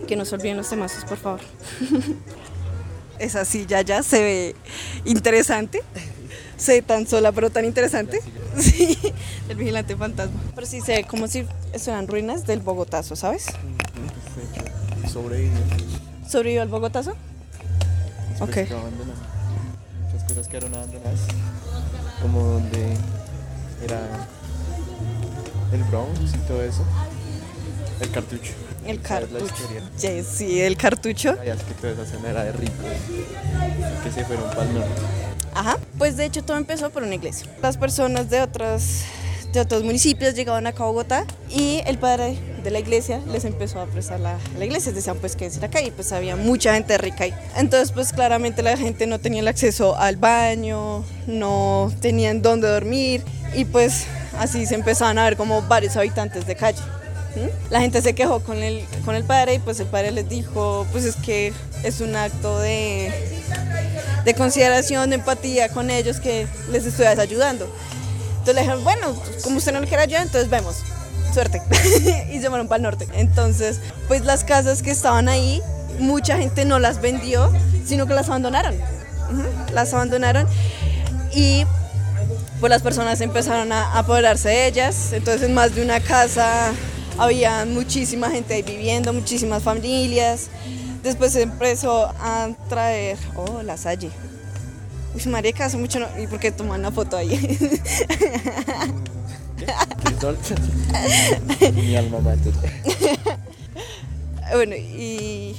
Que 0.08 0.16
no 0.16 0.26
se 0.26 0.36
olviden 0.36 0.58
los 0.58 0.70
temazos, 0.70 1.04
por 1.06 1.18
favor. 1.18 1.42
Esa 3.20 3.46
silla 3.46 3.82
ya 3.82 4.04
se 4.04 4.22
ve 4.22 4.56
interesante. 5.06 5.82
Se 6.56 6.74
ve 6.74 6.82
tan 6.82 7.08
sola, 7.08 7.32
pero 7.32 7.50
tan 7.50 7.66
interesante. 7.66 8.20
Sí, 8.58 8.98
el 9.50 9.56
vigilante 9.56 9.96
fantasma. 9.96 10.42
Pero 10.56 10.66
sí 10.66 10.82
se 10.82 10.94
ve 10.94 11.04
como 11.04 11.28
si 11.28 11.46
estuvieran 11.74 12.08
ruinas 12.08 12.48
del 12.48 12.60
Bogotazo, 12.60 13.16
¿sabes? 13.16 13.46
Sobrevivió. 15.14 15.60
¿Sobrevivió 16.28 16.64
al 16.64 16.68
Bogotazo? 16.68 17.12
Ok. 18.40 18.58
Muchas 20.06 20.24
cosas 20.28 20.48
quedaron 20.48 20.74
abandonadas. 20.74 21.20
Como 22.20 22.42
donde 22.42 22.94
era 23.84 24.00
el 25.72 25.84
Bronx 25.84 26.34
y 26.34 26.38
todo 26.48 26.64
eso. 26.64 26.84
El 28.00 28.12
cartucho. 28.12 28.54
El 28.86 29.02
¿Sabes 29.04 29.32
la 29.32 29.40
cartucho. 29.40 29.64
Sí, 29.98 30.24
sí, 30.24 30.62
el 30.62 30.78
cartucho. 30.78 31.36
Sabías 31.36 31.64
que 31.64 31.74
toda 31.74 31.94
esa 31.94 32.06
zona 32.06 32.30
era 32.30 32.44
de 32.46 32.52
ricos. 32.54 32.86
Que 34.04 34.12
se 34.12 34.24
fueron 34.26 34.50
para 34.50 34.64
el 34.64 34.74
norte. 34.76 35.02
Ajá, 35.54 35.78
pues 35.98 36.18
de 36.18 36.26
hecho 36.26 36.44
todo 36.44 36.58
empezó 36.58 36.90
por 36.90 37.04
una 37.04 37.16
iglesia. 37.16 37.48
Las 37.62 37.78
personas 37.78 38.30
de 38.30 38.42
otros, 38.42 39.02
de 39.52 39.60
otros 39.60 39.84
municipios 39.84 40.36
llegaban 40.36 40.68
acá 40.68 40.84
a 40.84 40.86
Bogotá 40.86 41.26
y 41.50 41.82
el 41.86 41.98
padre 41.98 42.38
de 42.64 42.70
la 42.70 42.80
iglesia 42.80 43.20
les 43.32 43.44
empezó 43.44 43.82
a 43.82 43.88
prestar 43.88 44.20
la, 44.20 44.38
la 44.58 44.66
iglesia. 44.66 44.92
Decían 44.92 45.18
pues 45.18 45.36
que 45.36 45.48
es 45.48 45.62
acá 45.64 45.82
y 45.82 45.90
pues 45.90 46.12
había 46.12 46.36
mucha 46.36 46.76
gente 46.76 46.98
rica 47.00 47.24
ahí. 47.24 47.34
Entonces 47.56 47.92
pues 47.92 48.14
claramente 48.14 48.62
la 48.62 48.78
gente 48.78 49.08
no 49.08 49.20
tenía 49.20 49.40
el 49.42 49.48
acceso 49.48 49.98
al 49.98 50.18
baño, 50.18 51.04
no 51.26 51.92
tenían 52.02 52.44
dónde 52.44 52.68
dormir 52.68 53.24
y 53.56 53.66
pues 53.66 54.06
así 54.38 54.68
se 54.68 54.76
empezaban 54.76 55.18
a 55.18 55.24
ver 55.24 55.36
como 55.36 55.64
varios 55.64 55.98
habitantes 55.98 56.46
de 56.46 56.56
calle. 56.56 56.82
La 57.70 57.82
gente 57.82 58.02
se 58.02 58.16
quejó 58.16 58.40
con 58.42 58.58
el, 58.58 58.86
con 59.06 59.16
el 59.16 59.24
padre 59.24 59.56
y 59.56 59.60
pues 59.60 59.80
el 59.80 59.88
padre 59.88 60.12
les 60.12 60.28
dijo, 60.30 60.86
pues 60.92 61.06
es 61.06 61.16
que 61.16 61.54
es 61.84 62.02
un 62.02 62.16
acto 62.16 62.60
de, 62.60 63.12
de 64.26 64.34
consideración, 64.34 65.10
de 65.10 65.16
empatía 65.18 65.70
con 65.70 65.90
ellos 65.90 66.20
que 66.20 66.48
les 66.72 66.86
estuvieras 66.86 67.20
ayudando. 67.20 67.66
Entonces 68.32 68.56
le 68.56 68.62
dijeron, 68.62 68.84
bueno, 68.84 69.16
como 69.44 69.58
usted 69.58 69.74
no 69.74 69.80
le 69.80 69.88
quiere 69.88 70.04
ayudar, 70.04 70.24
entonces 70.24 70.50
vemos, 70.50 70.78
suerte. 71.34 71.62
y 72.32 72.40
se 72.40 72.50
fueron 72.50 72.68
para 72.68 72.78
el 72.78 72.84
norte. 72.84 73.08
Entonces, 73.14 73.80
pues 74.08 74.24
las 74.24 74.44
casas 74.44 74.82
que 74.82 74.92
estaban 74.92 75.28
ahí, 75.28 75.62
mucha 76.00 76.38
gente 76.38 76.66
no 76.66 76.80
las 76.80 77.02
vendió, 77.02 77.52
sino 77.86 78.06
que 78.06 78.14
las 78.14 78.28
abandonaron. 78.28 78.76
Las 79.74 79.94
abandonaron 79.94 80.48
y 81.34 81.66
pues 82.60 82.70
las 82.70 82.82
personas 82.82 83.22
empezaron 83.22 83.72
a 83.72 83.98
apoderarse 83.98 84.50
de 84.50 84.68
ellas. 84.68 85.14
Entonces 85.14 85.44
en 85.44 85.54
más 85.54 85.76
de 85.76 85.84
una 85.84 86.00
casa 86.00 86.72
había 87.18 87.66
muchísima 87.66 88.30
gente 88.30 88.54
ahí 88.54 88.62
viviendo, 88.62 89.14
muchísimas 89.14 89.64
familias. 89.64 90.50
Después 91.04 91.34
se 91.34 91.44
empezó 91.44 92.08
a 92.20 92.50
traer, 92.70 93.18
oh, 93.36 93.62
la 93.64 93.78
Salle. 93.78 94.10
Uy, 95.16 95.32
marica, 95.32 95.66
hace 95.66 95.78
mucho 95.78 96.00
no... 96.00 96.08
¿Y 96.22 96.28
por 96.28 96.40
qué 96.40 96.52
toman 96.52 96.80
una 96.82 96.92
foto 96.92 97.18
ahí? 97.18 97.30
Mi 101.74 101.96
alma 101.96 102.20
mater. 102.20 102.54
bueno, 104.54 104.76
y, 104.76 105.56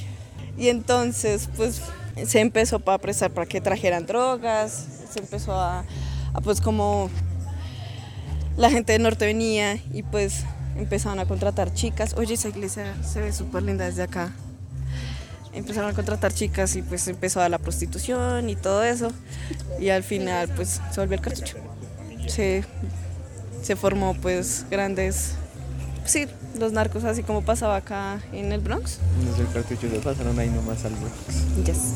y 0.57 0.69
entonces 0.69 1.49
pues 1.57 1.81
se 2.27 2.41
empezó 2.41 2.81
para 2.81 2.99
prestar 2.99 3.31
para 3.31 3.47
que 3.47 3.61
trajeran 3.61 4.07
drogas, 4.07 4.87
se 5.13 5.21
empezó 5.21 5.53
a, 5.53 5.85
a, 6.33 6.41
pues 6.41 6.61
como 6.61 7.11
la 8.57 8.71
gente 8.71 8.93
del 8.93 9.03
norte 9.03 9.27
venía 9.27 9.79
y 9.93 10.03
pues 10.03 10.45
empezaron 10.79 11.19
a 11.19 11.27
contratar 11.27 11.75
chicas. 11.75 12.15
Oye, 12.17 12.35
esa 12.35 12.49
iglesia 12.49 12.95
se 13.03 13.21
ve 13.21 13.33
súper 13.33 13.63
linda 13.63 13.85
desde 13.85 14.03
acá. 14.03 14.33
Empezaron 15.53 15.91
a 15.91 15.95
contratar 15.95 16.33
chicas 16.33 16.77
y 16.77 16.83
pues 16.83 17.09
empezó 17.09 17.41
a 17.41 17.49
la 17.49 17.59
prostitución 17.59 18.49
y 18.49 18.57
todo 18.57 18.85
eso. 18.85 19.11
Y 19.81 19.91
al 19.91 20.03
final 20.05 20.49
pues 20.55 20.81
se 20.93 21.01
volvió 21.01 21.17
el 21.17 21.21
cartucho. 21.21 21.57
Se, 22.29 22.65
se 23.63 23.77
formó 23.77 24.15
pues 24.21 24.67
grandes, 24.71 25.33
sí, 26.05 26.27
los 26.59 26.73
narcos 26.73 27.05
así 27.05 27.23
como 27.23 27.43
pasaba 27.43 27.77
acá 27.77 28.21
en 28.33 28.53
el 28.53 28.61
Bronx. 28.61 28.99
Desde 29.29 29.43
el 29.43 29.53
cartucho 29.53 29.89
se 29.91 29.99
pasaron 30.01 30.39
ahí 30.39 30.49
nomás 30.49 30.85
al 30.85 30.93
Yes. 31.65 31.95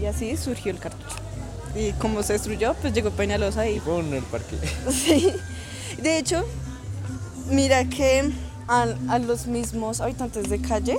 Y 0.00 0.06
así 0.06 0.36
surgió 0.36 0.70
el 0.70 0.78
cartucho. 0.78 1.16
Y 1.74 1.92
como 1.92 2.22
se 2.22 2.34
destruyó, 2.34 2.74
pues 2.80 2.92
llegó 2.94 3.10
Peñalosa 3.10 3.68
y 3.68 3.78
Fue 3.80 3.98
en 3.98 4.14
el 4.14 4.22
parque. 4.24 4.56
Sí. 4.90 5.32
De 6.00 6.18
hecho, 6.18 6.44
mira 7.50 7.84
que 7.84 8.30
a, 8.66 8.86
a 9.08 9.18
los 9.18 9.46
mismos 9.46 10.00
habitantes 10.00 10.48
de 10.48 10.60
calle 10.60 10.96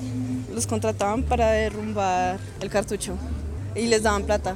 los 0.54 0.66
contrataban 0.68 1.24
para 1.24 1.52
derrumbar 1.52 2.40
el 2.62 2.70
cartucho 2.70 3.16
y 3.76 3.86
les 3.88 4.04
daban 4.04 4.24
plata. 4.24 4.56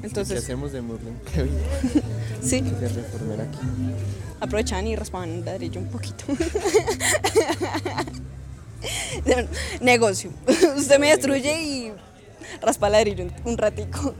¿Qué 0.00 0.06
Entonces, 0.06 0.42
hacemos 0.42 0.72
de 0.72 0.80
Murlen? 0.80 1.18
sí, 2.42 2.56
aquí. 2.56 3.58
aprovechaban 4.40 4.86
y 4.86 4.96
raspaban 4.96 5.30
el 5.30 5.44
ladrillo 5.44 5.80
un 5.80 5.88
poquito. 5.88 6.24
De- 9.24 9.46
Negocio. 9.82 10.30
Usted 10.76 10.98
me 10.98 11.08
destruye 11.10 11.62
y 11.62 11.92
raspa 12.62 12.86
el 12.86 12.92
ladrillo 12.94 13.24
un- 13.24 13.32
un 13.52 13.58
ratico. 13.58 14.14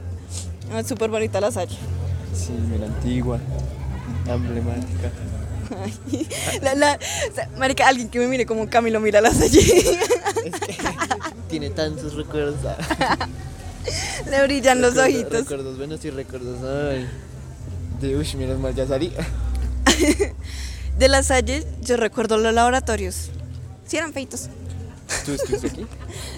Es 0.77 0.87
súper 0.87 1.09
bonita 1.09 1.41
la 1.41 1.51
Salle. 1.51 1.75
Sí, 2.35 2.51
mira, 2.71 2.85
antigua, 2.85 3.39
emblemática. 4.27 5.11
La, 6.61 6.75
la- 6.75 6.99
o 7.31 7.35
sea, 7.35 7.49
marica, 7.57 7.87
alguien 7.87 8.09
que 8.09 8.19
me 8.19 8.27
mire 8.27 8.45
como 8.45 8.69
Camilo 8.69 8.99
mira 8.99 9.21
la 9.21 9.31
Salle. 9.33 9.59
Es 9.59 10.59
que 10.59 10.77
tiene 11.49 11.69
tantos 11.69 12.13
recuerdos. 12.15 12.55
Le 14.29 14.43
brillan 14.43 14.81
los 14.81 14.93
Recuerdos- 14.95 15.03
ojitos. 15.15 15.39
Recuerdos 15.41 15.77
buenos 15.77 16.05
y 16.05 16.09
recuerdos. 16.09 16.57
Ay. 16.63 17.07
De 17.99 18.15
uy, 18.17 18.27
menos 18.37 18.59
mal 18.59 18.73
ya 18.75 18.87
salí. 18.87 19.11
De 20.97 21.07
la 21.07 21.23
Salle, 21.23 21.65
yo 21.81 21.97
recuerdo 21.97 22.37
los 22.37 22.53
laboratorios. 22.53 23.29
Sí, 23.85 23.97
eran 23.97 24.13
feitos. 24.13 24.49
¿Tú 25.25 25.33
estuviste 25.33 25.67
aquí? 25.67 25.85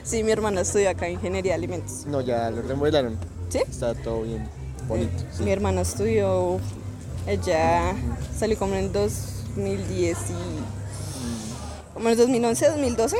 Sí, 0.04 0.24
mi 0.24 0.32
hermana 0.32 0.62
estudia 0.62 0.92
acá 0.92 1.08
ingeniería 1.10 1.52
de 1.52 1.56
alimentos. 1.56 2.06
No, 2.08 2.22
ya 2.22 2.50
lo 2.50 2.62
remodelaron. 2.64 3.18
¿Sí? 3.50 3.60
Está 3.60 3.94
todo 3.94 4.24
bien 4.24 4.48
bonito. 4.88 5.12
sí. 5.36 5.44
Mi 5.44 5.52
hermana 5.52 5.82
estudió, 5.82 6.60
ella 7.28 7.93
salió 8.38 8.57
como 8.57 8.76
en 8.76 8.91
2010 8.91 10.17
y... 10.30 11.93
como 11.93 12.09
en 12.09 12.17
2011, 12.17 12.67
2012. 12.69 13.17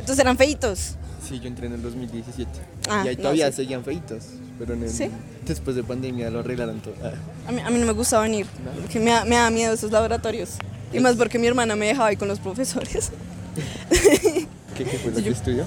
Entonces 0.00 0.18
eran 0.18 0.36
feitos. 0.36 0.94
Sí, 1.26 1.40
yo 1.40 1.48
entré 1.48 1.66
en 1.66 1.74
el 1.74 1.82
2017. 1.82 2.50
Ah, 2.88 3.02
y 3.04 3.08
ahí 3.08 3.16
no, 3.16 3.22
todavía 3.22 3.50
sí. 3.50 3.56
seguían 3.56 3.84
feitos. 3.84 4.24
Pero 4.58 4.74
en 4.74 4.82
el- 4.84 4.90
¿Sí? 4.90 5.10
después 5.46 5.76
de 5.76 5.84
pandemia 5.84 6.30
lo 6.30 6.40
arreglaron 6.40 6.80
todo. 6.80 6.94
Ah, 7.02 7.12
A 7.48 7.52
mí, 7.52 7.60
a 7.60 7.70
mí 7.70 7.78
no 7.78 7.86
me 7.86 7.92
gustaba 7.92 8.22
venir, 8.24 8.46
porque 8.80 8.98
me 9.00 9.10
da, 9.10 9.24
me 9.24 9.36
da 9.36 9.50
miedo 9.50 9.72
esos 9.74 9.90
laboratorios. 9.92 10.50
Y 10.92 11.00
más 11.00 11.16
porque 11.16 11.38
mi 11.38 11.46
hermana 11.46 11.76
me 11.76 11.86
dejaba 11.86 12.08
ahí 12.08 12.16
con 12.16 12.28
los 12.28 12.38
profesores. 12.40 13.10
¿Qué, 13.90 14.84
qué 14.84 14.98
fue 14.98 15.12
lo 15.12 15.22
que 15.22 15.28
estudió? 15.30 15.64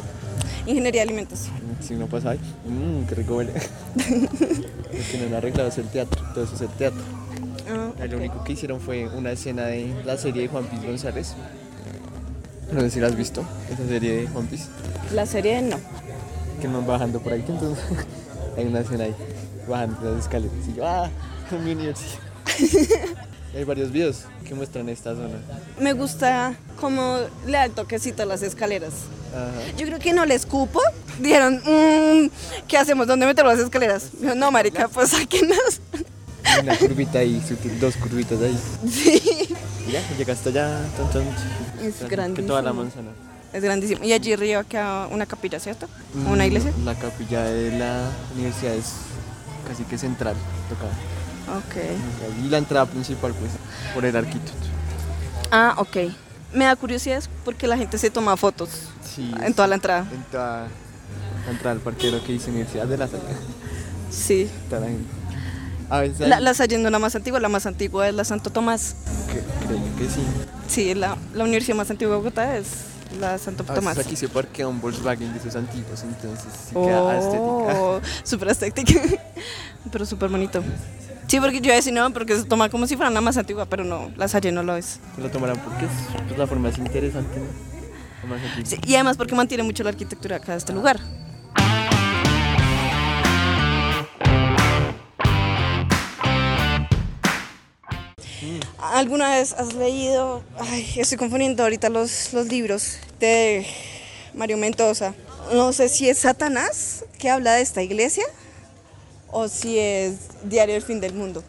Ingeniería 0.65 1.01
de 1.01 1.07
alimentos. 1.09 1.41
Si 1.79 1.93
no 1.95 2.07
pasa 2.07 2.31
ahí. 2.31 2.39
Mmm, 2.65 3.05
qué 3.07 3.15
rico 3.15 3.35
huele. 3.37 3.51
Lo 3.95 5.11
que 5.11 5.17
no 5.19 5.25
han 5.27 5.33
arreglado 5.33 5.69
es 5.69 5.77
el 5.79 5.87
teatro. 5.87 6.21
Todo 6.33 6.43
eso 6.43 6.55
es 6.55 6.61
el 6.61 6.69
teatro. 6.69 7.01
Ah, 7.71 8.05
Lo 8.09 8.17
único 8.17 8.43
que 8.43 8.53
hicieron 8.53 8.79
fue 8.79 9.07
una 9.07 9.31
escena 9.31 9.63
de 9.63 9.93
la 10.05 10.17
serie 10.17 10.43
de 10.43 10.47
Juan 10.47 10.65
Piz 10.65 10.81
González. 10.83 11.33
No 12.71 12.81
sé 12.81 12.89
si 12.89 12.99
la 12.99 13.07
has 13.07 13.15
visto, 13.15 13.43
esa 13.71 13.85
serie 13.87 14.21
de 14.21 14.27
Juan 14.27 14.47
Piz. 14.47 14.67
la 15.13 15.25
serie 15.25 15.61
no. 15.61 15.77
Que 16.61 16.67
nos 16.67 16.85
bajando 16.85 17.19
por 17.19 17.33
ahí, 17.33 17.41
que 17.41 17.51
entonces 17.51 17.83
hay 18.57 18.65
una 18.65 18.79
escena 18.81 19.05
ahí, 19.05 19.15
bajando 19.67 20.11
las 20.13 20.23
escaleras. 20.23 20.53
Y 20.69 20.73
yo, 20.77 20.87
ah, 20.87 21.09
mi 21.63 21.71
universidad. 21.71 22.19
hay 23.55 23.63
varios 23.65 23.91
videos 23.91 24.23
que 24.47 24.53
muestran 24.55 24.87
esta 24.89 25.15
zona. 25.15 25.37
Me 25.79 25.93
gusta 25.93 26.55
cómo 26.79 27.17
le 27.45 27.51
da 27.53 27.65
el 27.65 27.71
toquecito 27.71 28.23
a 28.23 28.25
las 28.25 28.41
escaleras. 28.41 28.93
Ajá. 29.33 29.75
Yo 29.77 29.85
creo 29.87 29.99
que 29.99 30.13
no 30.13 30.25
les 30.25 30.45
cupo. 30.45 30.79
Dijeron, 31.19 31.61
"Mm, 31.65 32.29
¿qué 32.67 32.77
hacemos? 32.77 33.05
¿Dónde 33.07 33.25
metemos 33.25 33.53
las 33.53 33.63
escaleras? 33.63 34.09
Yo, 34.21 34.33
no, 34.35 34.49
marica, 34.51 34.87
pues 34.87 35.09
sáquenos. 35.09 35.81
Una 36.61 36.77
curvita 36.77 37.19
ahí, 37.19 37.41
dos 37.79 37.95
curvitas 37.97 38.41
ahí. 38.41 38.59
Sí. 38.89 39.21
Y 39.87 39.91
ya, 39.91 40.01
llegaste 40.17 40.49
allá, 40.49 40.79
tan, 40.95 41.09
tan, 41.11 41.23
Es 41.81 41.95
tan, 41.95 42.09
grandísimo. 42.09 42.35
Que 42.35 42.43
toda 42.43 42.61
la 42.61 42.73
manzana. 42.73 43.11
Es 43.53 43.63
grandísimo. 43.63 44.03
Y 44.03 44.13
allí 44.13 44.33
arriba 44.33 44.63
queda 44.63 45.07
una 45.07 45.25
capilla, 45.25 45.59
¿cierto? 45.59 45.87
¿O 46.27 46.31
¿Una 46.31 46.45
iglesia? 46.45 46.71
La 46.85 46.95
capilla 46.95 47.43
de 47.43 47.77
la 47.77 48.09
universidad 48.35 48.75
es 48.75 48.93
casi 49.67 49.83
que 49.83 49.97
central, 49.97 50.35
tocada. 50.69 50.91
Ok. 51.57 52.43
Y 52.45 52.49
la 52.49 52.57
entrada 52.57 52.85
principal, 52.85 53.33
pues, 53.33 53.51
por 53.93 54.05
el 54.05 54.15
arquito. 54.15 54.51
Ah, 55.51 55.75
ok. 55.77 55.97
Me 56.53 56.65
da 56.65 56.75
curiosidad 56.75 57.23
porque 57.45 57.67
la 57.67 57.77
gente 57.77 57.97
se 57.97 58.09
toma 58.09 58.35
fotos 58.35 58.69
Sí, 59.15 59.31
en 59.41 59.53
toda 59.53 59.67
la 59.67 59.75
entrada. 59.75 60.05
En 60.11 60.23
toda 60.23 60.67
la 61.45 61.51
entrada 61.51 61.71
al 61.75 61.81
parque, 61.81 62.11
lo 62.11 62.23
que 62.23 62.33
dice 62.33 62.49
Universidad 62.49 62.87
de 62.87 62.97
la 62.97 63.07
Salle. 63.07 63.23
Sí. 64.09 64.49
Toda 64.69 64.81
la 64.81 64.87
gente. 64.87 65.20
A 65.91 65.99
veces 66.01 66.21
hay- 66.21 66.29
La, 66.29 66.39
la 66.39 66.53
Salle 66.53 66.77
no 66.77 66.87
es 66.87 66.91
la 66.91 66.99
más 66.99 67.15
antigua, 67.15 67.39
la 67.39 67.49
más 67.49 67.65
antigua 67.65 68.07
es 68.07 68.15
la 68.15 68.23
Santo 68.23 68.49
Tomás. 68.49 68.95
creo 69.67 69.79
que 69.97 70.05
sí. 70.13 70.21
Sí, 70.67 70.93
la, 70.95 71.17
la 71.33 71.43
universidad 71.43 71.75
más 71.75 71.91
antigua 71.91 72.13
de 72.15 72.17
Bogotá 72.19 72.57
es 72.57 72.67
la 73.19 73.37
Santo 73.37 73.63
A 73.67 73.73
Tomás. 73.75 73.95
veces 73.97 74.07
aquí 74.07 74.15
se 74.15 74.29
parquea 74.29 74.67
un 74.67 74.79
Volkswagen 74.81 75.33
de 75.33 75.39
esos 75.39 75.55
antiguos, 75.55 76.01
entonces 76.03 76.45
sí 76.69 76.73
queda 76.73 77.17
estética. 77.19 77.43
Oh, 77.81 77.99
súper 78.23 78.47
estética. 78.49 79.01
pero 79.91 80.05
súper 80.05 80.29
bonito. 80.29 80.63
Sí, 81.27 81.39
porque 81.39 81.57
yo 81.59 81.65
iba 81.65 81.73
a 81.73 81.75
decir 81.77 81.93
no, 81.93 82.11
porque 82.11 82.35
se 82.37 82.43
toma 82.45 82.69
como 82.69 82.87
si 82.87 82.95
fuera 82.97 83.09
la 83.09 83.21
más 83.21 83.37
antigua, 83.37 83.65
pero 83.65 83.83
no, 83.83 84.11
la 84.17 84.27
Salle 84.27 84.51
no 84.51 84.63
lo 84.63 84.75
es. 84.75 84.99
Lo 85.17 85.29
tomarán 85.29 85.57
porque 85.57 85.85
es 85.85 85.91
pues, 86.27 86.37
la 86.37 86.47
forma 86.47 86.69
más 86.69 86.77
interesante, 86.77 87.37
¿no? 87.39 87.45
Sí, 88.65 88.77
y 88.85 88.95
además 88.95 89.17
porque 89.17 89.33
mantiene 89.35 89.63
mucho 89.63 89.83
la 89.83 89.89
arquitectura 89.89 90.35
acá 90.37 90.51
de 90.53 90.57
este 90.59 90.73
lugar. 90.73 90.99
¿Alguna 98.81 99.29
vez 99.29 99.53
has 99.53 99.75
leído, 99.75 100.41
ay, 100.57 100.93
estoy 100.97 101.17
confundiendo 101.17 101.61
ahorita 101.61 101.89
los, 101.89 102.33
los 102.33 102.47
libros 102.47 102.97
de 103.19 103.67
Mario 104.33 104.57
Mendoza? 104.57 105.13
No 105.53 105.71
sé 105.71 105.87
si 105.87 106.09
es 106.09 106.17
Satanás 106.17 107.05
que 107.19 107.29
habla 107.29 107.53
de 107.53 107.61
esta 107.61 107.83
iglesia 107.83 108.23
o 109.29 109.47
si 109.47 109.77
es 109.77 110.15
Diario 110.43 110.73
del 110.73 110.83
Fin 110.83 110.99
del 110.99 111.13
Mundo. 111.13 111.43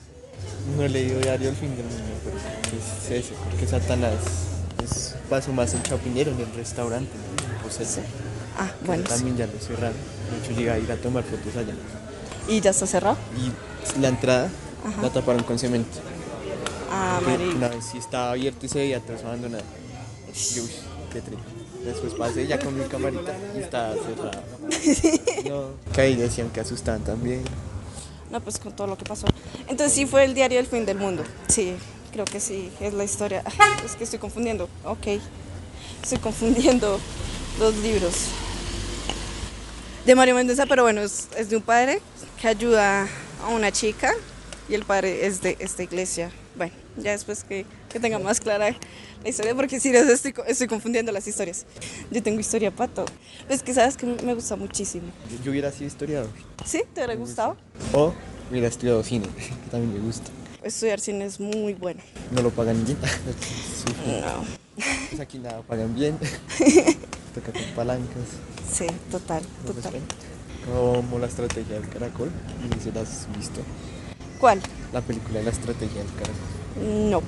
No 0.77 0.85
he 0.85 0.91
leído 0.91 1.21
Diario 1.21 1.49
El 1.49 1.57
Fin 1.57 1.75
del 1.75 1.87
Mundo, 1.87 2.13
pero 2.23 2.37
es 2.37 3.11
ese, 3.25 3.35
porque 3.49 3.67
Satanás 3.67 4.15
es 4.85 5.15
paso 5.31 5.55
más 5.55 5.73
en 5.73 5.83
Chapinero, 5.85 6.33
en 6.33 6.41
el 6.41 6.55
restaurante, 6.55 7.11
¿no? 7.15 7.63
Pues 7.63 7.81
ese. 7.81 8.03
Ah, 8.59 8.71
bueno. 8.85 9.05
sí. 9.05 9.09
También 9.09 9.39
ya 9.39 9.47
lo 9.47 9.59
cerraron. 9.59 9.97
De 10.31 10.45
hecho, 10.45 10.59
llega 10.59 10.75
a 10.75 10.79
ir 10.79 10.93
a 10.93 10.97
tomar 10.97 11.25
fotos 11.25 11.57
allá. 11.57 11.73
¿Y 12.47 12.61
ya 12.61 12.71
está 12.71 12.87
cerrado? 12.87 13.17
Y 13.39 14.01
la 14.01 14.09
entrada 14.09 14.51
la 15.01 15.09
taparon 15.09 15.43
con 15.45 15.59
cemento. 15.59 15.99
Ah, 16.95 17.21
que 17.21 17.31
marica. 17.31 17.57
una 17.57 17.69
vez 17.69 17.85
sí 17.91 17.97
estaba 17.99 18.33
abierto 18.33 18.67
y 18.67 18.69
se 18.69 18.79
veía 18.79 19.01
todo 19.01 19.17
abandonado. 19.19 19.65
Uy, 20.29 20.71
qué 21.13 21.21
triste. 21.23 21.45
Después 21.85 22.15
pasé 22.15 22.47
ya 22.47 22.59
con 22.59 22.79
mi 22.79 22.85
camarita 22.85 23.35
y 23.57 23.61
estaba 23.61 23.95
cerrado. 23.95 24.43
No, 25.49 25.71
que 25.93 26.01
ahí 26.01 26.15
decían 26.17 26.51
que 26.51 26.61
asustaban 26.61 27.03
también. 27.03 27.43
No, 28.31 28.41
pues 28.41 28.59
con 28.59 28.73
todo 28.77 28.87
lo 28.87 28.97
que 28.97 29.05
pasó. 29.05 29.27
Entonces 29.69 29.93
sí 29.93 30.07
fue 30.07 30.25
el 30.25 30.35
diario 30.35 30.59
del 30.59 30.67
fin 30.67 30.85
del 30.87 30.99
mundo. 30.99 31.25
Sí, 31.49 31.75
creo 32.13 32.25
que 32.25 32.41
sí, 32.41 32.71
es 32.81 32.93
la 32.95 33.05
historia. 33.05 33.43
Es 33.85 33.97
que 33.97 34.05
estoy 34.05 34.19
confundiendo. 34.19 34.69
Ok, 34.85 35.19
estoy 36.03 36.19
confundiendo 36.19 37.01
los 37.59 37.75
libros. 37.79 38.15
De 40.07 40.15
Mario 40.15 40.35
Mendoza, 40.35 40.67
pero 40.67 40.83
bueno, 40.83 41.01
es, 41.01 41.29
es 41.37 41.49
de 41.49 41.57
un 41.57 41.63
padre 41.63 42.01
que 42.41 42.49
ayuda 42.49 43.09
a 43.45 43.49
una 43.49 43.73
chica 43.73 44.13
y 44.69 44.75
el 44.75 44.85
padre 44.85 45.27
es 45.27 45.41
de 45.41 45.57
esta 45.59 45.83
iglesia. 45.83 46.31
Ya 46.97 47.13
después 47.13 47.45
que, 47.45 47.65
que 47.89 47.99
tenga 48.01 48.19
más 48.19 48.41
clara 48.41 48.77
la 49.23 49.29
historia, 49.29 49.55
porque 49.55 49.81
si 49.81 49.91
no 49.91 49.99
estoy, 49.99 50.35
estoy 50.47 50.67
confundiendo 50.67 51.11
las 51.13 51.27
historias. 51.27 51.65
Yo 52.11 52.23
tengo 52.23 52.39
historia 52.41 52.71
pato. 52.71 53.05
Es 53.49 53.63
que 53.63 53.73
sabes 53.73 53.97
que 53.97 54.07
me 54.07 54.35
gusta 54.35 54.57
muchísimo. 54.57 55.07
Yo, 55.45 55.51
hubiera 55.51 55.71
sido 55.73 55.87
historiador. 55.87 56.31
¿Sí? 56.67 56.83
¿Te 56.95 57.01
hubiera 57.01 57.15
gustado? 57.15 57.57
O 57.93 58.13
hubiera 58.51 58.69
estudiado 58.69 59.03
cine, 59.03 59.27
que 59.65 59.71
también 59.71 59.95
me 59.95 60.01
gusta. 60.01 60.31
Estudiar 60.63 61.01
cine 61.01 61.25
es 61.25 61.41
muy 61.41 61.75
bueno. 61.75 62.01
No 62.31 62.43
lo 62.43 62.51
pagan 62.51 62.85
bien. 62.85 62.99
Sí, 63.03 63.93
No. 64.21 64.45
pues 65.09 65.21
aquí 65.21 65.39
nada 65.39 65.61
pagan 65.63 65.95
bien. 65.95 66.17
Toca 67.35 67.53
con 67.53 67.63
palancas. 67.75 68.23
Sí, 68.71 68.87
total, 69.11 69.43
No 69.67 69.73
total. 69.73 69.95
Como 70.67 71.19
la 71.19 71.27
estrategia 71.27 71.81
del 71.81 71.89
caracol. 71.89 72.31
No 72.69 72.77
sé 72.77 72.83
si 72.85 72.93
la 72.93 73.01
has 73.01 73.27
visto. 73.37 73.61
¿Cuál? 74.39 74.61
La 74.93 75.01
película 75.01 75.39
de 75.39 75.47
la 75.47 75.51
estrategia 75.51 75.99
del 75.99 76.13
caracol. 76.13 76.62
No, 76.81 77.23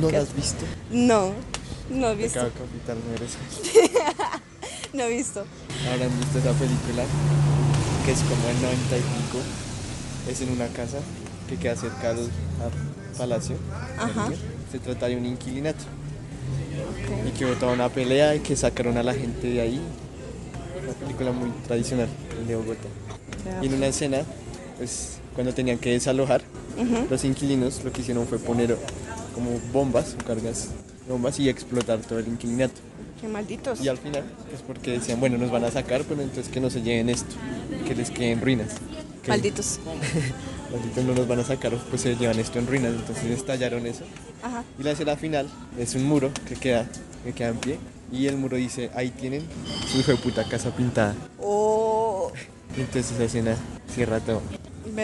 ¿No 0.00 0.10
la 0.10 0.18
has 0.20 0.34
visto? 0.34 0.64
no, 0.90 1.32
no 1.90 2.08
he 2.10 2.14
visto. 2.16 2.44
de 2.44 2.50
capital, 2.50 2.98
no 3.08 3.14
eres. 3.16 3.36
No 4.92 5.04
he 5.04 5.08
visto. 5.16 5.44
Habrán 5.88 6.10
visto 6.18 6.38
esa 6.40 6.52
película 6.52 7.04
que 8.04 8.10
es 8.10 8.18
como 8.22 8.48
el 8.48 8.60
90 8.60 8.96
y 8.96 9.00
pico. 9.00 9.38
Es 10.28 10.40
en 10.40 10.50
una 10.50 10.66
casa 10.66 10.98
que 11.48 11.56
queda 11.56 11.76
cerca 11.76 12.10
al, 12.10 12.18
al 12.18 13.16
palacio. 13.16 13.56
Ajá. 13.96 14.30
Se 14.72 14.80
trata 14.80 15.06
de 15.06 15.16
un 15.16 15.26
inquilinato. 15.26 15.84
Y 17.24 17.30
que 17.38 17.44
hubo 17.46 17.54
toda 17.54 17.72
una 17.72 17.88
pelea 17.88 18.34
y 18.34 18.40
que 18.40 18.56
sacaron 18.56 18.96
a 18.98 19.04
la 19.04 19.14
gente 19.14 19.46
de 19.48 19.60
ahí. 19.60 19.80
Una 20.82 20.92
película 20.94 21.30
muy 21.30 21.50
tradicional 21.68 22.08
de 22.48 22.56
Bogotá. 22.56 22.88
Y 23.62 23.66
en 23.66 23.74
una 23.74 23.86
escena, 23.86 24.22
pues 24.78 25.18
cuando 25.36 25.54
tenían 25.54 25.78
que 25.78 25.90
desalojar, 25.92 26.42
Los 27.08 27.24
inquilinos 27.24 27.82
lo 27.84 27.92
que 27.92 28.00
hicieron 28.00 28.26
fue 28.26 28.38
poner 28.38 28.76
como 29.34 29.50
bombas 29.72 30.16
o 30.20 30.24
cargas 30.24 30.68
de 31.06 31.12
bombas 31.12 31.38
y 31.38 31.48
explotar 31.48 31.98
todo 32.00 32.18
el 32.18 32.28
inquilinato. 32.28 32.80
Qué 33.20 33.28
malditos. 33.28 33.80
Y 33.80 33.88
al 33.88 33.98
final, 33.98 34.24
pues 34.48 34.62
porque 34.62 34.92
decían, 34.92 35.20
bueno, 35.20 35.36
nos 35.36 35.50
van 35.50 35.64
a 35.64 35.70
sacar, 35.70 36.04
pero 36.04 36.22
entonces 36.22 36.50
que 36.50 36.60
no 36.60 36.70
se 36.70 36.80
lleven 36.80 37.10
esto, 37.10 37.34
que 37.86 37.94
les 37.94 38.10
queden 38.10 38.40
ruinas. 38.40 38.68
Que 39.22 39.28
Malditos. 39.28 39.78
Malditos 40.72 41.04
no 41.04 41.14
nos 41.14 41.28
van 41.28 41.40
a 41.40 41.44
sacar, 41.44 41.76
pues 41.90 42.00
se 42.00 42.16
llevan 42.16 42.38
esto 42.38 42.58
en 42.58 42.66
ruinas, 42.66 42.94
entonces 42.94 43.24
estallaron 43.26 43.86
eso. 43.86 44.04
Ajá. 44.42 44.64
Y 44.78 44.82
la 44.82 44.92
escena 44.92 45.16
final 45.16 45.48
es 45.78 45.94
un 45.94 46.04
muro 46.04 46.30
que 46.48 46.54
queda, 46.54 46.86
que 47.24 47.32
queda 47.32 47.48
en 47.48 47.56
pie. 47.58 47.78
Y 48.12 48.26
el 48.26 48.36
muro 48.36 48.56
dice, 48.56 48.90
ahí 48.94 49.10
tienen 49.10 49.42
su 49.86 49.98
hijo 49.98 50.12
de 50.12 50.16
puta 50.16 50.48
casa 50.48 50.74
pintada. 50.74 51.14
Oh, 51.38 52.32
entonces 52.76 53.12
esa 53.12 53.24
escena 53.24 53.56
cierra 53.94 54.20
todo. 54.20 54.40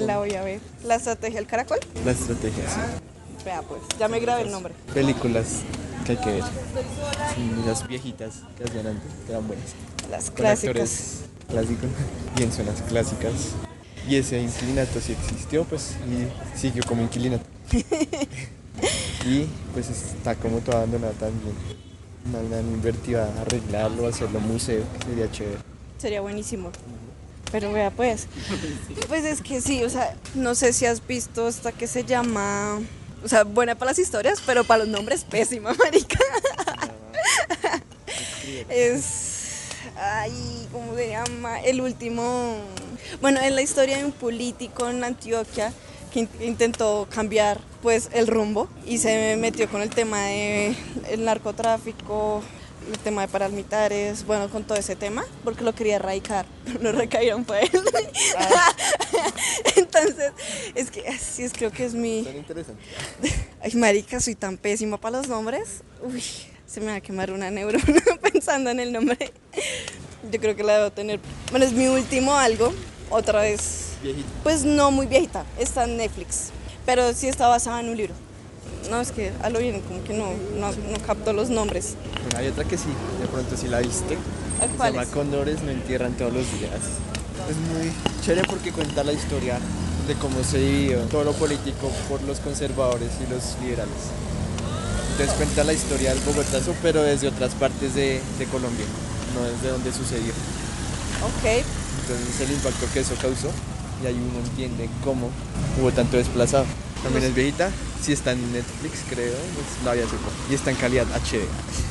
Me 0.00 0.06
la 0.06 0.18
voy 0.18 0.34
a 0.34 0.42
ver. 0.42 0.60
La 0.84 0.96
estrategia 0.96 1.38
del 1.40 1.46
caracol. 1.46 1.78
La 2.04 2.12
estrategia, 2.12 2.68
sí. 2.68 2.80
Vea 3.44 3.62
pues, 3.62 3.80
ya 3.98 4.08
me 4.08 4.20
grabé 4.20 4.42
el 4.42 4.50
nombre. 4.50 4.74
Películas 4.92 5.62
que 6.04 6.12
hay 6.12 6.18
que 6.18 6.32
ver. 6.32 6.44
Las 7.66 7.86
viejitas 7.86 8.42
que 8.58 8.64
hacían 8.64 8.88
antes, 8.88 9.10
que 9.24 9.32
eran 9.32 9.46
buenas. 9.46 9.66
Las 10.10 10.30
clásicas. 10.30 11.22
clásicos. 11.48 11.88
Bien 12.36 12.52
son 12.52 12.66
las 12.66 12.82
clásicas. 12.82 13.32
Y 14.08 14.16
ese 14.16 14.40
inquilinato 14.40 15.00
sí 15.00 15.12
existió, 15.12 15.64
pues, 15.64 15.96
y 16.06 16.58
siguió 16.58 16.82
como 16.86 17.02
inquilinato. 17.02 17.44
y 19.26 19.46
pues 19.72 19.88
está 19.88 20.34
como 20.34 20.58
todo 20.58 20.76
abandonado 20.76 21.14
también. 21.14 21.54
Han 22.34 22.68
invertido 22.74 23.22
a 23.22 23.40
arreglarlo, 23.40 24.06
a 24.06 24.10
hacerlo 24.10 24.40
museo, 24.40 24.84
que 24.98 25.06
sería 25.06 25.30
chévere. 25.30 25.58
Sería 25.98 26.20
buenísimo. 26.20 26.70
Pero 27.52 27.72
vea 27.72 27.90
pues. 27.90 28.26
Pues 29.08 29.24
es 29.24 29.40
que 29.40 29.60
sí, 29.60 29.82
o 29.84 29.90
sea, 29.90 30.14
no 30.34 30.54
sé 30.54 30.72
si 30.72 30.84
has 30.86 31.06
visto 31.06 31.48
esta 31.48 31.72
que 31.72 31.86
se 31.86 32.04
llama. 32.04 32.80
O 33.24 33.28
sea, 33.28 33.44
buena 33.44 33.74
para 33.74 33.90
las 33.92 33.98
historias, 33.98 34.42
pero 34.44 34.64
para 34.64 34.84
los 34.84 34.88
nombres 34.88 35.24
pésima, 35.24 35.72
marica. 35.78 36.18
es. 38.68 39.42
Ay, 39.98 40.68
¿cómo 40.72 40.94
se 40.94 41.08
llama? 41.08 41.60
El 41.62 41.80
último. 41.80 42.56
Bueno, 43.20 43.40
es 43.40 43.52
la 43.52 43.62
historia 43.62 43.98
de 43.98 44.04
un 44.04 44.12
político 44.12 44.88
en 44.90 45.02
Antioquia 45.04 45.72
que 46.12 46.20
in- 46.20 46.28
intentó 46.40 47.06
cambiar 47.10 47.60
pues 47.82 48.08
el 48.12 48.26
rumbo 48.26 48.68
y 48.84 48.98
se 48.98 49.36
metió 49.36 49.68
con 49.68 49.80
el 49.82 49.90
tema 49.90 50.22
de 50.26 50.76
el 51.10 51.24
narcotráfico, 51.24 52.42
el 52.90 52.98
tema 52.98 53.22
de 53.22 53.28
paramilitares, 53.28 54.24
bueno, 54.26 54.48
con 54.48 54.64
todo 54.64 54.78
ese 54.78 54.96
tema, 54.96 55.24
porque 55.44 55.64
lo 55.64 55.74
quería 55.74 55.96
erradicar, 55.96 56.46
pero 56.64 56.80
no 56.80 56.92
recayeron 56.92 57.44
para 57.44 57.60
él. 57.60 57.70
Entonces, 59.76 60.32
es 60.74 60.90
que 60.90 61.06
así 61.08 61.42
es, 61.42 61.52
creo 61.52 61.70
que 61.70 61.84
es 61.84 61.94
mi... 61.94 62.24
Son 62.24 62.36
interesantes. 62.36 62.86
Ay, 63.62 63.74
marica, 63.74 64.20
soy 64.20 64.34
tan 64.34 64.56
pésima 64.56 64.98
para 64.98 65.18
los 65.18 65.28
nombres. 65.28 65.82
Uy, 66.02 66.22
se 66.66 66.80
me 66.80 66.86
va 66.86 66.94
a 66.96 67.00
quemar 67.00 67.32
una 67.32 67.50
neurona 67.50 68.02
pensando 68.22 68.70
en 68.70 68.80
el 68.80 68.92
nombre. 68.92 69.32
Yo 70.30 70.40
creo 70.40 70.56
que 70.56 70.62
la 70.62 70.78
debo 70.78 70.90
tener. 70.90 71.20
Bueno, 71.50 71.66
es 71.66 71.72
mi 71.72 71.88
último 71.88 72.34
algo, 72.34 72.72
otra 73.10 73.42
vez. 73.42 73.90
Viejito. 74.02 74.28
Pues 74.42 74.64
no 74.64 74.90
muy 74.90 75.06
viejita, 75.06 75.44
está 75.58 75.84
en 75.84 75.96
Netflix, 75.96 76.50
pero 76.84 77.12
sí 77.14 77.28
está 77.28 77.48
basada 77.48 77.80
en 77.80 77.88
un 77.88 77.96
libro. 77.96 78.14
No, 78.90 79.00
es 79.00 79.10
que 79.12 79.32
a 79.42 79.50
lo 79.50 79.58
bien, 79.58 79.80
como 79.80 80.02
que 80.04 80.14
no, 80.14 80.26
no, 80.58 80.70
no 80.70 80.98
capto 81.06 81.32
los 81.32 81.50
nombres. 81.50 81.94
Bueno, 82.22 82.38
hay 82.38 82.48
otra 82.48 82.64
que 82.64 82.78
sí, 82.78 82.88
de 83.20 83.26
pronto 83.26 83.56
sí 83.56 83.68
la 83.68 83.80
viste. 83.80 84.16
¿A 84.60 84.84
Se 84.84 84.90
llama 84.90 85.02
es? 85.02 85.08
Cóndores 85.08 85.62
no 85.62 85.70
entierran 85.70 86.12
todos 86.12 86.32
los 86.32 86.44
días. 86.58 86.72
Es 87.50 87.56
muy 87.56 87.92
chévere 88.24 88.46
porque 88.48 88.72
cuenta 88.72 89.04
la 89.04 89.12
historia 89.12 89.58
de 90.06 90.14
cómo 90.14 90.42
se 90.44 90.58
dio 90.58 90.98
todo 91.10 91.24
lo 91.24 91.32
político 91.32 91.90
por 92.08 92.22
los 92.22 92.38
conservadores 92.40 93.10
y 93.26 93.30
los 93.32 93.56
liberales. 93.60 94.10
Entonces 95.12 95.34
cuenta 95.36 95.64
la 95.64 95.72
historia 95.72 96.10
del 96.10 96.22
Bogotazo, 96.22 96.74
pero 96.82 97.02
desde 97.02 97.28
otras 97.28 97.54
partes 97.54 97.94
de, 97.94 98.20
de 98.38 98.44
Colombia, 98.46 98.84
no 99.34 99.42
desde 99.44 99.70
donde 99.70 99.92
sucedió. 99.92 100.32
Ok, 101.24 101.44
Entonces 101.44 102.40
el 102.40 102.52
impacto 102.52 102.86
que 102.92 103.00
eso 103.00 103.14
causó 103.20 103.48
y 104.02 104.06
ahí 104.06 104.14
uno 104.14 104.46
entiende 104.46 104.88
cómo 105.02 105.30
hubo 105.80 105.90
tanto 105.90 106.16
desplazado. 106.18 106.66
También 107.06 107.24
es 107.30 107.34
viejita, 107.36 107.70
sí 108.02 108.12
está 108.12 108.32
en 108.32 108.52
Netflix 108.52 108.98
creo, 109.08 109.32
pues 109.54 109.84
la 109.84 109.92
hace 109.92 110.16
poco. 110.16 110.32
Y 110.50 110.54
está 110.54 110.70
en 110.70 110.76
calidad 110.76 111.06
HD, 111.06 111.38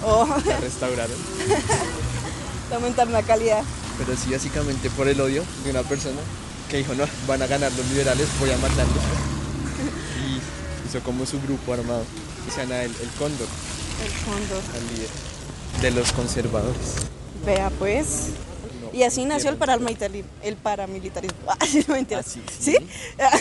oh, 0.04 0.28
la 0.46 0.58
restauraron. 0.60 1.16
aumentar 2.74 3.08
la 3.12 3.24
calidad. 3.24 3.64
Pero 3.98 4.18
sí, 4.18 4.32
básicamente 4.34 4.90
por 4.90 5.08
el 5.08 5.22
odio 5.22 5.44
de 5.64 5.72
una 5.72 5.84
persona 5.84 6.20
que 6.70 6.78
dijo, 6.78 6.94
no, 6.96 7.06
van 7.28 7.42
a 7.42 7.48
ganar 7.48 7.72
los 7.72 7.86
liberales, 7.92 8.28
voy 8.42 8.52
a 8.52 8.58
matarlos. 8.58 8.98
y 10.20 10.88
hizo 10.90 11.00
como 11.02 11.26
su 11.26 11.42
grupo 11.42 11.72
armado, 11.74 12.04
que 12.46 12.52
se 12.52 12.62
llama 12.64 12.82
el, 12.82 12.92
el 12.92 13.10
Cóndor, 13.18 13.48
El 14.04 14.12
fondo. 14.12 14.62
al 14.74 14.88
líder 14.94 15.10
de 15.82 15.92
los 15.92 16.12
conservadores. 16.12 16.96
Vea 17.46 17.70
pues. 17.80 18.32
Y 18.96 19.04
así 19.04 19.26
nació 19.26 19.50
el 19.50 19.58
paramilitarismo. 19.58 20.30
El 20.42 20.56
paramilitarismo. 20.56 21.38
Ay, 21.60 21.86
no 21.86 21.96
mentira. 21.96 22.24
Sí, 22.24 22.42
¿Sí? 22.58 22.78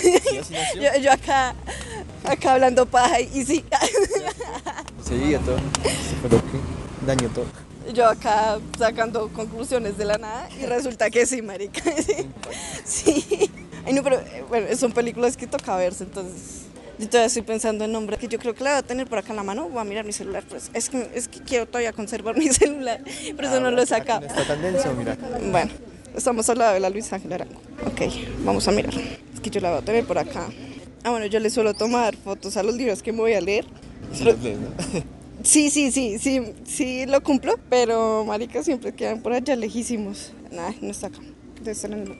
sí. 0.02 0.16
Sí, 0.42 0.54
yo, 0.74 1.00
yo 1.00 1.12
acá, 1.12 1.54
acá 2.24 2.54
hablando 2.54 2.84
paja 2.86 3.20
y 3.20 3.44
sí. 3.44 3.64
Vivía 5.10 5.38
todo, 5.38 5.56
lo 6.24 6.38
que 6.38 7.06
dañó 7.06 7.28
todo. 7.28 7.46
Yo 7.94 8.08
acá 8.08 8.58
sacando 8.76 9.28
conclusiones 9.28 9.96
de 9.96 10.06
la 10.06 10.18
nada 10.18 10.48
y 10.60 10.66
resulta 10.66 11.08
que 11.08 11.24
sí, 11.24 11.40
marica. 11.40 11.82
Sí. 12.84 13.48
Ay, 13.86 13.92
no, 13.92 14.02
pero 14.02 14.16
eh, 14.16 14.44
bueno, 14.48 14.76
son 14.76 14.92
películas 14.92 15.36
que 15.36 15.46
toca 15.46 15.76
verse, 15.76 16.04
entonces. 16.04 16.64
Yo 16.98 17.08
todavía 17.08 17.26
estoy 17.26 17.42
pensando 17.42 17.84
en 17.84 17.92
nombre 17.92 18.16
que 18.18 18.28
yo 18.28 18.38
creo 18.38 18.54
que 18.54 18.62
la 18.62 18.70
voy 18.70 18.78
a 18.78 18.82
tener 18.82 19.06
por 19.08 19.18
acá 19.18 19.30
en 19.30 19.36
la 19.36 19.42
mano. 19.42 19.68
Voy 19.68 19.80
a 19.80 19.84
mirar 19.84 20.04
mi 20.04 20.12
celular, 20.12 20.44
pues. 20.48 20.70
Es 20.74 20.88
que, 20.88 21.10
es 21.14 21.26
que 21.28 21.40
quiero 21.40 21.66
todavía 21.66 21.92
conservar 21.92 22.36
mi 22.38 22.48
celular, 22.48 23.00
por 23.34 23.44
eso 23.44 23.60
no 23.60 23.70
lo 23.70 23.82
he 23.82 23.86
sacado. 23.86 24.26
Está 24.26 24.46
tan 24.46 24.62
denso, 24.62 24.92
mira. 24.94 25.16
Bueno, 25.50 25.70
estamos 26.16 26.48
al 26.50 26.58
lado 26.58 26.74
de 26.74 26.80
la 26.80 26.90
Luis 26.90 27.12
Ángel 27.12 27.32
Arango. 27.32 27.60
Ok, 27.86 28.02
vamos 28.44 28.66
a 28.68 28.72
mirar. 28.72 28.94
Es 29.34 29.40
que 29.40 29.50
yo 29.50 29.60
la 29.60 29.70
voy 29.70 29.78
a 29.80 29.84
tener 29.84 30.04
por 30.04 30.18
acá. 30.18 30.46
Ah, 31.02 31.10
bueno, 31.10 31.26
yo 31.26 31.38
le 31.40 31.50
suelo 31.50 31.74
tomar 31.74 32.16
fotos 32.16 32.56
a 32.56 32.62
los 32.62 32.74
libros 32.76 33.02
que 33.02 33.12
me 33.12 33.18
voy 33.18 33.34
a 33.34 33.40
leer. 33.40 33.66
Sí, 34.12 34.24
los 34.24 34.40
lees, 34.40 34.58
¿no? 34.58 34.68
Sí, 35.42 35.68
sí, 35.68 35.92
sí, 35.92 36.18
sí, 36.18 36.40
sí 36.64 37.04
lo 37.04 37.22
cumplo, 37.22 37.56
pero 37.68 38.24
marica 38.24 38.62
siempre 38.62 38.94
quedan 38.94 39.20
por 39.20 39.34
allá 39.34 39.54
lejísimos. 39.56 40.32
Nah, 40.50 40.70
no 40.80 40.90
está 40.90 41.08
acá. 41.08 41.18
Debe 41.56 41.72
estar 41.72 41.90
en 41.92 41.98
el- 41.98 42.16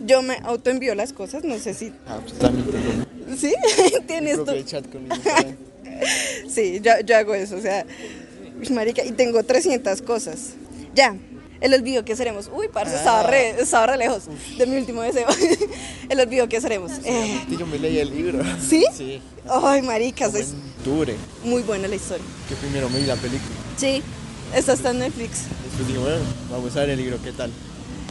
Yo 0.00 0.22
me 0.22 0.36
autoenvío 0.44 0.94
las 0.94 1.12
cosas, 1.12 1.44
no 1.44 1.58
sé 1.58 1.74
si... 1.74 1.92
Ah, 2.06 2.18
pues 2.22 2.38
también 2.38 2.66
tengo 2.66 3.36
¿Sí? 3.36 3.54
Tienes 4.06 4.44
tú. 4.44 4.52
chat. 4.64 4.84
Sí, 6.48 6.80
yo, 6.80 6.92
yo 7.04 7.16
hago 7.16 7.34
eso, 7.34 7.56
o 7.56 7.60
sea, 7.60 7.84
marica, 8.70 9.04
y 9.04 9.10
tengo 9.10 9.42
300 9.42 10.00
cosas. 10.02 10.50
Ya, 10.94 11.16
el 11.60 11.74
olvido 11.74 12.04
que 12.04 12.14
seremos. 12.14 12.48
Uy, 12.54 12.68
parce, 12.72 12.94
estaba, 12.94 13.24
re, 13.24 13.60
estaba 13.60 13.86
re 13.88 13.96
lejos 13.96 14.24
de 14.56 14.66
mi 14.66 14.76
último 14.76 15.02
deseo. 15.02 15.26
el 16.08 16.20
olvido 16.20 16.48
que 16.48 16.60
seremos. 16.60 16.92
Eh, 17.04 17.40
Yo 17.58 17.66
me 17.66 17.80
leí 17.80 17.98
el 17.98 18.10
libro. 18.10 18.44
¿Sí? 18.60 18.84
Sí. 18.96 19.20
Ay, 19.48 19.82
maricas, 19.82 20.36
es 20.36 20.54
muy 21.44 21.62
buena 21.62 21.88
la 21.88 21.96
historia. 21.96 22.24
que 22.48 22.54
primero 22.54 22.88
me 22.90 23.00
vi 23.00 23.06
la 23.06 23.16
película. 23.16 23.56
Sí, 23.76 24.00
esta 24.54 24.74
está 24.74 24.90
en 24.90 25.00
Netflix. 25.00 25.46
Después 25.64 25.88
dije, 25.88 25.98
bueno, 25.98 26.18
vamos 26.48 26.76
a 26.76 26.80
ver 26.80 26.90
el 26.90 26.98
libro, 26.98 27.18
¿qué 27.24 27.32
tal? 27.32 27.50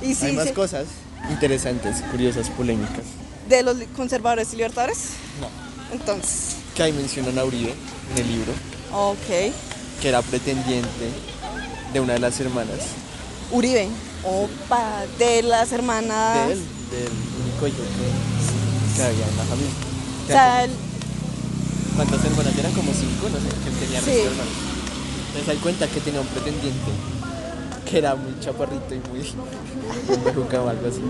Y 0.02 0.14
sí, 0.14 0.26
Hay 0.28 0.34
más 0.34 0.50
sí, 0.50 0.54
cosas 0.54 0.88
interesantes, 1.30 1.98
curiosas, 2.12 2.50
polémicas. 2.50 3.04
de 3.50 3.64
los 3.64 3.78
conservadores 3.96 4.52
y 4.54 4.58
libertadores. 4.58 4.98
No. 5.40 5.48
Entonces, 5.94 6.56
Que 6.76 6.84
ahí 6.84 6.92
mencionan 6.94 7.38
a 7.40 7.46
Uribe 7.46 7.74
en 8.14 8.18
el 8.22 8.28
libro, 8.28 8.52
ok. 8.94 9.52
que 10.02 10.10
era 10.10 10.22
pretendiente 10.22 11.10
de 11.94 12.00
una 12.02 12.14
de 12.14 12.20
las 12.20 12.38
hermanas 12.42 12.80
Uribe, 13.52 13.88
opa, 14.26 15.06
de 15.18 15.42
las 15.44 15.72
hermanas. 15.72 16.48
de 16.48 16.54
él, 16.54 16.60
del 16.92 17.10
único 17.48 17.68
hijo 17.68 17.78
que, 17.78 18.98
que 18.98 19.04
había 19.08 19.26
en 19.26 19.38
la 19.38 19.44
familia. 19.46 19.72
O 20.26 20.28
sea, 20.28 20.64
el- 20.66 20.72
¿Cuántas 21.96 22.26
hermanas 22.26 22.54
eran? 22.58 22.74
Como 22.74 22.92
cinco, 22.94 23.30
no 23.32 23.38
sé, 23.40 23.48
que 23.64 23.86
tenía 23.86 24.02
Sí. 24.02 24.12
hermanos. 24.28 24.54
Entonces 25.28 25.50
hay 25.50 25.58
cuenta 25.58 25.88
que 25.88 26.00
tenía 26.02 26.20
un 26.22 26.28
pretendiente 26.28 26.92
que 27.90 27.98
era 27.98 28.16
muy 28.16 28.38
chaparrito 28.42 28.94
y 28.94 29.00
muy 29.10 29.20
muy 30.08 30.18
bejuca 30.26 30.62
o 30.62 30.70
algo 30.70 30.88
así. 30.88 31.02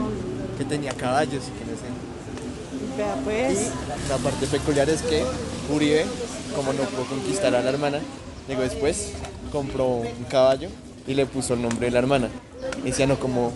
Que 0.58 0.66
tenía 0.66 0.92
caballos 0.94 1.44
y 1.48 1.52
que 1.60 1.66
no 1.66 1.78
sé. 1.78 2.98
vea 2.98 3.16
Y 3.16 3.24
pues. 3.54 3.70
la 4.10 4.18
parte 4.18 4.48
peculiar 4.48 4.90
es 4.90 5.02
que 5.02 5.24
Uribe, 5.74 6.06
como 6.56 6.74
no 6.74 6.84
pudo 6.84 7.06
conquistar 7.06 7.54
a 7.56 7.62
la 7.62 7.70
hermana, 7.70 8.00
llegó 8.48 8.62
después, 8.62 9.12
compró 9.52 9.86
un 9.88 10.24
caballo 10.30 10.70
y 11.06 11.14
le 11.14 11.26
puso 11.26 11.54
el 11.54 11.62
nombre 11.62 11.88
de 11.88 11.92
la 11.92 12.00
hermana. 12.00 12.30
Y 12.84 12.88
decía, 12.88 13.06
no, 13.08 13.20
como 13.20 13.52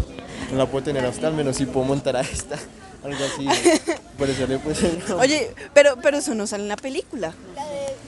no 0.52 0.58
la 0.58 0.66
puedo 0.68 0.84
tener 0.84 1.06
hasta 1.06 1.28
al 1.28 1.34
menos 1.34 1.58
si 1.58 1.66
puedo 1.66 1.86
montar 1.86 2.16
a 2.18 2.22
esta. 2.22 2.58
Algo 3.04 3.18
así. 3.26 3.48
Por 4.16 4.30
eso 4.30 4.46
le 4.46 4.60
puse 4.60 4.86
el 4.88 5.00
nombre. 5.00 5.16
Oye, 5.16 5.52
pero, 5.74 5.96
pero 6.04 6.18
eso 6.20 6.36
no 6.36 6.46
sale 6.46 6.64
en 6.64 6.70
la 6.70 6.76
película. 6.78 7.34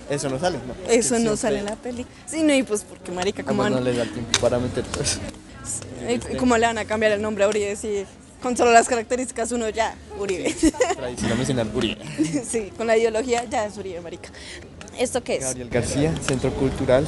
Eso 0.08 0.30
no 0.30 0.38
sale, 0.40 0.60
¿no? 0.68 0.92
Eso 0.92 1.18
no 1.18 1.36
sale 1.36 1.60
en 1.60 1.66
la 1.66 1.76
película. 1.76 2.16
Sí, 2.28 2.44
no, 2.44 2.54
y 2.54 2.62
pues 2.62 2.84
porque 2.88 3.12
marica, 3.12 3.44
¿cómo, 3.44 3.64
pues 3.64 3.72
no 3.72 3.78
van- 3.78 3.86
les 3.86 3.98
da 3.98 4.04
tiempo 4.04 4.40
para 4.40 4.60
meter 4.60 4.84
todo 4.84 5.02
eso. 5.02 5.18
Y 6.10 6.36
cómo 6.38 6.58
le 6.58 6.66
van 6.66 6.78
a 6.78 6.86
cambiar 6.86 7.14
el 7.14 7.22
nombre 7.22 7.44
a 7.44 7.48
Uribe 7.48 7.76
si 7.76 8.06
con 8.44 8.58
solo 8.58 8.74
las 8.74 8.90
características 8.90 9.54
uno 9.54 9.70
ya, 9.70 9.96
Uribe. 10.20 10.54
Tradición 10.96 11.40
nacional 11.40 11.72
Uribe. 11.74 11.98
sí, 12.46 12.72
con 12.76 12.88
la 12.88 12.98
ideología 12.98 13.46
ya 13.46 13.66
es 13.66 13.78
Uribe, 13.78 14.02
marica. 14.02 14.30
¿Esto 15.00 15.24
qué 15.24 15.38
es? 15.38 15.46
Gabriel 15.46 15.70
García, 15.70 16.14
Centro 16.22 16.54
Cultural 16.54 17.08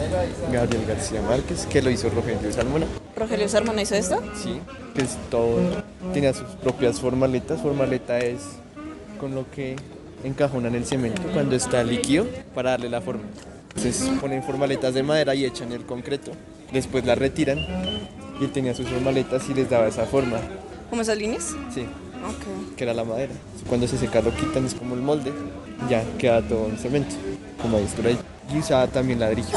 Gabriel 0.51 0.85
García 0.87 1.21
Márquez, 1.21 1.67
que 1.67 1.81
lo 1.81 1.91
hizo 1.91 2.09
Rogelio 2.09 2.51
Salmona. 2.51 2.87
¿Rogelio 3.15 3.47
Sarmona 3.47 3.81
hizo 3.81 3.95
esto? 3.95 4.23
Sí, 4.41 4.59
que 4.95 5.03
es 5.03 5.17
todo, 5.29 5.59
tiene 6.13 6.33
sus 6.33 6.47
propias 6.63 6.99
formaletas. 6.99 7.61
Formaleta 7.61 8.17
es 8.17 8.41
con 9.19 9.35
lo 9.35 9.49
que 9.51 9.75
encajonan 10.23 10.73
el 10.73 10.85
cemento 10.85 11.21
cuando 11.33 11.55
está 11.55 11.83
líquido 11.83 12.25
para 12.55 12.71
darle 12.71 12.89
la 12.89 13.01
forma. 13.01 13.23
Entonces 13.75 14.09
ponen 14.19 14.41
formaletas 14.41 14.93
de 14.93 15.03
madera 15.03 15.35
y 15.35 15.45
echan 15.45 15.71
el 15.73 15.85
concreto. 15.85 16.31
Después 16.71 17.05
la 17.05 17.13
retiran 17.13 17.59
y 18.39 18.45
él 18.45 18.51
tenía 18.51 18.73
sus 18.73 18.88
formaletas 18.88 19.47
y 19.49 19.53
les 19.53 19.69
daba 19.69 19.88
esa 19.88 20.05
forma. 20.05 20.38
¿Cómo 20.89 21.01
esas 21.01 21.17
líneas? 21.17 21.55
Sí, 21.73 21.81
Ok. 21.81 22.75
que 22.75 22.83
era 22.83 22.93
la 22.93 23.03
madera. 23.03 23.33
Cuando 23.67 23.88
se 23.88 23.97
seca 23.97 24.21
lo 24.21 24.31
quitan, 24.36 24.65
es 24.65 24.73
como 24.73 24.95
el 24.95 25.01
molde, 25.01 25.31
ya 25.89 26.03
queda 26.17 26.41
todo 26.41 26.67
en 26.67 26.77
cemento, 26.77 27.15
como 27.61 27.77
ahí 27.77 27.88
por 27.95 28.07
ahí. 28.07 28.17
Y 28.53 28.59
usaba 28.59 28.88
también 28.88 29.19
ladrillo, 29.19 29.49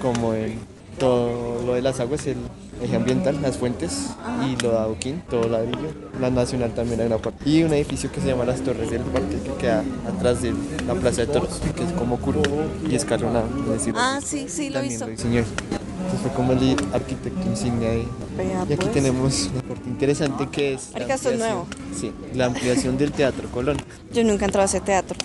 como 0.00 0.32
el, 0.34 0.54
todo 1.02 1.60
lo 1.66 1.74
de 1.74 1.82
las 1.82 1.98
aguas, 1.98 2.24
el 2.28 2.36
eje 2.80 2.94
ambiental, 2.94 3.42
las 3.42 3.56
fuentes 3.58 4.10
y 4.46 4.62
lo 4.62 4.70
de 4.70 4.78
Adoquín, 4.78 5.20
todo 5.28 5.48
ladrillo. 5.48 5.88
La 6.20 6.30
nacional 6.30 6.72
también 6.74 7.00
hay 7.00 7.06
una 7.06 7.18
parte. 7.18 7.48
Y 7.50 7.64
un 7.64 7.72
edificio 7.74 8.12
que 8.12 8.20
se 8.20 8.28
llama 8.28 8.44
Las 8.44 8.60
Torres 8.60 8.88
del 8.88 9.00
Parque, 9.02 9.36
que 9.44 9.52
queda 9.60 9.82
atrás 10.08 10.42
de 10.42 10.54
la 10.86 10.94
Plaza 10.94 11.22
de 11.22 11.26
Toros, 11.26 11.60
que 11.74 11.82
es 11.82 11.90
como 11.98 12.18
curvo 12.18 12.42
y 12.88 12.94
escalonado. 12.94 13.46
es 13.66 13.72
decir, 13.80 13.94
Ah, 13.96 14.20
sí, 14.24 14.46
sí, 14.48 14.70
lo 14.70 14.80
visto. 14.80 15.06
lo 15.06 15.10
diseñó. 15.10 15.38
Entonces 15.40 16.20
fue 16.22 16.30
como 16.32 16.52
el 16.52 16.76
arquitecto 16.92 17.48
insignia 17.48 17.88
Vea, 18.36 18.64
y 18.68 18.72
aquí 18.72 18.76
pues. 18.76 18.92
tenemos 18.92 19.50
una 19.52 19.62
parte 19.62 19.88
interesante 19.88 20.48
que 20.52 20.74
es. 20.74 20.90
la 20.96 21.14
es 21.14 21.24
nuevo. 21.38 21.66
ampliación- 21.66 21.94
Sí, 22.00 22.12
la 22.34 22.44
ampliación 22.46 22.96
del 22.96 23.10
Teatro 23.10 23.48
Colón. 23.50 23.76
Yo 24.12 24.22
nunca 24.22 24.44
he 24.44 24.46
entrado 24.46 24.62
a 24.62 24.66
ese 24.66 24.80
teatro, 24.80 25.16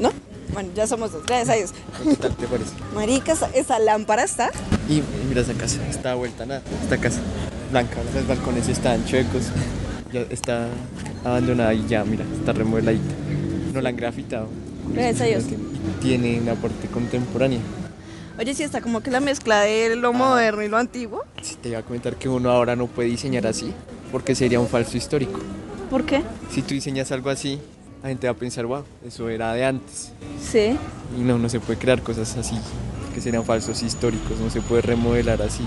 No. 0.00 0.08
¿no? 0.08 0.12
Bueno, 0.52 0.70
ya 0.74 0.86
somos 0.86 1.12
dos, 1.12 1.24
gracias 1.26 1.48
a 1.48 1.54
Dios. 1.54 1.70
¿Qué 2.02 2.16
tal 2.16 2.34
te 2.36 2.46
parece? 2.46 2.70
Marica, 2.94 3.32
esa, 3.32 3.50
esa 3.50 3.78
lámpara 3.78 4.24
está. 4.24 4.50
Y 4.88 5.02
mira 5.28 5.42
esa 5.42 5.54
casa, 5.54 5.78
está 5.88 6.14
vuelta 6.14 6.46
nada. 6.46 6.62
Esta 6.82 6.98
casa 6.98 7.20
blanca, 7.70 7.96
los 8.14 8.26
balcones 8.26 8.68
están 8.68 9.04
chuecos. 9.04 9.44
Ya 10.12 10.20
está 10.30 10.68
abandonada 11.24 11.74
y 11.74 11.86
ya, 11.86 12.04
mira, 12.04 12.24
está 12.38 12.52
remodeladita. 12.52 13.14
No 13.74 13.80
la 13.80 13.90
han 13.90 13.96
grafitado. 13.96 14.48
Gracias 14.92 15.20
a 15.20 15.24
Dios. 15.24 15.44
Tiene 16.00 16.40
una 16.40 16.54
parte 16.54 16.88
contemporánea. 16.88 17.60
Oye, 18.38 18.54
sí, 18.54 18.62
está 18.62 18.80
como 18.80 19.00
que 19.00 19.10
la 19.10 19.20
mezcla 19.20 19.60
de 19.60 19.96
lo 19.96 20.12
moderno 20.12 20.62
y 20.62 20.68
lo 20.68 20.76
antiguo. 20.76 21.24
Sí, 21.42 21.56
te 21.60 21.70
iba 21.70 21.80
a 21.80 21.82
comentar 21.82 22.16
que 22.16 22.28
uno 22.28 22.50
ahora 22.50 22.76
no 22.76 22.86
puede 22.86 23.08
diseñar 23.08 23.46
así, 23.46 23.72
porque 24.12 24.34
sería 24.34 24.60
un 24.60 24.68
falso 24.68 24.96
histórico. 24.96 25.40
¿Por 25.90 26.06
qué? 26.06 26.22
Si 26.50 26.62
tú 26.62 26.74
diseñas 26.74 27.10
algo 27.10 27.30
así, 27.30 27.58
la 28.02 28.08
gente 28.08 28.26
va 28.26 28.32
a 28.32 28.36
pensar, 28.36 28.66
wow, 28.66 28.84
eso 29.06 29.28
era 29.28 29.52
de 29.52 29.64
antes. 29.64 30.12
Sí. 30.40 30.76
Y 31.16 31.20
no, 31.20 31.38
no 31.38 31.48
se 31.48 31.60
puede 31.60 31.78
crear 31.78 32.02
cosas 32.02 32.36
así, 32.36 32.56
que 33.14 33.20
serían 33.20 33.44
falsos 33.44 33.82
históricos, 33.82 34.38
no 34.38 34.50
se 34.50 34.60
puede 34.60 34.82
remodelar 34.82 35.42
así. 35.42 35.64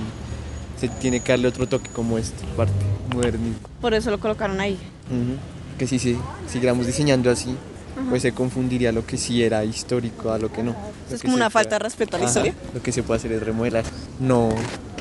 Se 0.79 0.87
tiene 0.87 1.19
que 1.19 1.31
darle 1.31 1.47
otro 1.47 1.67
toque 1.67 1.89
como 1.89 2.17
esta 2.17 2.45
parte, 2.55 2.73
modernismo. 3.13 3.59
Por 3.79 3.93
eso 3.93 4.09
lo 4.09 4.19
colocaron 4.19 4.59
ahí. 4.59 4.79
Que 5.77 5.87
si 5.87 5.99
se 5.99 6.15
siguiéramos 6.47 6.87
diseñando 6.87 7.29
así, 7.29 7.55
pues 8.09 8.21
se 8.23 8.31
confundiría 8.31 8.91
lo 8.91 9.05
que 9.05 9.17
sí 9.17 9.43
era 9.43 9.63
histórico 9.63 10.31
a 10.31 10.39
lo 10.39 10.51
que 10.51 10.63
no. 10.63 10.71
Lo 11.09 11.15
Es 11.15 11.21
que 11.21 11.27
como 11.27 11.35
una 11.35 11.49
falta 11.49 11.75
de 11.75 11.79
respeto 11.79 12.15
a 12.15 12.19
la 12.19 12.25
Ajá, 12.25 12.31
historia. 12.39 12.55
Lo 12.73 12.81
que 12.81 12.91
se 12.91 13.03
puede 13.03 13.19
hacer 13.19 13.31
es 13.33 13.43
remodelar, 13.43 13.83
no 14.19 14.49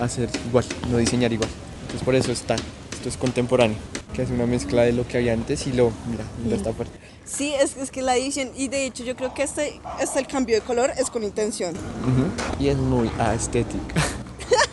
hacer 0.01 0.29
igual, 0.49 0.65
no 0.91 0.99
diseñar 0.99 1.33
igual. 1.33 1.49
Entonces 1.83 2.05
por 2.05 2.15
eso 2.15 2.33
está, 2.33 2.57
esto 2.93 3.09
es 3.09 3.17
contemporáneo, 3.17 3.77
que 4.13 4.23
hace 4.23 4.35
una 4.35 4.47
mezcla 4.47 4.83
de 4.83 4.93
lo 4.93 5.07
que 5.07 5.17
había 5.19 5.33
antes 5.33 5.67
y 5.67 5.73
lo, 5.73 5.93
mira, 6.11 6.25
mira 6.45 6.57
esta 6.57 6.73
parte. 6.73 6.93
Sí, 7.31 7.55
es, 7.55 7.77
es 7.77 7.91
que 7.91 8.03
la 8.03 8.17
edición, 8.17 8.51
y 8.57 8.69
de 8.69 8.85
hecho 8.87 9.05
yo 9.05 9.15
creo 9.17 9.33
que 9.33 9.43
este, 9.43 9.81
este 10.01 10.19
el 10.19 10.27
cambio 10.27 10.57
de 10.57 10.63
color 10.63 10.93
es 10.97 11.11
con 11.11 11.23
intención. 11.23 11.75
Y 12.59 12.69
es 12.69 12.77
muy 12.77 13.11
estética. 13.35 14.01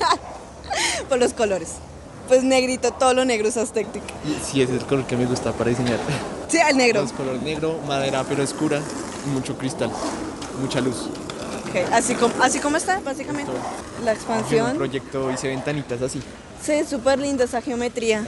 por 1.10 1.20
los 1.20 1.34
colores. 1.34 1.74
Pues 2.28 2.44
negrito, 2.44 2.92
todo 2.92 3.14
lo 3.14 3.24
negro 3.24 3.48
es 3.48 3.56
estético. 3.56 4.06
Sí, 4.44 4.62
ese 4.62 4.76
es 4.76 4.82
el 4.82 4.88
color 4.88 5.06
que 5.08 5.16
me 5.16 5.26
gusta 5.26 5.54
para 5.54 5.70
diseñar. 5.70 6.00
Sí, 6.50 6.60
al 6.60 6.76
negro. 6.76 7.04
Es 7.04 7.14
color 7.14 7.42
negro, 7.42 7.80
madera 7.88 8.26
pero 8.28 8.44
oscura 8.44 8.82
y 9.26 9.30
mucho 9.30 9.58
cristal, 9.58 9.92
mucha 10.62 10.82
luz. 10.82 11.10
Ok, 11.70 11.94
Así, 11.94 12.16
como, 12.16 12.34
así 12.44 12.60
como 12.60 12.78
está, 12.78 13.00
básicamente. 13.00 13.52
La 13.52 13.60
Yo 13.60 13.62
en 14.00 14.04
un 14.04 14.08
expansión. 14.10 14.78
proyecto 14.78 15.32
hice 15.32 15.48
ventanitas 15.50 16.02
así. 16.02 16.22
Ve 16.68 16.86
súper 16.86 17.20
linda 17.20 17.46
esa 17.46 17.62
geometría. 17.62 18.26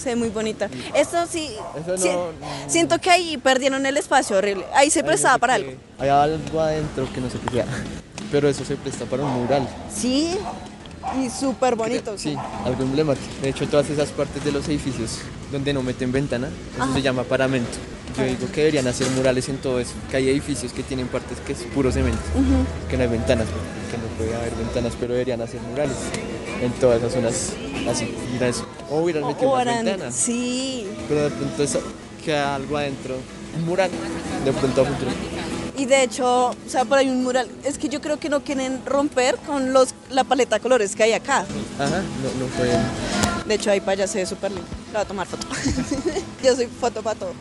Se 0.00 0.10
ve 0.10 0.16
muy 0.16 0.28
bonita. 0.28 0.68
Esto 0.94 1.26
sí, 1.30 1.50
Eso 1.80 1.96
sí- 1.98 2.08
no- 2.08 2.28
siento 2.68 2.98
que 2.98 3.10
ahí 3.10 3.36
perdieron 3.38 3.84
el 3.86 3.96
espacio 3.96 4.36
horrible. 4.36 4.64
Ahí 4.74 4.90
se 4.90 5.02
prestaba 5.02 5.38
para 5.38 5.54
algo. 5.54 5.72
Hay 5.98 6.08
algo 6.08 6.60
adentro 6.60 7.08
que 7.14 7.20
no 7.20 7.30
sé 7.30 7.38
qué. 7.50 7.64
Pero 8.30 8.48
eso 8.48 8.64
se 8.64 8.76
presta 8.76 9.04
para 9.04 9.22
un 9.24 9.30
mural. 9.42 9.66
Sí, 9.94 10.36
y 11.24 11.30
súper 11.30 11.76
bonito. 11.76 12.18
Sí, 12.18 12.36
algo 12.64 12.82
emblemático. 12.82 13.26
De 13.40 13.48
hecho, 13.50 13.66
todas 13.68 13.88
esas 13.90 14.08
partes 14.10 14.44
de 14.44 14.52
los 14.52 14.66
edificios 14.68 15.18
donde 15.52 15.72
no 15.72 15.82
meten 15.82 16.10
ventana, 16.12 16.48
eso 16.76 16.92
se 16.92 17.02
llama 17.02 17.22
paramento. 17.22 17.78
Yo 18.18 18.24
digo 18.24 18.46
que 18.52 18.60
deberían 18.62 18.86
hacer 18.88 19.08
murales 19.10 19.48
en 19.48 19.58
todo 19.58 19.78
eso, 19.78 19.92
que 20.10 20.16
hay 20.16 20.28
edificios 20.30 20.72
que 20.72 20.82
tienen 20.82 21.06
partes 21.06 21.38
que 21.46 21.52
es 21.52 21.58
puro 21.74 21.92
cemento, 21.92 22.18
que 22.90 22.96
no 22.96 23.02
hay 23.02 23.08
ventanas, 23.10 23.46
que 23.90 23.98
no 23.98 24.04
puede 24.16 24.34
haber 24.34 24.54
ventanas, 24.54 24.94
pero 24.98 25.12
deberían 25.12 25.40
hacer 25.42 25.60
murales 25.60 25.94
en 26.62 26.72
todas 26.72 26.98
esas 26.98 27.12
zonas 27.12 27.52
así. 27.90 28.14
Mira 28.32 28.48
eso. 28.48 28.66
O 28.90 29.00
hubieran 29.00 29.26
metido 29.26 29.58
eran- 29.60 29.84
ventanas. 29.84 30.14
Sí, 30.14 30.86
Pero 31.08 31.24
de 31.24 31.30
pronto 31.30 31.62
eso, 31.62 31.80
queda 32.24 32.54
algo 32.56 32.76
adentro, 32.76 33.16
un 33.56 33.64
mural, 33.66 33.90
de 34.44 34.52
pronto 34.52 34.82
a 34.82 34.84
futuro. 34.84 35.10
y 35.76 35.86
de 35.86 36.02
hecho, 36.02 36.50
o 36.50 36.54
sea, 36.68 36.84
por 36.84 36.98
ahí 36.98 37.08
un 37.08 37.22
mural. 37.22 37.48
Es 37.64 37.78
que 37.78 37.88
yo 37.88 38.00
creo 38.00 38.18
que 38.18 38.28
no 38.28 38.42
quieren 38.42 38.80
romper 38.86 39.36
con 39.46 39.72
los, 39.72 39.94
la 40.10 40.24
paleta 40.24 40.56
de 40.56 40.60
colores 40.62 40.94
que 40.96 41.02
hay 41.04 41.12
acá. 41.12 41.44
Ajá, 41.78 42.00
no, 42.22 42.44
no 42.44 42.50
fue. 42.56 42.70
De 43.46 43.54
hecho, 43.54 43.70
ahí 43.70 43.80
para 43.80 43.92
allá 43.92 44.06
se 44.06 44.18
ve 44.18 44.26
súper 44.26 44.50
lindo. 44.52 44.66
Le 44.88 44.92
voy 44.94 45.02
a 45.02 45.04
tomar 45.04 45.26
foto. 45.26 45.46
yo 46.42 46.56
soy 46.56 46.66
foto 46.66 47.02
para 47.02 47.18
todo. 47.18 47.32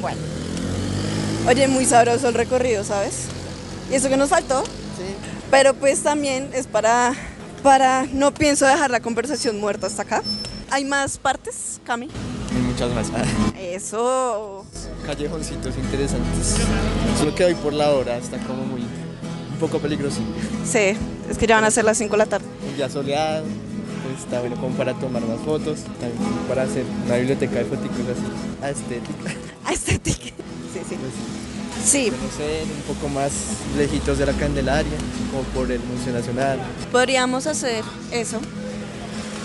Bueno. 0.00 0.18
Oye, 1.46 1.66
muy 1.68 1.86
sabroso 1.86 2.28
el 2.28 2.34
recorrido, 2.34 2.84
¿sabes? 2.84 3.20
Y 3.90 3.94
eso 3.94 4.08
que 4.10 4.16
nos 4.18 4.28
faltó. 4.28 4.62
Pero 5.50 5.72
pues 5.72 6.00
también 6.02 6.50
es 6.52 6.66
para, 6.66 7.14
para, 7.62 8.06
no 8.12 8.32
pienso 8.32 8.66
dejar 8.66 8.90
la 8.90 9.00
conversación 9.00 9.58
muerta 9.60 9.86
hasta 9.86 10.02
acá. 10.02 10.22
¿Hay 10.70 10.84
más 10.84 11.18
partes, 11.18 11.80
Cami? 11.84 12.08
Muchas 12.66 12.92
más. 12.92 13.08
Eso. 13.58 14.64
Callejoncitos 15.06 15.76
interesantes. 15.76 16.56
Solo 17.18 17.34
que 17.34 17.44
hoy 17.44 17.54
por 17.54 17.72
la 17.72 17.90
hora 17.90 18.16
está 18.18 18.38
como 18.38 18.64
muy. 18.64 18.82
un 18.82 19.58
poco 19.58 19.78
peligroso. 19.78 20.20
Sí, 20.64 20.96
Es 21.28 21.38
que 21.38 21.46
ya 21.46 21.56
van 21.56 21.64
a 21.64 21.70
ser 21.70 21.84
las 21.84 21.98
5 21.98 22.12
de 22.12 22.18
la 22.18 22.26
tarde. 22.26 22.46
Un 22.68 22.76
día 22.76 22.88
soleado, 22.88 23.44
pues 24.04 24.22
está 24.24 24.40
bueno 24.40 24.56
como 24.56 24.76
para 24.76 24.94
tomar 24.94 25.22
más 25.24 25.40
fotos, 25.40 25.80
también 26.00 26.16
como 26.18 26.40
para 26.42 26.62
hacer 26.62 26.84
una 27.06 27.16
biblioteca 27.16 27.56
de 27.56 27.64
fotos 27.64 27.88
así, 28.62 28.80
estética. 28.80 29.34
Estética. 29.72 30.26
Sí, 30.72 30.80
sí. 30.88 30.96
Pues 30.96 31.12
sí. 31.84 32.10
Conocer 32.10 32.64
un 32.64 32.94
poco 32.94 33.08
más 33.08 33.30
lejitos 33.76 34.18
de 34.18 34.26
la 34.26 34.32
Candelaria, 34.32 34.92
como 35.30 35.42
por 35.54 35.70
el 35.70 35.80
Museo 35.80 36.12
Nacional. 36.12 36.58
podríamos 36.92 37.46
hacer 37.46 37.82
eso. 38.12 38.40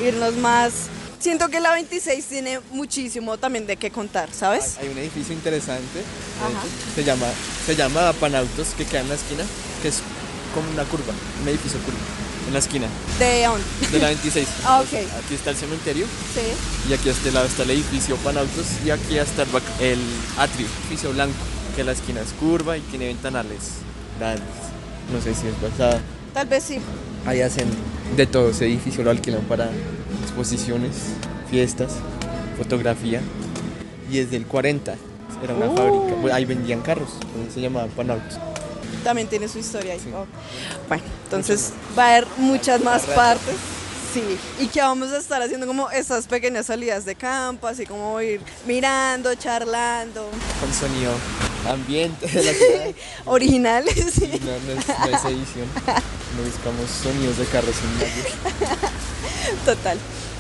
Irnos 0.06 0.36
más. 0.38 0.74
Siento 1.20 1.48
que 1.48 1.62
la 1.62 1.72
26 1.74 2.26
tiene 2.26 2.60
muchísimo 2.72 3.38
también 3.38 3.66
de 3.66 3.78
qué 3.78 3.90
contar, 3.92 4.28
¿sabes? 4.34 4.78
Hay 4.82 4.90
un 4.90 4.98
edificio 4.98 5.34
interesante, 5.34 6.02
Ajá. 6.42 6.66
se 6.96 7.04
llama, 7.06 7.28
se 7.66 7.76
llama 7.78 8.12
Panautos, 8.20 8.70
que 8.78 8.84
queda 8.86 9.02
en 9.02 9.10
la 9.10 9.16
esquina, 9.16 9.44
que 9.82 9.88
es 9.88 10.02
como 10.54 10.70
una 10.72 10.84
curva, 10.84 11.14
un 11.42 11.48
edificio 11.48 11.80
curva, 11.80 11.98
en 12.48 12.52
la 12.54 12.60
esquina 12.60 12.88
De 13.20 13.44
dónde? 13.46 13.64
de 13.90 14.00
la 14.00 14.08
26. 14.08 14.48
Ah, 14.66 14.82
ok. 14.82 14.88
Entonces, 14.92 15.24
Aquí 15.24 15.36
está 15.36 15.50
el 15.52 15.56
cementerio 15.56 16.06
Sí. 16.34 16.90
y 16.90 16.94
aquí 16.94 17.08
a 17.08 17.12
este 17.14 17.32
lado 17.32 17.46
está 17.46 17.64
el 17.64 17.70
edificio 17.72 18.18
Panautos 18.18 18.66
y 18.86 18.90
aquí 18.90 19.18
está 19.18 19.44
el, 19.44 19.50
el 19.80 20.00
atrio, 20.38 20.68
edificio 20.82 21.14
blanco, 21.14 21.38
que 21.76 21.84
la 21.84 21.92
esquina 21.92 22.22
es 22.22 22.34
curva 22.34 22.78
y 22.78 22.82
tiene 22.82 23.08
ventanales 23.08 23.80
grandes. 24.20 24.48
No 25.12 25.22
sé 25.22 25.34
si 25.34 25.48
es 25.48 25.62
basada. 25.62 26.02
Tal 26.34 26.48
vez 26.48 26.64
sí. 26.64 26.80
Ahí 27.26 27.42
hacen 27.42 27.68
de 28.16 28.26
todo, 28.28 28.50
ese 28.50 28.66
edificio 28.66 29.04
lo 29.04 29.10
alquilan 29.10 29.42
para 29.42 29.70
exposiciones, 30.24 30.92
fiestas, 31.50 31.94
fotografía. 32.58 33.22
Y 34.10 34.18
desde 34.18 34.38
el 34.38 34.46
40 34.46 34.96
era 35.44 35.54
una 35.54 35.66
fábrica, 35.68 36.16
Bueno, 36.22 36.36
ahí 36.36 36.46
vendían 36.46 36.82
carros, 36.82 37.10
se 37.54 37.62
llamaba 37.62 37.88
Panautos. 37.88 38.38
También 39.04 39.28
tiene 39.28 39.48
su 39.48 39.60
historia 39.60 39.94
ahí. 39.94 40.00
Sí. 40.00 40.10
Oh. 40.16 40.26
Bueno, 40.88 41.04
entonces 41.26 41.74
va 41.98 42.06
a 42.06 42.10
haber 42.12 42.28
muchas 42.38 42.82
más 42.82 43.04
partes. 43.04 43.56
Sí, 44.14 44.38
y 44.60 44.68
que 44.68 44.80
vamos 44.80 45.12
a 45.12 45.18
estar 45.18 45.42
haciendo 45.42 45.66
como 45.66 45.90
estas 45.90 46.28
pequeñas 46.28 46.68
salidas 46.68 47.04
de 47.04 47.16
campo, 47.16 47.66
así 47.66 47.86
como 47.88 48.22
ir 48.22 48.42
mirando, 48.68 49.34
charlando, 49.34 50.30
Con 50.62 50.72
sonido 50.72 51.14
ambiente 51.68 52.28
de 52.28 52.44
la 52.44 52.54
ciudad. 52.54 52.96
originales. 53.26 53.96
sí. 54.14 54.30
No, 54.44 54.52
no 54.52 54.80
es, 54.80 54.88
no 54.88 55.18
es 55.18 55.26
edición. 55.26 55.68
No 56.38 56.44
buscamos 56.44 56.90
sonidos 57.02 57.38
de 57.38 57.46
carros 57.46 57.76
lluvia. 57.82 58.70
Total. 59.66 59.98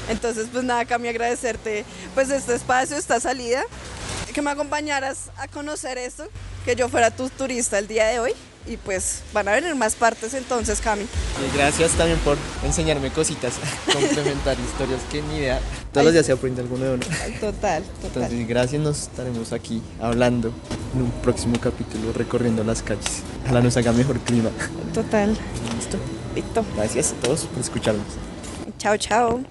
Entonces, 0.10 0.48
pues 0.52 0.64
nada, 0.64 0.86
Cami, 0.86 1.08
agradecerte 1.08 1.86
pues 2.14 2.30
este 2.30 2.56
espacio, 2.56 2.98
esta 2.98 3.20
salida, 3.20 3.64
que 4.34 4.42
me 4.42 4.52
acompañaras 4.52 5.30
a 5.38 5.48
conocer 5.48 5.98
esto, 5.98 6.28
que 6.66 6.76
yo 6.76 6.90
fuera 6.90 7.12
tu 7.12 7.30
turista 7.30 7.80
el 7.80 7.88
día 7.88 8.08
de 8.08 8.20
hoy 8.20 8.32
y 8.66 8.78
pues 8.78 9.22
van 9.34 9.48
a 9.48 9.52
venir 9.52 9.76
más 9.76 9.96
partes 9.96 10.34
entonces, 10.34 10.82
Cami. 10.82 11.04
Y 11.04 11.58
gracias 11.58 11.92
también 11.92 12.20
por 12.20 12.38
enseñarme 12.64 13.12
cositas, 13.12 13.54
complementar 13.94 14.58
historias 14.60 15.02
que 15.12 15.22
ni 15.22 15.38
idea. 15.38 15.62
Todos 15.94 16.06
los 16.06 16.14
días 16.14 16.26
se 16.26 16.32
aprende 16.32 16.60
alguno 16.60 16.86
de 16.86 16.94
uno. 16.96 17.04
Total, 17.40 17.84
total. 17.84 18.24
Entonces, 18.24 18.48
gracias, 18.48 18.82
nos 18.82 19.04
estaremos 19.04 19.54
aquí 19.54 19.80
hablando 20.02 20.52
en 20.96 21.04
un 21.04 21.12
próximo 21.22 21.60
capítulo, 21.62 22.12
recorriendo 22.14 22.64
las 22.64 22.82
calles. 22.82 23.22
Ojalá 23.44 23.62
nos 23.62 23.78
haga 23.78 23.92
mejor 23.92 24.20
clima. 24.22 24.50
Total. 24.92 25.38
Listo. 25.76 25.98
Listo. 26.34 26.66
Gracias 26.76 27.12
a 27.12 27.16
todos 27.22 27.42
por 27.46 27.62
escucharnos. 27.62 28.08
Chao, 28.80 28.98
chao. 28.98 29.44